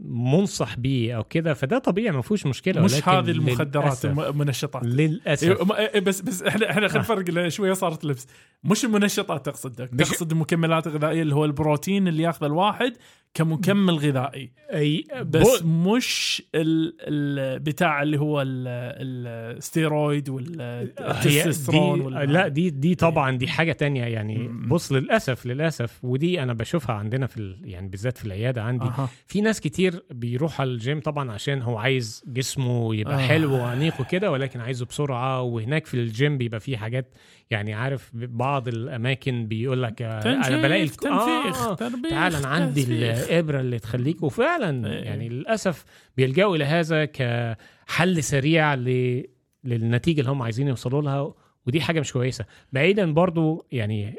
منصح 0.00 0.76
بيه 0.76 1.16
أو 1.16 1.24
كده 1.24 1.54
فده 1.54 1.78
طبيعي 1.78 2.10
ما 2.10 2.22
فيهوش 2.22 2.46
مشكلة. 2.46 2.82
مش 2.82 3.08
هذه 3.08 3.30
المخدرات 3.30 4.04
المنشطات. 4.04 4.84
للأسف. 4.84 5.70
إيه، 5.72 5.88
إيه، 5.94 6.00
بس 6.00 6.20
بس 6.20 6.42
إحنا 6.42 6.70
إحنا 6.70 6.88
خلينا 6.88 7.04
نفرق 7.04 7.30
لأن 7.30 7.50
شوية 7.50 7.72
صارت 7.72 8.04
لبس. 8.04 8.26
مش 8.64 8.84
المنشطات 8.84 9.46
تقصد 9.46 9.86
تقصد 9.86 10.32
المكملات 10.32 10.86
الغذائية 10.86 11.22
اللي 11.22 11.34
هو 11.34 11.44
البروتين 11.44 12.08
اللي 12.08 12.22
ياخذه 12.22 12.46
الواحد 12.46 12.96
كمكمل 13.34 13.94
غذائي 13.94 14.52
أي 14.72 15.04
بس 15.22 15.62
ب... 15.62 15.66
مش 15.66 16.42
ال 16.54 16.94
ال 17.00 17.58
بتاع 17.60 18.02
اللي 18.02 18.18
هو 18.20 18.40
ال- 18.42 19.56
الستيرويد 19.56 20.28
والتستوستيرون 20.28 22.14
لا 22.18 22.48
دي 22.48 22.70
دي 22.70 22.94
طبعا 22.94 23.36
دي 23.36 23.48
حاجة 23.48 23.72
تانية 23.72 24.04
يعني. 24.04 24.48
بص 24.48 24.92
للأسف 24.92 25.46
للأسف 25.46 26.04
ودي 26.04 26.42
أنا 26.42 26.52
بشوفها 26.52 26.94
عندنا 26.96 27.26
في 27.26 27.36
ال... 27.36 27.56
يعني 27.64 27.88
بالذات 27.88 28.18
في 28.18 28.24
العيادة 28.24 28.62
عندي 28.62 28.84
أها 28.84 29.08
في 29.26 29.40
ناس 29.40 29.60
كتير 29.60 30.02
بيروح 30.10 30.60
على 30.60 30.70
الجيم 30.70 31.00
طبعا 31.00 31.32
عشان 31.32 31.62
هو 31.62 31.78
عايز 31.78 32.22
جسمه 32.26 32.94
يبقى. 32.94 33.14
آه. 33.14 33.18
حلو 33.28 33.52
وأنيق 33.54 34.00
وكده 34.00 34.30
ولكن 34.30 34.60
عايزه 34.60 34.86
بسرعة 34.86 35.42
وهناك 35.42 35.86
في 35.86 35.94
الجيم 35.94 36.38
بيبقى 36.38 36.60
فيه 36.60 36.76
حاجات 36.76 37.14
يعني 37.50 37.74
عارف 37.74 38.10
بعض 38.14 38.68
الأماكن 38.68 39.46
بيقول 39.46 39.82
لك 39.82 40.02
آه، 40.02 40.22
أنا 40.48 40.62
بلاقي 40.62 40.82
الك- 40.82 40.94
تنفيخ 41.00 41.68
آه 41.68 41.74
تربيخ 41.74 42.10
تعال 42.10 42.34
أنا 42.34 42.48
عندي. 42.48 42.82
الإبرة 42.84 43.60
اللي 43.60 43.78
تخليك 43.78 44.22
وفعلا 44.22 44.88
إيه. 44.88 45.04
يعني 45.04 45.28
للأسف 45.28 45.84
بيلجأوا 46.16 46.56
إلى 46.56 46.64
هذا 46.64 47.04
كحل 47.04 48.22
سريع 48.22 48.74
ل... 48.74 49.24
للنتيجة 49.64 50.20
اللي 50.20 50.30
هم 50.30 50.42
عايزين 50.42 50.68
يوصلوا 50.68 51.02
لها 51.02 51.34
ودي 51.66 51.80
حاجة 51.80 52.00
مش 52.00 52.12
كويسة 52.12 52.44
بعيدا 52.72 53.12
برضو 53.12 53.66
يعني 53.72 54.14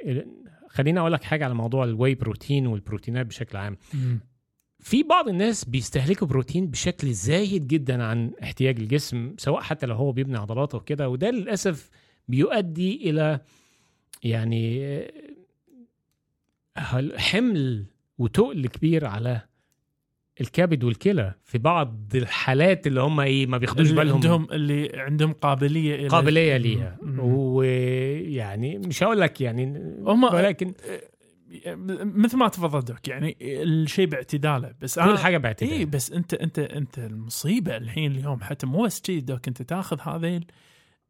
خليني 0.69 0.99
أقول 0.99 1.13
لك 1.13 1.23
حاجة 1.23 1.45
على 1.45 1.53
موضوع 1.53 1.83
الواي 1.83 2.15
بروتين 2.15 2.67
والبروتينات 2.67 3.25
بشكل 3.25 3.57
عام 3.57 3.77
مم. 3.93 4.19
في 4.79 5.03
بعض 5.03 5.27
الناس 5.29 5.65
بيستهلكوا 5.65 6.27
بروتين 6.27 6.67
بشكل 6.67 7.07
زايد 7.13 7.67
جدا 7.67 8.03
عن 8.03 8.31
احتياج 8.43 8.79
الجسم 8.79 9.33
سواء 9.37 9.61
حتى 9.61 9.85
لو 9.85 9.95
هو 9.95 10.11
بيبني 10.11 10.37
عضلاته 10.37 10.77
وكده 10.77 11.09
وده 11.09 11.29
للأسف 11.29 11.89
بيؤدي 12.27 13.09
إلى 13.09 13.39
يعني 14.23 15.01
حمل 17.17 17.85
وتقل 18.17 18.67
كبير 18.67 19.05
على 19.05 19.41
الكبد 20.41 20.83
والكلى 20.83 21.33
في 21.43 21.57
بعض 21.57 22.15
الحالات 22.15 22.87
اللي 22.87 23.01
هم 23.01 23.19
إيه 23.19 23.47
ما 23.47 23.57
بياخدوش 23.57 23.89
اللي 23.89 24.01
بالهم. 24.01 24.15
عندهم 24.15 24.47
اللي 24.51 24.91
عندهم 24.93 25.33
قابلية 25.33 25.95
إلى 25.95 26.07
قابلية 26.07 26.57
ليها. 26.57 26.97
ويعني 27.19 28.77
مش 28.77 29.03
هقول 29.03 29.21
لك 29.21 29.41
يعني 29.41 29.65
هم- 29.99 30.23
ولكن 30.23 30.73
مثل 32.01 32.37
ما 32.37 32.47
تفضلت 32.47 33.07
يعني 33.07 33.37
الشيء 33.41 34.05
باعتداله 34.05 34.73
بس 34.81 34.99
كل 34.99 35.17
حاجة 35.17 35.37
باعتدال. 35.37 35.71
اي 35.71 35.85
بس 35.85 36.11
أنت 36.11 36.33
أنت 36.33 36.59
أنت 36.59 36.99
المصيبة 36.99 37.77
الحين 37.77 38.11
اليوم 38.11 38.41
حتى 38.41 38.65
مو 38.67 38.83
بس 38.83 39.01
شيء 39.05 39.19
دوك 39.21 39.47
أنت 39.47 39.61
تاخذ 39.61 39.97
هذيل 40.01 40.45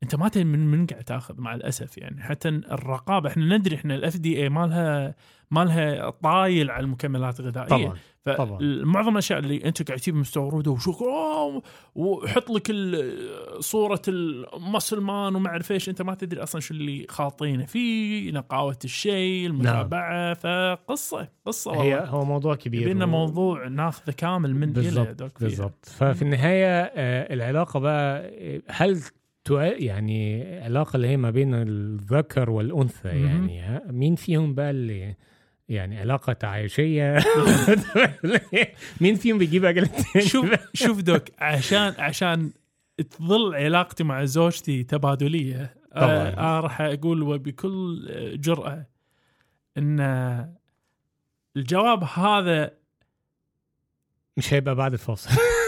أنت 0.04 0.16
ما 0.16 0.30
تدري 0.30 0.44
من 0.44 0.72
من 0.72 0.86
قاعد 0.86 1.04
تاخذ 1.04 1.42
مع 1.42 1.56
الأسف 1.56 1.98
يعني. 1.98 2.24
حتى 2.24 2.50
الرقابة 2.50 3.30
إحنا 3.30 3.58
ندري 3.58 3.76
إحنا 3.76 3.96
الاف 3.96 4.18
دي 4.18 4.44
اي 4.44 4.50
مالها 4.50 5.16
مالها 5.52 6.10
طايل 6.10 6.72
على 6.72 6.84
المكملات 6.84 7.40
الغذائية. 7.40 7.68
طبعا 7.68 8.36
طبعاً. 8.38 8.58
فمعظم 8.60 9.12
الأشياء 9.14 9.40
اللي 9.40 9.66
أنت 9.66 9.88
قاعد 9.88 10.00
تجيب 10.00 10.16
مستوردة 10.16 10.78
أوه، 10.92 11.62
وحط 11.96 12.50
لك 12.50 12.72
صورة 13.60 14.02
المسل 14.08 15.00
مان 15.02 15.36
وما 15.36 15.50
أعرف 15.50 15.72
إيش 15.72 15.90
أنت 15.90 16.02
ما 16.02 16.16
تدري 16.16 16.44
أصلا 16.44 16.62
شو 16.62 16.74
اللي 16.74 17.06
خاطينه. 17.10 17.66
فيه 17.66 18.32
نقاوة 18.32 18.78
الشيء 18.84 19.48
المتابعة 19.48 20.34
فقصة 20.34 21.28
قصة 21.46 21.72
هي 21.72 21.78
والله. 21.96 22.06
هو 22.10 22.26
موضوع 22.26 22.56
كبير. 22.56 22.82
يبي 22.82 22.94
لنا 22.94 23.06
و- 23.06 23.08
موضوع 23.08 23.68
ناخذه 23.68 24.12
كامل 24.18 24.56
من 24.56 24.74
فيها. 24.74 25.16
بالظبط 25.42 25.86
ففي 25.86 26.22
النهاية 26.22 26.82
آه، 26.84 27.34
العلاقة 27.34 27.80
بقى 27.80 28.22
آه، 28.26 28.62
هل 28.68 29.02
يعني 29.50 30.44
علاقة 30.60 30.96
اللي 30.96 31.08
هي 31.08 31.18
ما 31.18 31.30
بين 31.30 31.54
الذكر 31.54 32.50
والأنثى. 32.50 33.08
يعني؟ 33.10 33.82
مين 33.92 34.16
فيهم 34.16 34.54
بقى 34.56 34.70
اللي 34.72 35.16
يعني 35.70 36.00
علاقة 36.00 36.34
تعايشيه 36.34 37.18
مين 39.02 39.16
فيهم 39.16 39.38
بيجيب 39.38 39.66
أجل 39.66 39.84
التاني 39.84 40.26
شوف 40.26 40.50
شوف 40.74 41.02
دوك 41.02 41.24
عشان 41.40 41.94
عشان 41.98 42.52
تظل 43.10 43.56
علاقتي 43.56 44.04
مع 44.04 44.26
زوجتي 44.26 44.84
تبادلية 44.84 45.74
طبعاً. 45.96 46.08
آه 46.08 46.58
آه 46.58 46.60
راح 46.60 46.82
أقول 46.82 47.24
وبكل 47.24 48.08
جرأة 48.42 48.86
إن 49.78 50.00
الجواب 51.58 52.04
هذا 52.04 52.72
مش 54.38 54.54
هيبقى 54.54 54.76
بعد 54.76 54.94
الفاصل 54.94 55.30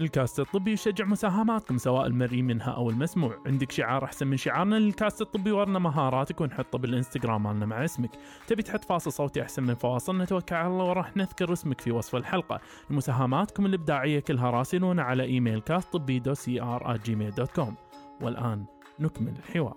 الكاست 0.00 0.40
الطبي 0.40 0.72
يشجع 0.72 1.04
مساهماتكم 1.04 1.78
سواء 1.78 2.06
المرئي 2.06 2.42
منها 2.42 2.70
أو 2.70 2.90
المسموع. 2.90 3.38
عندك 3.46 3.72
شعار 3.72 4.04
أحسن 4.04 4.26
من 4.26 4.36
شعارنا 4.36 4.76
للكاست 4.76 5.20
الطبي 5.22 5.52
ورنا 5.52 5.78
مهاراتك 5.78 6.40
ونحطه 6.40 6.78
بالإنستغرام 6.78 7.42
مالنا 7.42 7.66
مع 7.66 7.84
اسمك. 7.84 8.10
تبي 8.46 8.62
تحط 8.62 8.84
فاصل 8.84 9.12
صوتي 9.12 9.42
أحسن 9.42 9.62
من 9.62 9.74
فواصل؟ 9.74 10.18
نتوكل 10.18 10.54
على 10.54 10.66
الله 10.66 10.84
وراح 10.84 11.16
نذكر 11.16 11.52
اسمك 11.52 11.80
في 11.80 11.90
وصف 11.90 12.16
الحلقة. 12.16 12.60
مساهماتكم 12.90 13.66
الإبداعية 13.66 14.20
كلها 14.20 14.50
راسلونا 14.50 15.02
على 15.02 15.22
إيميل 15.22 15.60
cast 15.60 15.92
طبي 15.92 16.18
دو 16.18 16.34
سي 16.34 16.62
ار 16.62 16.96
Gmail 16.96 17.30
dot 17.30 17.50
com 17.50 17.74
والآن 18.20 18.64
نكمل 19.00 19.34
الحوار. 19.38 19.76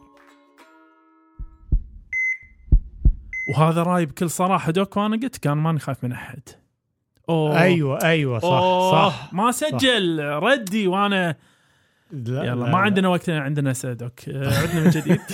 وهذا 3.49 3.83
راي 3.83 4.05
بكل 4.05 4.29
صراحة 4.29 4.71
doc 4.71 4.97
وأنا 4.97 5.15
قلت 5.17 5.37
كان 5.37 5.57
ماني 5.57 5.79
خايف 5.79 6.03
من 6.03 6.11
أحد. 6.11 6.60
أوه. 7.29 7.61
أيوه 7.61 8.03
أيوه 8.03 8.39
صح 8.39 8.45
أوه، 8.47 8.91
صح 9.09 9.33
ما 9.33 9.51
سجل 9.51 10.19
ردي 10.23 10.87
وأنا 10.87 11.35
لا 12.11 12.43
يلا 12.43 12.47
لا 12.49 12.55
ما 12.55 12.71
لا. 12.71 12.77
عندنا 12.77 13.07
وقت 13.09 13.29
عندنا 13.29 13.73
سادوك 13.73 14.19
عدنا 14.29 14.83
من 14.83 14.89
جديد 14.89 15.19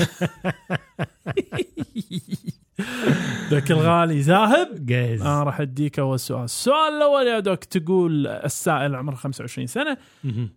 دوك 3.51 3.71
الغالي 3.71 4.21
ذاهب 4.21 4.85
جاهز 4.85 5.21
أنا 5.21 5.43
راح 5.43 5.61
أديك 5.61 5.99
أول 5.99 6.19
سؤال 6.19 6.43
السؤال 6.43 6.93
الأول 6.93 7.27
يا 7.27 7.39
دوك 7.39 7.63
تقول 7.63 8.27
السائل 8.27 8.95
عمره 8.95 9.15
25 9.15 9.67
سنة. 9.67 9.97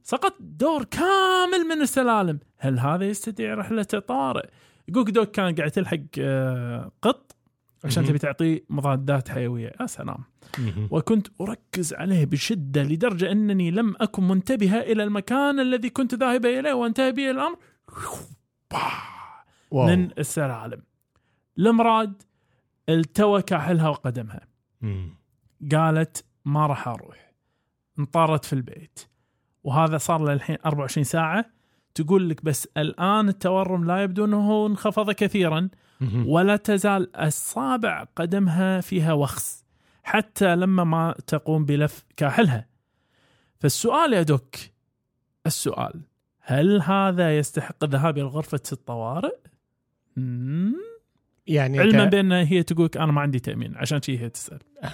سقط 0.02 0.34
دور 0.40 0.84
كامل 0.84 1.64
من 1.70 1.82
السلالم 1.82 2.38
هل 2.58 2.78
هذا 2.78 3.04
يستدعي 3.04 3.54
رحلة 3.54 3.82
طارئ 3.82 4.46
يقولك 4.88 5.10
دوك 5.10 5.30
كان 5.30 5.54
قاعد 5.54 5.70
تلحق 5.70 5.96
آه، 6.18 6.90
قط 7.02 7.32
عشان. 7.84 8.04
تبي 8.04 8.18
تعطيه 8.18 8.64
مضادات 8.70 9.28
حيوية 9.28 9.72
يا 9.80 9.86
سلام. 9.86 10.18
وكنت 10.90 11.28
أركز 11.40 11.94
عليه 11.94 12.24
بشدة 12.24 12.82
لدرجة 12.82 13.32
أنني 13.32 13.70
لم 13.70 13.94
أكن 14.00 14.28
منتبهة 14.28 14.80
إلى 14.80 15.02
المكان 15.04 15.60
الذي 15.60 15.90
كنت 15.90 16.14
ذاهبة 16.14 16.60
إليه 16.60 16.72
وانتهى 16.72 17.12
بي 17.12 17.30
الأمر. 17.30 17.56
من 19.72 20.10
السلالم 20.18 20.82
المراد 21.58 22.22
التوى 22.88 23.42
كاحلها 23.42 23.88
وقدمها. 23.88 24.40
قالت 25.72 26.24
ما 26.44 26.66
راح 26.66 26.88
أروح. 26.88 27.32
انطرت 27.98 28.44
في 28.44 28.52
البيت. 28.52 29.00
وهذا 29.64 29.98
صار 29.98 30.24
له 30.24 30.32
الحين 30.32 30.56
24 30.66 31.04
ساعة. 31.04 31.44
تقول 31.94 32.28
لك 32.28 32.44
بس 32.44 32.68
الآن 32.76 33.28
التورم 33.28 33.84
لا 33.84 34.02
يبدو 34.02 34.24
أنه 34.24 34.66
انخفض 34.66 35.10
كثيرا. 35.10 35.68
ولا 36.26 36.56
تزال 36.56 37.16
اصابع 37.16 38.04
قدمها 38.16 38.80
فيها 38.80 39.12
وخز 39.12 39.59
حتى 40.02 40.56
لما 40.56 40.84
ما 40.84 41.14
تقوم 41.26 41.64
بلف 41.64 42.04
كاحلها. 42.16 42.66
فالسؤال 43.60 44.12
يا 44.12 44.22
دوك 44.22 44.56
السؤال 45.46 46.00
هل 46.40 46.82
هذا 46.82 47.38
يستحق 47.38 47.84
الذهاب 47.84 48.18
إلى 48.18 48.26
غرفة 48.26 48.60
الطوارئ؟ 48.72 49.36
يعني 51.46 51.78
علما 51.80 52.04
أنت- 52.06 52.08
بأن 52.10 52.32
هي 52.32 52.62
تقول 52.62 52.84
لك 52.86 52.96
أنا 52.96 53.12
ما 53.12 53.20
عندي 53.20 53.38
تأمين 53.38 53.76
عشان 53.76 54.02
شي 54.02 54.18
هي 54.18 54.28
تسأل. 54.28 54.58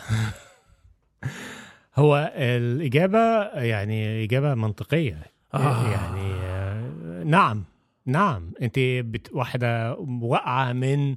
هو 1.96 2.32
الإجابة 2.36 3.42
يعني 3.48 4.24
إجابة 4.24 4.54
منطقية. 4.54 5.22
آه. 5.54 5.90
يعني 5.90 6.32
آه، 6.34 7.22
نعم 7.24 7.64
نعم. 8.06 8.52
أنت 8.62 8.78
بت... 8.78 9.32
واحدة 9.32 9.94
واقعة 10.20 10.72
من 10.72 11.16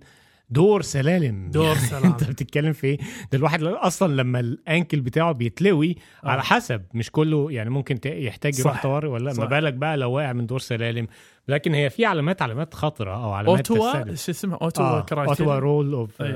دور 0.50 0.82
سلالم 0.82 1.52
دور 1.52 1.66
يعني 1.66 1.80
سلام. 1.80 2.04
انت 2.06 2.24
بتتكلم 2.24 2.74
في 2.74 2.88
إيه 2.88 2.98
ده 3.32 3.38
الواحد 3.38 3.64
أصلا 3.64 4.14
لما 4.14 4.40
الأنكل 4.40 5.02
بتاعه 5.02 5.32
بيتلوي 5.32 5.96
آه. 6.26 6.30
على 6.30 6.44
حسب 6.44 6.82
مش 6.94 7.12
كله 7.12 7.52
يعني 7.52 7.70
ممكن 7.70 8.00
يحتاج 8.06 8.60
يروح. 8.60 8.84
طوارئ 8.84 9.08
ولا. 9.08 9.34
ما 9.34 9.46
بالك 9.46 9.74
بقى 9.74 9.98
لو 9.98 10.12
واقع 10.12 10.34
من 10.34 10.46
دور 10.46 10.60
سلالم 10.60 11.08
لكن 11.48 11.74
هي 11.74 11.90
في 11.90 12.06
علامات 12.06 12.42
علامات 12.42 12.74
خطرة 12.74 13.24
أو 13.24 13.32
علامات 13.32 13.72
أوتوا. 13.72 14.16
شو 14.16 14.32
اسمها 14.32 14.58
أوتوا 14.62 14.86
آه. 14.86 15.06
أوتوا 15.12 15.60
رول 15.60 15.94
أوف 15.94 16.22
أي. 16.22 16.30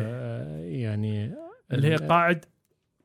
يعني 0.82 1.32
اللي 1.74 1.88
هي 1.88 1.96
قاعد 1.96 2.46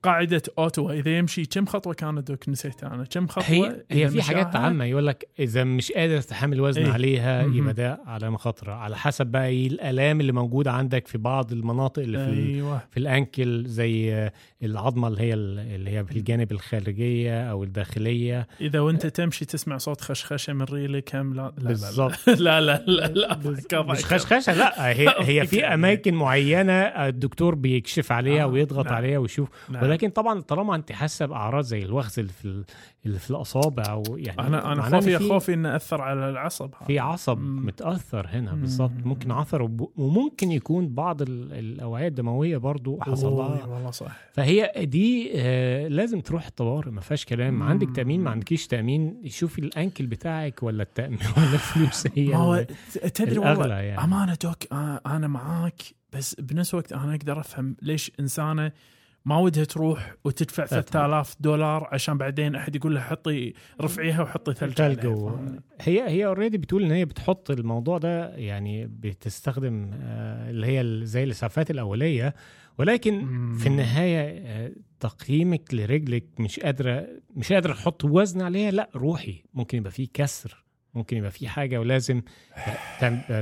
قاعدة 0.03 0.43
أوتوا 0.59 0.93
إذا 0.93 1.19
يمشي 1.19 1.45
كم 1.45 1.67
خطوة 1.67 1.95
كانت 1.95 2.29
دوك 2.31 2.49
نسيت 2.49 2.85
أنا 2.85 3.05
كم 3.05 3.27
خطوة 3.27 3.47
هي 3.47 3.85
هي 3.91 4.09
في 4.09 4.23
حاجات؟ 4.23 4.57
عامة 4.57 4.85
يقول 4.85 5.07
لك 5.07 5.29
إذا 5.39 5.65
مش 5.65 5.93
قادر 5.93 6.21
تحمل 6.21 6.61
وزن 6.61 6.85
إيه. 6.85 6.93
عليها. 6.93 7.43
يبقى 7.43 7.75
ده 7.75 8.01
علامه 8.07 8.39
خطره 8.39 8.73
على 8.73 8.97
حسب 8.97 9.27
بقى 9.27 9.47
إيه 9.47 9.67
الألام 9.67 10.21
اللي 10.21 10.33
موجودة 10.33 10.73
عندك 10.73 11.09
في 11.09 11.19
بعض 11.19 11.53
المناطق 11.53 12.03
اللي 12.03 12.19
في 12.19 12.55
أيوه 12.55 12.83
في 12.91 12.97
الأنكل 12.97 13.65
زي 13.67 14.31
العظمة 14.63 15.09
اللي 15.09 15.21
هي 15.23 15.35
اللي 15.35 15.91
هي 15.91 16.05
في 16.05 16.13
الجانب 16.13 16.53
الخارجية 16.53 17.51
أو 17.51 17.65
الداخلية 17.65 18.49
إذا 18.61 18.81
وأنت 18.81 19.07
تمشي 19.07 19.45
تسمع 19.45 19.79
صوت 19.79 20.01
خشخشة 20.01 20.53
من 20.53 20.63
ريلك 20.63 21.17
هم 21.17 21.35
لا 21.35 21.43
لا 21.43 21.63
لا 21.63 21.69
بالظبط. 21.69 22.29
لا 22.29 22.61
لا 22.61 22.85
لا 22.87 23.07
لا 23.07 23.35
ضحكة 23.35 23.83
مش. 23.93 24.05
خشخشة 24.05 24.55
لا 24.55 24.91
هي 24.91 25.15
هي 25.19 25.47
في. 25.47 25.65
أماكن 25.65 26.15
معينة 26.15 26.73
الدكتور 26.73 27.55
بيكشف 27.55 28.13
عليها 28.13 28.43
آه، 28.43 28.47
ويضغط 28.47 28.87
نعم. 28.87 28.95
عليها 28.95 29.19
ويشوف 29.19 29.49
نعم. 29.69 29.85
ولكن 29.89 30.09
طبعا 30.11 30.41
طالما 30.41 30.75
أنت 30.75 30.93
حاسة 30.93 31.27
بأعراض 31.27 31.65
زي 31.65 31.83
الوخز 31.83 32.19
اللي 32.19 32.33
في 32.33 32.45
ال- 32.45 32.65
اللي 33.07 33.19
في 33.19 33.31
الأصابع 33.31 33.83
أو 33.91 34.03
يعني 34.17 34.41
أنا 34.41 34.73
أنا 34.73 34.83
خوفي 34.83 35.19
في- 35.19 35.29
خوفي 35.29 35.55
إنه 35.55 35.77
أثر 35.77 36.01
على 36.03 36.31
العصب. 36.31 36.71
في 36.87 36.99
عصب 36.99 37.39
مم. 37.39 37.67
متأثر 37.67 38.27
هنا. 38.31 38.53
بالظبط 38.55 38.93
ممكن 39.05 39.31
عثر 39.31 39.63
وممكن 39.97 40.53
يكون 40.53 40.89
بعض 40.95 41.23
ال- 41.23 41.53
الأوعية 41.53 42.09
الدموية 42.09 42.57
برضو 42.57 43.01
حصل 43.01 43.33
لها 43.33 43.65
والله 43.67 43.91
صح 43.91 44.17
فهي 44.33 44.73
دي 44.77 45.31
آه 45.35 45.89
لازم 45.89 46.21
تروح 46.21 46.47
الطوارئ 46.47 46.91
ما 46.91 47.01
فيهاش 47.01 47.25
كلام 47.25 47.55
مم. 47.55 47.63
عندك 47.63 47.89
تأمين 47.97 48.21
ما 48.21 48.31
عندكيش 48.31 48.67
تأمين 48.67 49.23
شوفي 49.27 49.59
الأنكل 49.59 50.07
بتاعك 50.07 50.63
ولا 50.63 50.83
التأمين 50.83 51.19
ولا 51.37 51.53
الفلوس 51.55 52.07
هي 52.15 52.37
هو 52.37 52.67
تدري 53.15 53.39
والله 53.39 53.67
يعني 53.75 54.05
أمانة 54.05 54.37
دوك 54.45 54.73
آه، 54.73 55.01
أنا 55.07 55.29
معاك 55.29 55.83
بس 56.13 56.35
بنفس 56.41 56.75
الوقت 56.75 56.93
أنا 56.93 57.15
أقدر 57.15 57.41
أفهم 57.41 57.77
ليش 57.83 58.13
إنسانة 58.21 58.73
ما 59.25 59.39
ودها 59.39 59.65
تروح 59.65 60.15
وتدفع 60.25 60.63
لا 60.63 60.69
طبعا. 60.69 60.81
3000 60.81 61.37
دولار 61.41 61.89
عشان 61.93 62.19
بعدين 62.19 62.55
أحد 62.55 62.77
يقول 62.77 62.95
لها 62.95 63.03
حطي 63.03 63.55
رفعيها 63.81 64.23
وحطي 64.23 64.55
ثلج 64.55 64.73
فاهمني؟ 64.73 65.61
هي 65.81 66.09
هي 66.09 66.27
اوريدي 66.27 66.59
بتقول 66.59 66.85
إن 66.85 66.91
هي 66.91 67.05
بتحط 67.05 67.51
الموضوع 67.51 67.99
ده 67.99 68.35
يعني 68.37 68.87
بتستخدم 68.87 69.91
آه 70.03 70.51
اللي 70.51 70.67
هي 70.67 71.07
زي 71.07 71.25
الإسعافات 71.25 71.71
الأولية 71.71 72.35
ولكن 72.79 73.15
مم. 73.25 73.55
في 73.59 73.67
النهاية 73.67 74.43
آه، 74.47 74.73
تقييمك 75.01 75.75
لرجلك 75.75 76.25
مش 76.39 76.61
قادرة 76.61 77.07
مش 77.37 77.53
قادرة 77.53 77.73
تحط 77.73 78.05
وزن 78.05 78.41
عليها 78.43 78.71
لا 78.71 78.91
روحي 78.97 79.43
ممكن 79.55 79.79
يبقى 79.79 79.91
فيه 79.91 80.09
كسر 80.15 80.65
ممكن 80.95 81.17
يبقى 81.17 81.31
فيه 81.31 81.49
حاجة 81.49 81.79
ولازم 81.81 82.23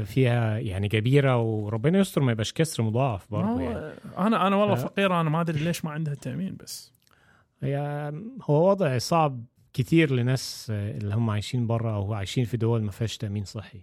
فيها 0.05 0.59
يعني 0.59 0.89
جبيره 0.89 1.37
وربنا 1.37 1.99
يستر 1.99 2.23
ما 2.23 2.33
يبقاش 2.33 2.53
كسر 2.53 2.83
مضاعف 2.83 3.27
برضه 3.31 3.61
يعني. 3.61 3.95
أنا 4.19 4.47
أنا 4.47 4.57
والله 4.57 4.75
ف- 4.75 4.83
فقير 4.85 5.21
أنا 5.21 5.31
ما 5.31 5.41
أدري 5.41 5.61
ليش 5.65 5.85
ما 5.85 5.91
عندها 5.91 6.15
تامين 6.15 6.57
بس. 6.57 6.93
هي 7.63 8.13
هو 8.43 8.71
وضع 8.71 8.99
صعب 8.99 9.45
كتير 9.73 10.13
لناس 10.13 10.67
اللي 10.71 11.15
هم 11.15 11.31
عايشين 11.31 11.67
بره 11.67 11.95
أو 11.95 12.15
عايشين 12.15 12.45
في 12.45 12.57
دول 12.57 12.83
ما 12.83 12.91
فيهاش 12.91 13.17
تأمين 13.17 13.45
صحي. 13.45 13.81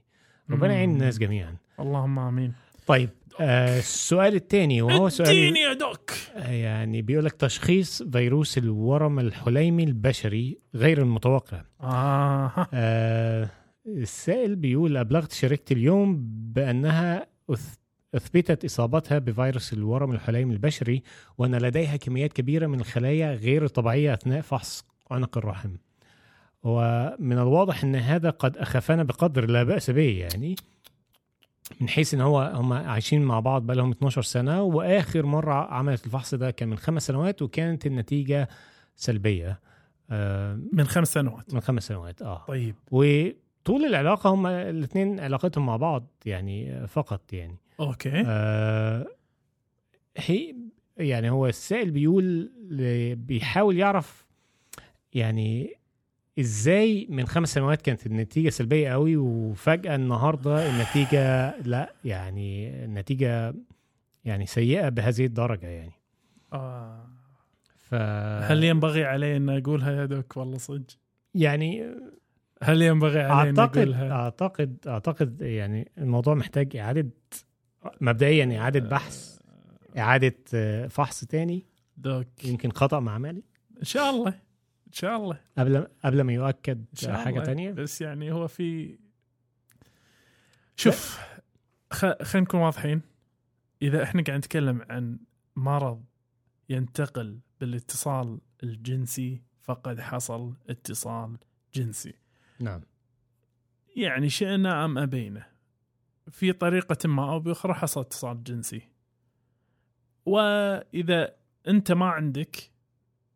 ربنا 0.50 0.74
يعين. 0.74 0.90
الناس 0.92 1.18
جميعا. 1.18 1.56
اللهم 1.80 2.20
آمين. 2.20 2.54
طيب 2.88 3.10
آه 3.42 3.80
السؤال 3.80 4.36
الثاني 4.36 4.82
وهو 4.82 5.10
سؤال 5.10 5.30
اديني 5.30 5.60
يا 5.60 5.74
دوك. 5.74 6.12
آه، 6.36 6.52
يعني 6.52 7.02
بيقول 7.02 7.26
لك 7.26 7.32
تشخيص 7.32 8.04
فيروس 8.04 8.58
الورم 8.58 9.20
الحليمي 9.20 9.84
البشري 9.84 10.58
غير 10.76 11.02
المتوقع. 11.02 11.62
آه. 11.82 12.68
آه 12.74 13.50
السائل 13.88 14.56
بيقول 14.56 14.98
أبلغت 14.98 15.32
شركتي 15.32 15.74
اليوم 15.74 16.24
بأنها 16.54 17.28
أث- 17.52 17.78
أثبتت 18.16 18.66
إصابتها 18.66 19.20
بفيروس 19.20 19.74
الورم 19.74 20.12
الحليمي 20.12 20.54
البشري 20.54 21.04
وأن 21.38 21.56
لديها 21.56 21.96
كميات 21.96 22.34
كبيرة 22.34 22.68
من 22.68 22.80
الخلايا 22.80 23.34
غير 23.36 23.66
الطبيعية 23.66 24.14
أثناء 24.14 24.42
فحص 24.42 24.86
عنق 25.12 25.38
الرحم. 25.38 25.70
ومن 26.64 27.38
الواضح 27.38 27.84
أن 27.84 27.96
هذا 27.96 28.30
قد 28.30 28.58
أخافنا 28.58 29.04
بقدر 29.04 29.46
لا 29.50 29.64
بأس 29.64 29.90
به 29.90 30.18
يعني 30.20 30.56
من 31.82 31.90
حيث 31.90 32.14
إن 32.14 32.22
هو 32.22 32.52
هم 32.56 32.74
عايشين 32.74 33.22
مع 33.22 33.40
بعض 33.40 33.62
بقى 33.62 33.76
لهم 33.76 33.92
12 33.92 34.22
سنة 34.22 34.62
وآخر 34.62 35.26
مرة 35.26 35.54
عملت 35.74 36.06
الفحص 36.06 36.36
ده 36.36 36.52
كان 36.52 36.70
من 36.70 36.78
خمس 36.78 37.08
سنوات 37.08 37.42
وكانت 37.42 37.86
النتيجة 37.86 38.48
سلبية. 38.96 39.60
آه 40.10 40.60
من 40.74 40.84
خمس 40.84 41.14
سنوات. 41.14 41.54
من 41.54 41.60
خمس 41.60 41.88
سنوات 41.88 42.22
آه. 42.22 42.46
طيب. 42.48 42.76
وطول 42.92 43.86
العلاقة 43.86 44.30
هم 44.30 44.48
الاثنين 44.48 45.20
علاقتهم 45.20 45.66
مع 45.66 45.78
بعض 45.78 46.08
يعني 46.26 46.88
فقط 46.88 47.34
يعني. 47.34 47.58
أوكي. 47.80 48.24
آه 48.28 49.06
هي 50.18 50.56
يعني 50.98 51.30
هو 51.30 51.48
السائل 51.48 51.92
بيقول 51.92 52.52
بيحاول 53.16 53.78
يعرف 53.78 54.26
يعني 55.14 55.74
إزاي 56.40 57.08
من 57.10 57.28
خمس 57.28 57.54
سنوات 57.54 57.82
كانت 57.82 58.06
النتيجة 58.06 58.50
سلبية 58.50 58.90
قوي 58.90 59.18
وفجأة 59.18 59.96
النهارده 59.96 60.70
النتيجة 60.70 61.54
لا 61.62 61.94
يعني 62.06 62.70
النتيجة 62.86 63.54
يعني 64.26 64.46
سيئة 64.46 64.90
بهذه 64.90 65.26
الدرجة 65.26 65.68
يعني. 65.68 65.94
آه. 66.54 67.08
ف 67.90 67.94
هل 68.44 68.64
ينبغي 68.64 69.06
علي 69.06 69.38
أن 69.38 69.50
اقولها 69.50 69.92
يا 69.92 70.06
دوك؟ 70.06 70.38
والله 70.38 70.58
صدق. 70.58 70.98
يعني 71.36 71.96
هل 72.64 72.82
ينبغي 72.82 73.22
علي 73.22 73.50
أن 73.50 73.60
اقولها 73.60 74.12
أعتقد 74.12 74.78
أعتقد 74.88 75.42
يعني 75.42 75.92
الموضوع 75.98 76.34
محتاج 76.34 76.78
إعادة 76.78 77.10
مبدئيا 78.02 78.60
إعادة 78.60 78.80
بحث 78.80 79.38
إعادة 79.98 80.36
آه، 80.54 80.88
فحص 80.88 81.24
تاني. 81.26 81.66
دوك. 81.98 82.46
يمكن 82.46 82.72
خطأ 82.72 83.00
معملي 83.00 83.44
إن 83.80 83.86
شاء 83.86 84.10
الله. 84.10 84.34
إن 84.94 84.98
شاء 84.98 85.18
الله. 85.18 85.40
قبل 85.58 85.88
قبل 86.06 86.22
ما 86.22 86.34
يؤكد 86.34 86.86
حاجة 87.06 87.30
الله. 87.30 87.44
تانية؟ 87.44 87.72
بس 87.72 88.02
يعني 88.02 88.32
هو 88.32 88.48
في 88.48 89.00
شوف. 90.76 91.20
خلينا 91.92 92.20
نكون 92.36 92.60
واضحين. 92.60 93.02
إذا 93.82 94.04
إحنا 94.04 94.24
قاعد 94.24 94.38
نتكلم 94.38 94.82
عن 94.90 95.20
مرض 95.56 96.04
ينتقل 96.70 97.40
بالاتصال 97.60 98.40
الجنسي 98.64 99.42
فقد 99.62 100.00
حصل 100.00 100.54
اتصال 100.70 101.38
جنسي. 101.74 102.14
نعم. 102.60 102.82
يعني 103.96 104.30
شئنا 104.30 104.86
أم 104.86 104.98
أبينا. 104.98 105.48
في 106.32 106.54
طريقة 106.54 107.10
ما 107.10 107.32
أو 107.32 107.40
بأخرى 107.40 107.74
حصل 107.74 108.02
اتصال 108.02 108.44
جنسي. 108.44 108.82
وإذا 110.26 111.36
أنت 111.68 111.92
ما 111.92 112.06
عندك 112.06 112.73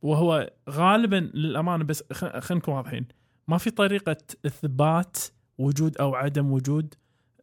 وهو 0.01 0.51
غالبا 0.69 1.31
للأمانة 1.33 1.83
بس 1.83 2.03
خلينا 2.13 2.39
نكون 2.51 2.73
واضحين. 2.73 3.07
ما 3.47 3.57
في 3.57 3.69
طريقة 3.69 4.17
إثبات 4.45 5.17
وجود 5.57 5.97
أو 5.97 6.15
عدم 6.15 6.51
وجود 6.51 6.93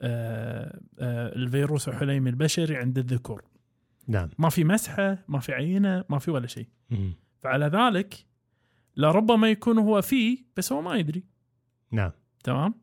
آه، 0.03 0.81
آه، 0.99 1.37
الفيروس 1.37 1.89
الحليمي 1.89 2.31
البشري 2.31 2.77
عند 2.77 2.99
الذكور. 2.99 3.43
نعم. 4.09 4.31
ما 4.39 4.49
في 4.49 4.65
مسحة 4.65 5.19
ما 5.29 5.39
في 5.39 5.53
عينة 5.53 6.05
ما 6.09 6.19
في 6.19 6.31
ولا 6.31 6.47
شيء. 6.47 6.67
فعلى 7.43 7.67
ذلك 7.67 8.27
لربما 8.97 9.51
يكون 9.51 9.79
هو 9.79 10.03
فيه 10.03 10.39
بس 10.57 10.73
هو 10.73 10.83
ما 10.83 10.97
يدري. 10.97 11.25
نعم. 11.91 12.11
تمام؟ 12.45 12.75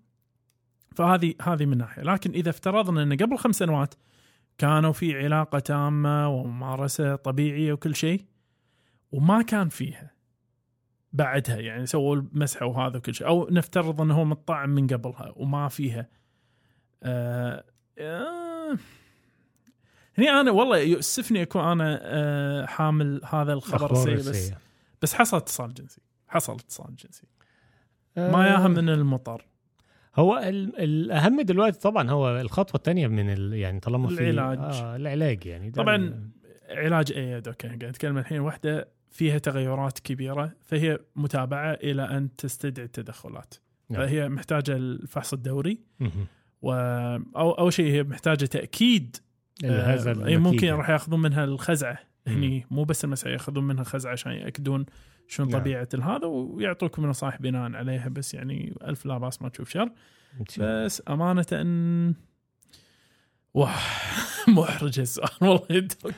فهذه 0.95 1.33
هذه 1.41 1.65
من 1.65 1.77
ناحية. 1.77 2.03
لكن 2.03 2.31
إذا 2.31 2.49
افترضنا 2.49 3.03
إن 3.03 3.13
قبل 3.13 3.37
خمس 3.37 3.55
سنوات 3.55 3.93
كانوا 4.57 4.91
في 4.91 5.23
علاقة 5.23 5.59
تامة 5.59 6.29
وممارسة 6.29 7.15
طبيعية 7.15 7.73
وكل 7.73 7.95
شيء 7.95 8.25
وما 9.11 9.41
كان 9.41 9.69
فيها 9.69 10.11
بعدها 11.13 11.57
يعني 11.57 11.85
سووا 11.85 12.15
المسحة 12.15 12.65
وهذا 12.65 12.97
وكل 12.97 13.13
شيء. 13.15 13.27
أو 13.27 13.47
نفترض 13.51 14.01
إنه 14.01 14.13
هو 14.13 14.25
مطعم 14.25 14.69
من 14.69 14.87
قبلها 14.87 15.33
وما 15.35 15.67
فيها. 15.67 16.07
آه 17.03 17.63
آه 17.97 18.77
هني 20.17 20.29
أنا 20.29 20.51
والله 20.51 20.77
يؤسفني 20.77 21.41
أكون 21.41 21.61
أنا 21.63 21.99
آه 22.03 22.65
حامل 22.65 23.21
هذا 23.29 23.53
الخبر 23.53 23.91
السيء 23.91 24.15
بس. 24.15 24.53
بس 25.01 25.13
حصل 25.13 25.37
اتصال 25.37 25.73
جنسي. 25.73 26.01
حصل 26.27 26.53
اتصال 26.55 26.95
جنسي. 26.95 27.27
آه، 28.17 28.31
ما 28.31 28.47
ياهم 28.47 28.71
من 28.71 28.89
المطر. 28.89 29.45
هو 30.15 30.37
ال- 30.37 30.79
الأهم 30.79 31.41
دلوقتي 31.41 31.79
طبعا 31.79 32.09
هو 32.11 32.41
الخطوة 32.41 32.75
الثانية 32.75 33.07
من 33.07 33.29
ال... 33.29 33.53
يعني 33.53 33.79
طالما 33.79 34.07
في 34.07 34.29
العلاج. 34.29 34.59
آه 34.75 34.95
العلاج 34.95 35.45
يعني. 35.45 35.71
طبعاً 35.71 35.95
ال- 35.95 36.29
علاج 36.69 37.11
إيه 37.11 37.39
دوك 37.39 37.65
قاعد 37.65 37.83
أتكلم 37.83 38.17
الحين. 38.17 38.39
واحدة 38.39 38.87
فيها 39.11 39.37
تغيرات 39.37 39.99
كبيرة 39.99 40.51
فهي 40.65 40.99
متابعة 41.15 41.73
إلى 41.73 42.03
أن 42.17 42.35
تستدعي 42.35 42.85
التدخلات 42.85 43.53
نعم. 43.89 44.01
فهي 44.01 44.29
محتاجة 44.29 44.75
الفحص 44.75 45.33
الدوري. 45.33 45.79
و 46.61 46.71
أو 47.35 47.51
اول 47.51 47.73
شيء 47.73 47.91
هي 47.91 48.03
محتاجة 48.03 48.45
تأكيد 48.45 49.17
هذا 49.63 50.11
آه، 50.11 50.37
ممكن. 50.37 50.69
راح 50.69 50.89
ياخذون 50.89 51.21
منها 51.21 51.43
الخزعة 51.43 51.99
هني 52.27 52.65
مو 52.71 52.83
بس 52.83 53.05
المسح 53.05 53.27
ياخذون 53.27 53.63
منها 53.63 53.83
خزعة 53.83 54.11
عشان 54.11 54.31
يأكدون 54.31 54.85
شنو 55.27 55.45
نعم. 55.45 55.59
طبيعة 55.59 55.87
هذا 55.93 56.25
ويعطوكم 56.25 57.05
نصائح 57.05 57.41
بناء 57.41 57.73
عليها 57.73 58.09
بس 58.09 58.33
يعني 58.33 58.73
ألف 58.83 59.05
لا 59.05 59.17
بأس 59.17 59.41
ما 59.41 59.49
تشوف 59.49 59.69
شر. 59.69 59.89
بس 60.59 61.03
أمانة 61.09 61.45
ان 61.51 62.13
واه 63.53 63.75
محرج 64.57 64.99
السؤال 64.99 65.29
والله 65.41 65.65
يا 65.69 65.79
doc 65.79 66.13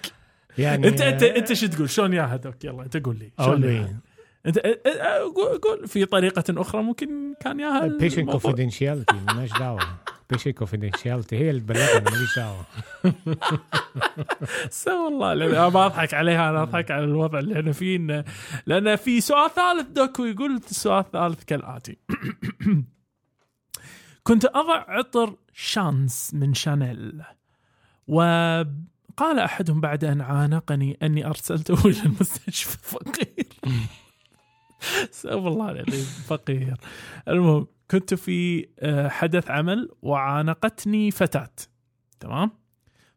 يعني 0.57 0.87
انت 0.87 1.01
انت 1.01 1.23
انت 1.23 1.53
شو 1.53 1.67
تقول؟ 1.67 1.89
شلون 1.89 2.13
ياها 2.13 2.35
doc 2.35 2.63
يلا 2.65 2.83
انت 2.83 2.97
قول 2.97 3.19
لي. 3.19 3.31
شلون 3.39 3.99
انت 4.45 4.59
قول. 5.63 5.87
في 5.87 6.05
طريقة 6.05 6.43
أخرى 6.61 6.83
ممكن 6.83 7.33
كان 7.39 7.59
ياها 7.59 7.87
patient 7.87 8.19
الموضوع. 8.19 8.41
confidentiality 8.41 9.15
مالناش 9.27 9.51
دعوة. 9.59 9.79
patient 10.29 10.57
confidentiality 10.57 11.37
هي 11.37 11.49
اللي 11.49 11.61
تبلغني 11.61 12.05
ماليش 12.05 12.35
دعوة. 12.39 12.65
so 14.69 15.05
والله 15.05 15.33
أنا 15.33 15.69
ما 15.69 15.85
أضحك 15.85 16.13
عليها 16.13 16.49
أنا 16.49 16.63
أضحك 16.63 16.91
على 16.91 17.03
الوضع 17.03 17.39
اللي 17.39 17.59
إحنا 17.59 17.71
فيه 17.71 17.97
إنه- 17.97 18.29
لأن 18.65 18.95
في 18.95 19.21
سؤال 19.21 19.49
ثالث 19.55 19.87
doc 19.87 20.19
ويقول 20.19 20.55
السؤال 20.55 20.99
الثالث 21.05 21.43
كالآتي. 21.43 21.97
كنت 24.23 24.45
أضع 24.45 24.85
عطر 24.87 25.35
شانس 25.53 26.33
من 26.33 26.53
شانيل 26.53 27.21
وقال 29.13 29.39
أحدهم 29.39 29.81
بعد 29.81 30.03
أن 30.05 30.21
عانقني 30.21 30.97
أني 31.03 31.25
أرسلته 31.25 31.73
إلى 31.89 32.01
المستشفى 32.05 32.77
فقير. 32.81 33.47
سو 35.11 35.29
والله 35.29 35.71
العظيم 35.71 36.05
فقير. 36.27 36.77
المهم 37.27 37.67
كنت 37.91 38.13
في 38.13 38.67
آه، 38.79 39.07
حدث 39.07 39.51
عمل 39.51 39.89
وعانقتني 40.01 41.11
فتاة. 41.11 41.49
تمام؟ 42.19 42.51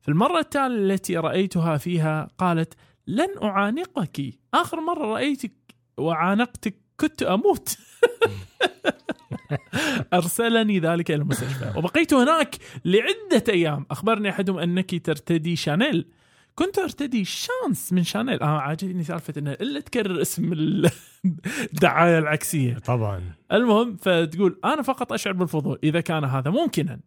في 0.01 0.09
المرة 0.09 0.39
التالية 0.39 0.67
التي 0.95 1.17
رأيتها 1.17 1.77
فيها 1.77 2.29
قالت 2.39 2.75
لن 3.07 3.29
أعانقك. 3.43 4.21
آخر 4.55 4.81
مرة 4.81 5.07
رأيتك 5.07 5.53
وعانقتك 5.99 6.81
كنت 7.01 7.23
أموت. 7.23 7.79
أرسلني 10.15 10.79
ذلك 10.79 11.11
إلى 11.11 11.23
المستشفى. 11.23 11.73
وبقيت 11.77 12.15
هناك 12.15 12.57
لعدة 12.85 13.45
أيام. 13.49 13.87
أخبرني 13.91 14.31
أحدهم 14.31 14.59
أنك 14.59 15.07
ترتدي 15.07 15.57
شانيل. 15.57 16.09
كنت 16.55 16.79
أرتدي 16.79 17.25
شانس 17.25 17.93
من 17.93 18.03
شانيل. 18.03 18.41
آه 18.43 18.59
عاجبني 18.59 19.05
سالفة 19.05 19.35
إنه 19.39 19.53
إلا 19.53 19.81
تكرر 19.81 20.23
اسم 20.23 20.53
ال- 20.53 20.91
الدعاية 21.73 22.19
العكسية. 22.19 22.79
طبعا. 22.79 23.23
المهم 23.53 23.97
فتقول 23.97 24.61
أنا 24.65 24.83
فقط 24.83 25.13
أشعر 25.13 25.33
بالفضول. 25.33 25.79
إذا 25.85 26.01
كان 26.01 26.25
هذا 26.25 26.51
ممكنا. 26.51 27.01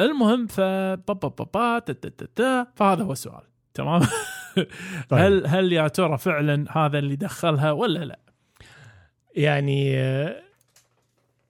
المهم 0.00 0.46
ف. 0.46 0.60
فهذا 2.76 3.02
هو 3.04 3.12
السؤال. 3.12 3.42
تمام؟ 3.74 4.00
طيب. 5.08 5.20
هل 5.20 5.46
هل 5.46 5.72
يا 5.72 5.88
ترى 5.88 6.18
فعلا 6.18 6.64
هذا 6.78 6.98
اللي 6.98 7.16
دخلها 7.16 7.72
ولا 7.72 8.04
لا؟ 8.04 8.18
يعني 9.34 9.96
آه، 9.98 10.42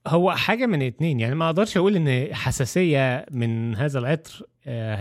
هو 0.06 0.32
حاجة 0.32 0.66
من 0.66 0.82
اتنين 0.82 1.20
يعني 1.20 1.34
ما 1.34 1.46
أقدرش 1.46 1.76
أقول 1.76 1.96
إن 1.96 2.34
حساسية 2.34 3.26
من 3.30 3.74
هذا 3.76 3.98
العطر 3.98 4.42
آه، 4.66 4.94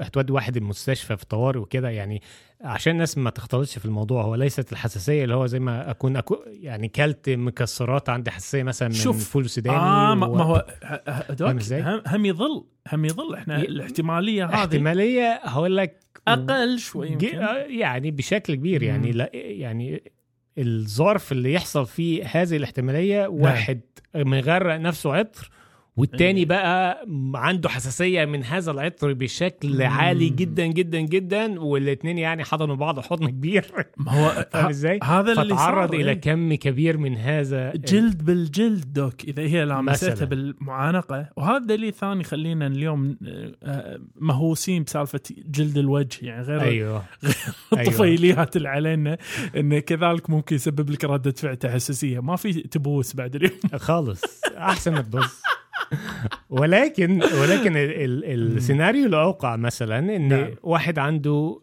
هتودي 0.00 0.32
واحد 0.32 0.56
المستشفى 0.56 1.16
في 1.16 1.26
طوارئ 1.26 1.58
وكده 1.58 1.88
يعني 1.90 2.22
عشان 2.60 2.92
الناس 2.92 3.18
ما 3.18 3.30
تختلطش 3.30 3.78
في 3.78 3.84
الموضوع 3.84 4.22
هو 4.22 4.34
ليست 4.34 4.72
الحساسية 4.72 5.24
اللي 5.24 5.34
هو 5.34 5.46
زي 5.46 5.58
ما 5.60 5.90
أكون 5.90 6.16
أكو 6.16 6.36
يعني 6.46 6.88
كلت 6.88 7.30
مكسرات 7.30 8.08
عندي 8.08 8.30
حساسية 8.30 8.62
مثلا 8.62 8.88
من 8.88 8.94
شوف. 8.94 9.30
فول 9.30 9.50
سوداني 9.50 9.76
آه 9.76 10.14
ما, 10.14 10.26
ما 10.28 10.42
هو؟ 10.44 10.66
هم, 11.82 12.02
هم 12.06 12.26
يظل 12.26 12.64
هم 12.92 13.04
يظل 13.04 13.34
إحنا 13.34 13.58
ي- 13.58 13.64
الاحتمالية 13.64 14.44
هذه 14.46 14.54
احتمالية 14.54 15.40
هقول 15.44 15.76
لك 15.76 15.96
أقل 16.28 16.78
شوي 16.78 17.08
يمكن 17.10 17.38
آه، 17.38 17.56
يعني 17.56 18.10
بشكل 18.10 18.54
كبير 18.54 18.82
يعني. 18.82 19.12
لا 19.12 19.30
يعني 19.34 20.02
الظرف 20.58 21.32
اللي 21.32 21.52
يحصل 21.52 21.86
فيه 21.86 22.26
هذه 22.26 22.56
الاحتمالية 22.56 23.26
واحد 23.26 23.80
مغرق 24.14 24.76
نفسه 24.76 25.14
عطر 25.14 25.50
والتاني 25.96 26.40
إيه. 26.40 26.46
بقى 26.46 27.04
عنده 27.34 27.68
حساسية 27.68 28.24
من 28.24 28.44
هذا 28.44 28.70
العطر 28.70 29.12
بشكل. 29.12 29.82
عالي 29.82 30.28
جدا 30.28 30.66
جدا 30.66 31.00
جدا 31.00 31.60
والاثنين 31.60 32.18
يعني 32.18 32.44
حضنوا 32.44 32.76
بعض 32.76 33.00
حضن 33.00 33.28
كبير 33.28 33.64
ما 33.96 34.12
هو 34.12 34.28
فاهم 34.52 34.68
إزاي؟ 34.68 35.00
هذا 35.02 35.32
اللي 35.32 35.54
فتعرض 35.54 35.94
إلى 35.94 36.10
إيه. 36.10 36.20
كم 36.20 36.54
كبير 36.54 36.98
من 36.98 37.16
هذا 37.16 37.72
جلد 37.76 38.24
بالجلد 38.24 38.92
دوك 38.92 39.24
إذا 39.24 39.42
هي 39.42 39.64
لامستها. 39.64 40.24
بالمعانقة 40.24 41.28
وهذا 41.36 41.58
دليل 41.58 41.92
ثاني 41.92 42.24
خلينا 42.24 42.66
اليوم 42.66 43.16
آه، 43.62 44.00
مهووسين 44.16 44.82
بسالفة 44.82 45.20
جلد 45.30 45.78
الوجه 45.78 46.26
يعني 46.26 46.42
غير 46.42 46.60
أيوه 46.60 47.04
الطفيليات 47.72 48.56
اللي 48.56 48.68
علينا 48.68 49.18
انه 49.56 49.78
كذلك 49.78 50.30
ممكن 50.30 50.56
يسبب 50.56 50.90
لك 50.90 51.04
ردة 51.04 51.30
فعل 51.30 51.56
تحسسية 51.56 52.20
ما 52.20 52.36
في 52.36 52.52
تبوس 52.52 53.14
بعد 53.14 53.36
اليوم 53.36 53.52
خالص 53.76 54.22
أحسن 54.56 54.92
ما 54.92 55.00
تبص 55.00 55.42
ولكن 56.50 57.22
ولكن 57.22 57.76
ال- 57.76 58.04
ال- 58.04 58.56
السيناريو 58.56 59.06
الأوقع 59.06 59.56
مثلا 59.56 59.98
إن 59.98 60.28
نعم. 60.28 60.50
واحد 60.62 60.98
عنده 60.98 61.60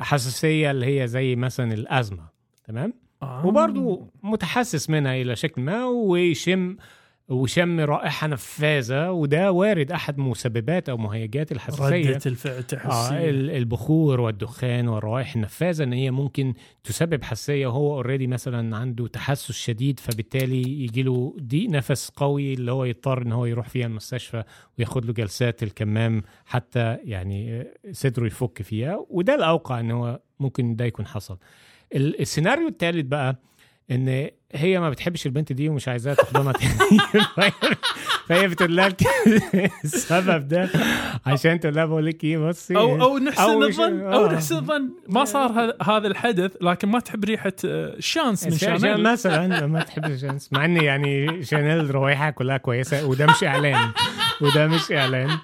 حساسية 0.00 0.70
اللي 0.70 1.00
هي 1.00 1.06
زي 1.08 1.36
مثلا 1.36 1.74
الأزمة 1.74 2.28
تمام 2.64 2.94
آه. 3.22 3.46
وبرضه 3.46 4.06
متحسس 4.22 4.90
منها 4.90 5.14
إلى 5.14 5.36
شكل 5.36 5.62
ما 5.62 5.84
ويشم 5.84 6.76
وشم 7.28 7.80
رائحة 7.80 8.26
نفاذة 8.26 9.10
وده 9.10 9.52
وارد 9.52 9.92
أحد 9.92 10.18
مسببات 10.18 10.88
أو 10.88 10.96
مهيجات 10.96 11.52
الحساسية. 11.52 12.10
ردة 12.10 12.20
الفعل 12.26 12.52
آه 12.54 12.60
تحسيه 12.60 13.30
ال- 13.30 13.50
البخور 13.50 14.20
والدخان 14.20 14.88
والروائح 14.88 15.34
النفاذة 15.34 15.82
إن 15.84 15.92
هي 15.92 16.10
ممكن 16.10 16.54
تسبب 16.84 17.22
حساسية 17.24 17.66
وهو 17.66 17.94
اوريدي 17.94 18.26
مثلا 18.26 18.76
عنده 18.76 19.06
تحسس 19.06 19.52
شديد 19.52 20.00
فبالتالي 20.00 20.62
يجي 20.84 21.02
له 21.02 21.36
ضيق 21.42 21.70
نفس 21.70 22.10
قوي 22.16 22.54
اللي 22.54 22.72
هو 22.72 22.84
يضطر 22.84 23.22
إن 23.22 23.32
هو 23.32 23.46
يروح 23.46 23.68
فيها 23.68 23.86
المستشفى 23.86 24.44
وياخد 24.78 25.04
له 25.06 25.12
جلسات 25.12 25.62
الكمام 25.62 26.22
حتى 26.46 26.96
يعني 27.04 27.60
آه، 27.60 27.66
صدره 27.92 28.26
يفك 28.26 28.62
فيها. 28.62 29.06
وده 29.10 29.34
الأوقع 29.34 29.80
إن 29.80 29.90
هو 29.90 30.20
ممكن 30.40 30.76
ده 30.76 30.84
يكون 30.84 31.06
حصل. 31.06 31.38
ال- 31.94 32.20
السيناريو 32.20 32.68
الثالث 32.68 33.06
بقى 33.06 33.36
إن 33.94 34.28
هي 34.54 34.80
ما 34.80 34.90
بتحبش 34.90 35.26
البنت 35.26 35.52
دي 35.52 35.68
ومش 35.68 35.88
عايزاها 35.88 36.14
تحضنها 36.14 36.52
تاني. 36.52 37.00
فهي- 38.28 38.48
بتقول 38.48 38.76
لها 38.76 38.88
السبب 39.84 40.48
ده 40.48 40.68
عشان 41.26 41.60
تقول 41.60 41.74
لها 41.74 41.84
بقول 41.84 42.06
لك 42.06 42.24
إيه 42.24 42.38
بصي. 42.38 42.76
أو 42.76 43.02
أو 43.02 43.18
نحسن 43.18 43.62
الظن 43.62 44.00
أو 44.00 44.26
آه. 44.26 44.32
نحسن 44.32 44.56
الظن 44.56 44.90
ما 45.08 45.24
صار 45.24 45.74
هذا 45.82 46.06
الحدث 46.06 46.52
لكن 46.60 46.88
ما 46.88 47.00
تحب 47.00 47.24
ريحة 47.24 47.52
آه، 47.64 47.96
شانس 47.98 48.44
من 48.46 48.58
شانيل 48.58 49.02
مثلا 49.02 49.66
ما 49.66 49.82
تحبش 49.82 50.20
شانس 50.20 50.52
مع 50.52 50.64
ان 50.64 50.76
يعني 50.76 51.42
شانيل 51.44 51.94
روائحها 51.94 52.30
كلها 52.30 52.56
كويسة 52.56 53.06
وده 53.06 53.26
مش 53.26 53.44
إعلان. 53.44 53.90
وده 54.42 54.66
مش 54.66 54.92
إعلان. 54.92 55.38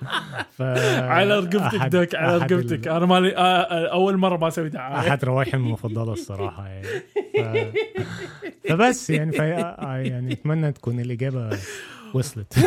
ف 0.51 0.63
على 0.63 1.39
رقبتك 1.39 1.87
دوك 1.87 2.15
على 2.15 2.37
رقبتك 2.37 2.89
أنا 2.89 3.07
مالي 3.07 3.37
آه، 3.37 3.41
آه، 3.41 3.93
أول 3.93 4.17
مرة 4.17 4.37
ما 4.37 4.49
أسوي 4.49 4.69
دعاية. 4.69 4.99
أحد 4.99 5.25
روائحي 5.25 5.57
المفضلة 5.57 6.13
الصراحة 6.13 6.69
يعني. 6.69 6.87
ف... 7.39 7.77
فبس 8.69 9.11
يعني 9.11 9.33
في... 9.33 9.49
يعني 9.83 10.33
أتمنى 10.33 10.73
تكون 10.73 11.01
الإجابة 11.01 11.59
وصلت. 12.15 12.59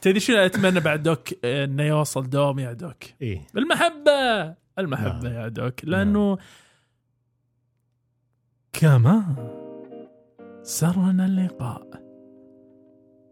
تدري 0.00 0.20
شنو 0.20 0.36
أتمنى 0.36 0.80
بعد 0.80 1.02
دوك؟ 1.02 1.28
آه، 1.44 1.64
انه 1.64 1.82
يوصل 1.82 2.30
دوم 2.30 2.58
يا 2.58 2.72
دوك. 2.72 3.04
إيه. 3.22 3.40
المحبة! 3.56 4.54
المحبة 4.78 5.28
نعم. 5.28 5.42
يا 5.42 5.48
دوك. 5.48 5.84
لأنه 5.84 6.38
كما 8.72 9.22
سرنا 10.62 11.26
اللقاء 11.26 11.86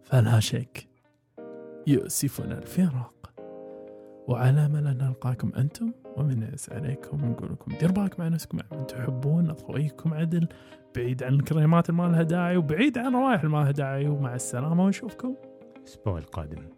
فلا 0.04 0.40
شك 0.40 0.88
يؤسفنا 1.89 2.59
الفراق. 2.59 3.32
وعلى 4.28 4.66
ان 4.66 4.99
نلقاكم 4.99 5.53
أنتم 5.57 5.93
ومن 6.16 6.51
يس 6.55 6.72
عليكم 6.72 7.24
ونقول 7.24 7.53
لكم 7.53 7.72
دير 7.80 7.93
بالك 7.93 8.20
مع 8.20 8.28
نفسكم 8.28 8.59
مع 8.59 8.78
من 8.78 8.86
تحبون 8.86 9.51
اضويكم 9.51 10.14
عدل. 10.14 10.49
بعيد 10.97 11.22
عن 11.22 11.34
الكريمات 11.34 11.91
اللي 11.91 12.03
ما 12.03 12.09
لها 12.09 12.22
داعي 12.22 12.57
وبعيد 12.57 12.99
عن 12.99 13.14
روائح 13.14 13.41
اللي 13.41 13.53
ما 13.53 13.62
لها 13.62 13.70
داعي 13.70 14.09
ومع 14.09 14.34
السلامة 14.34 14.84
ونشوفكم. 14.84 15.34
الأسبوع 15.76 16.18
القادم. 16.18 16.78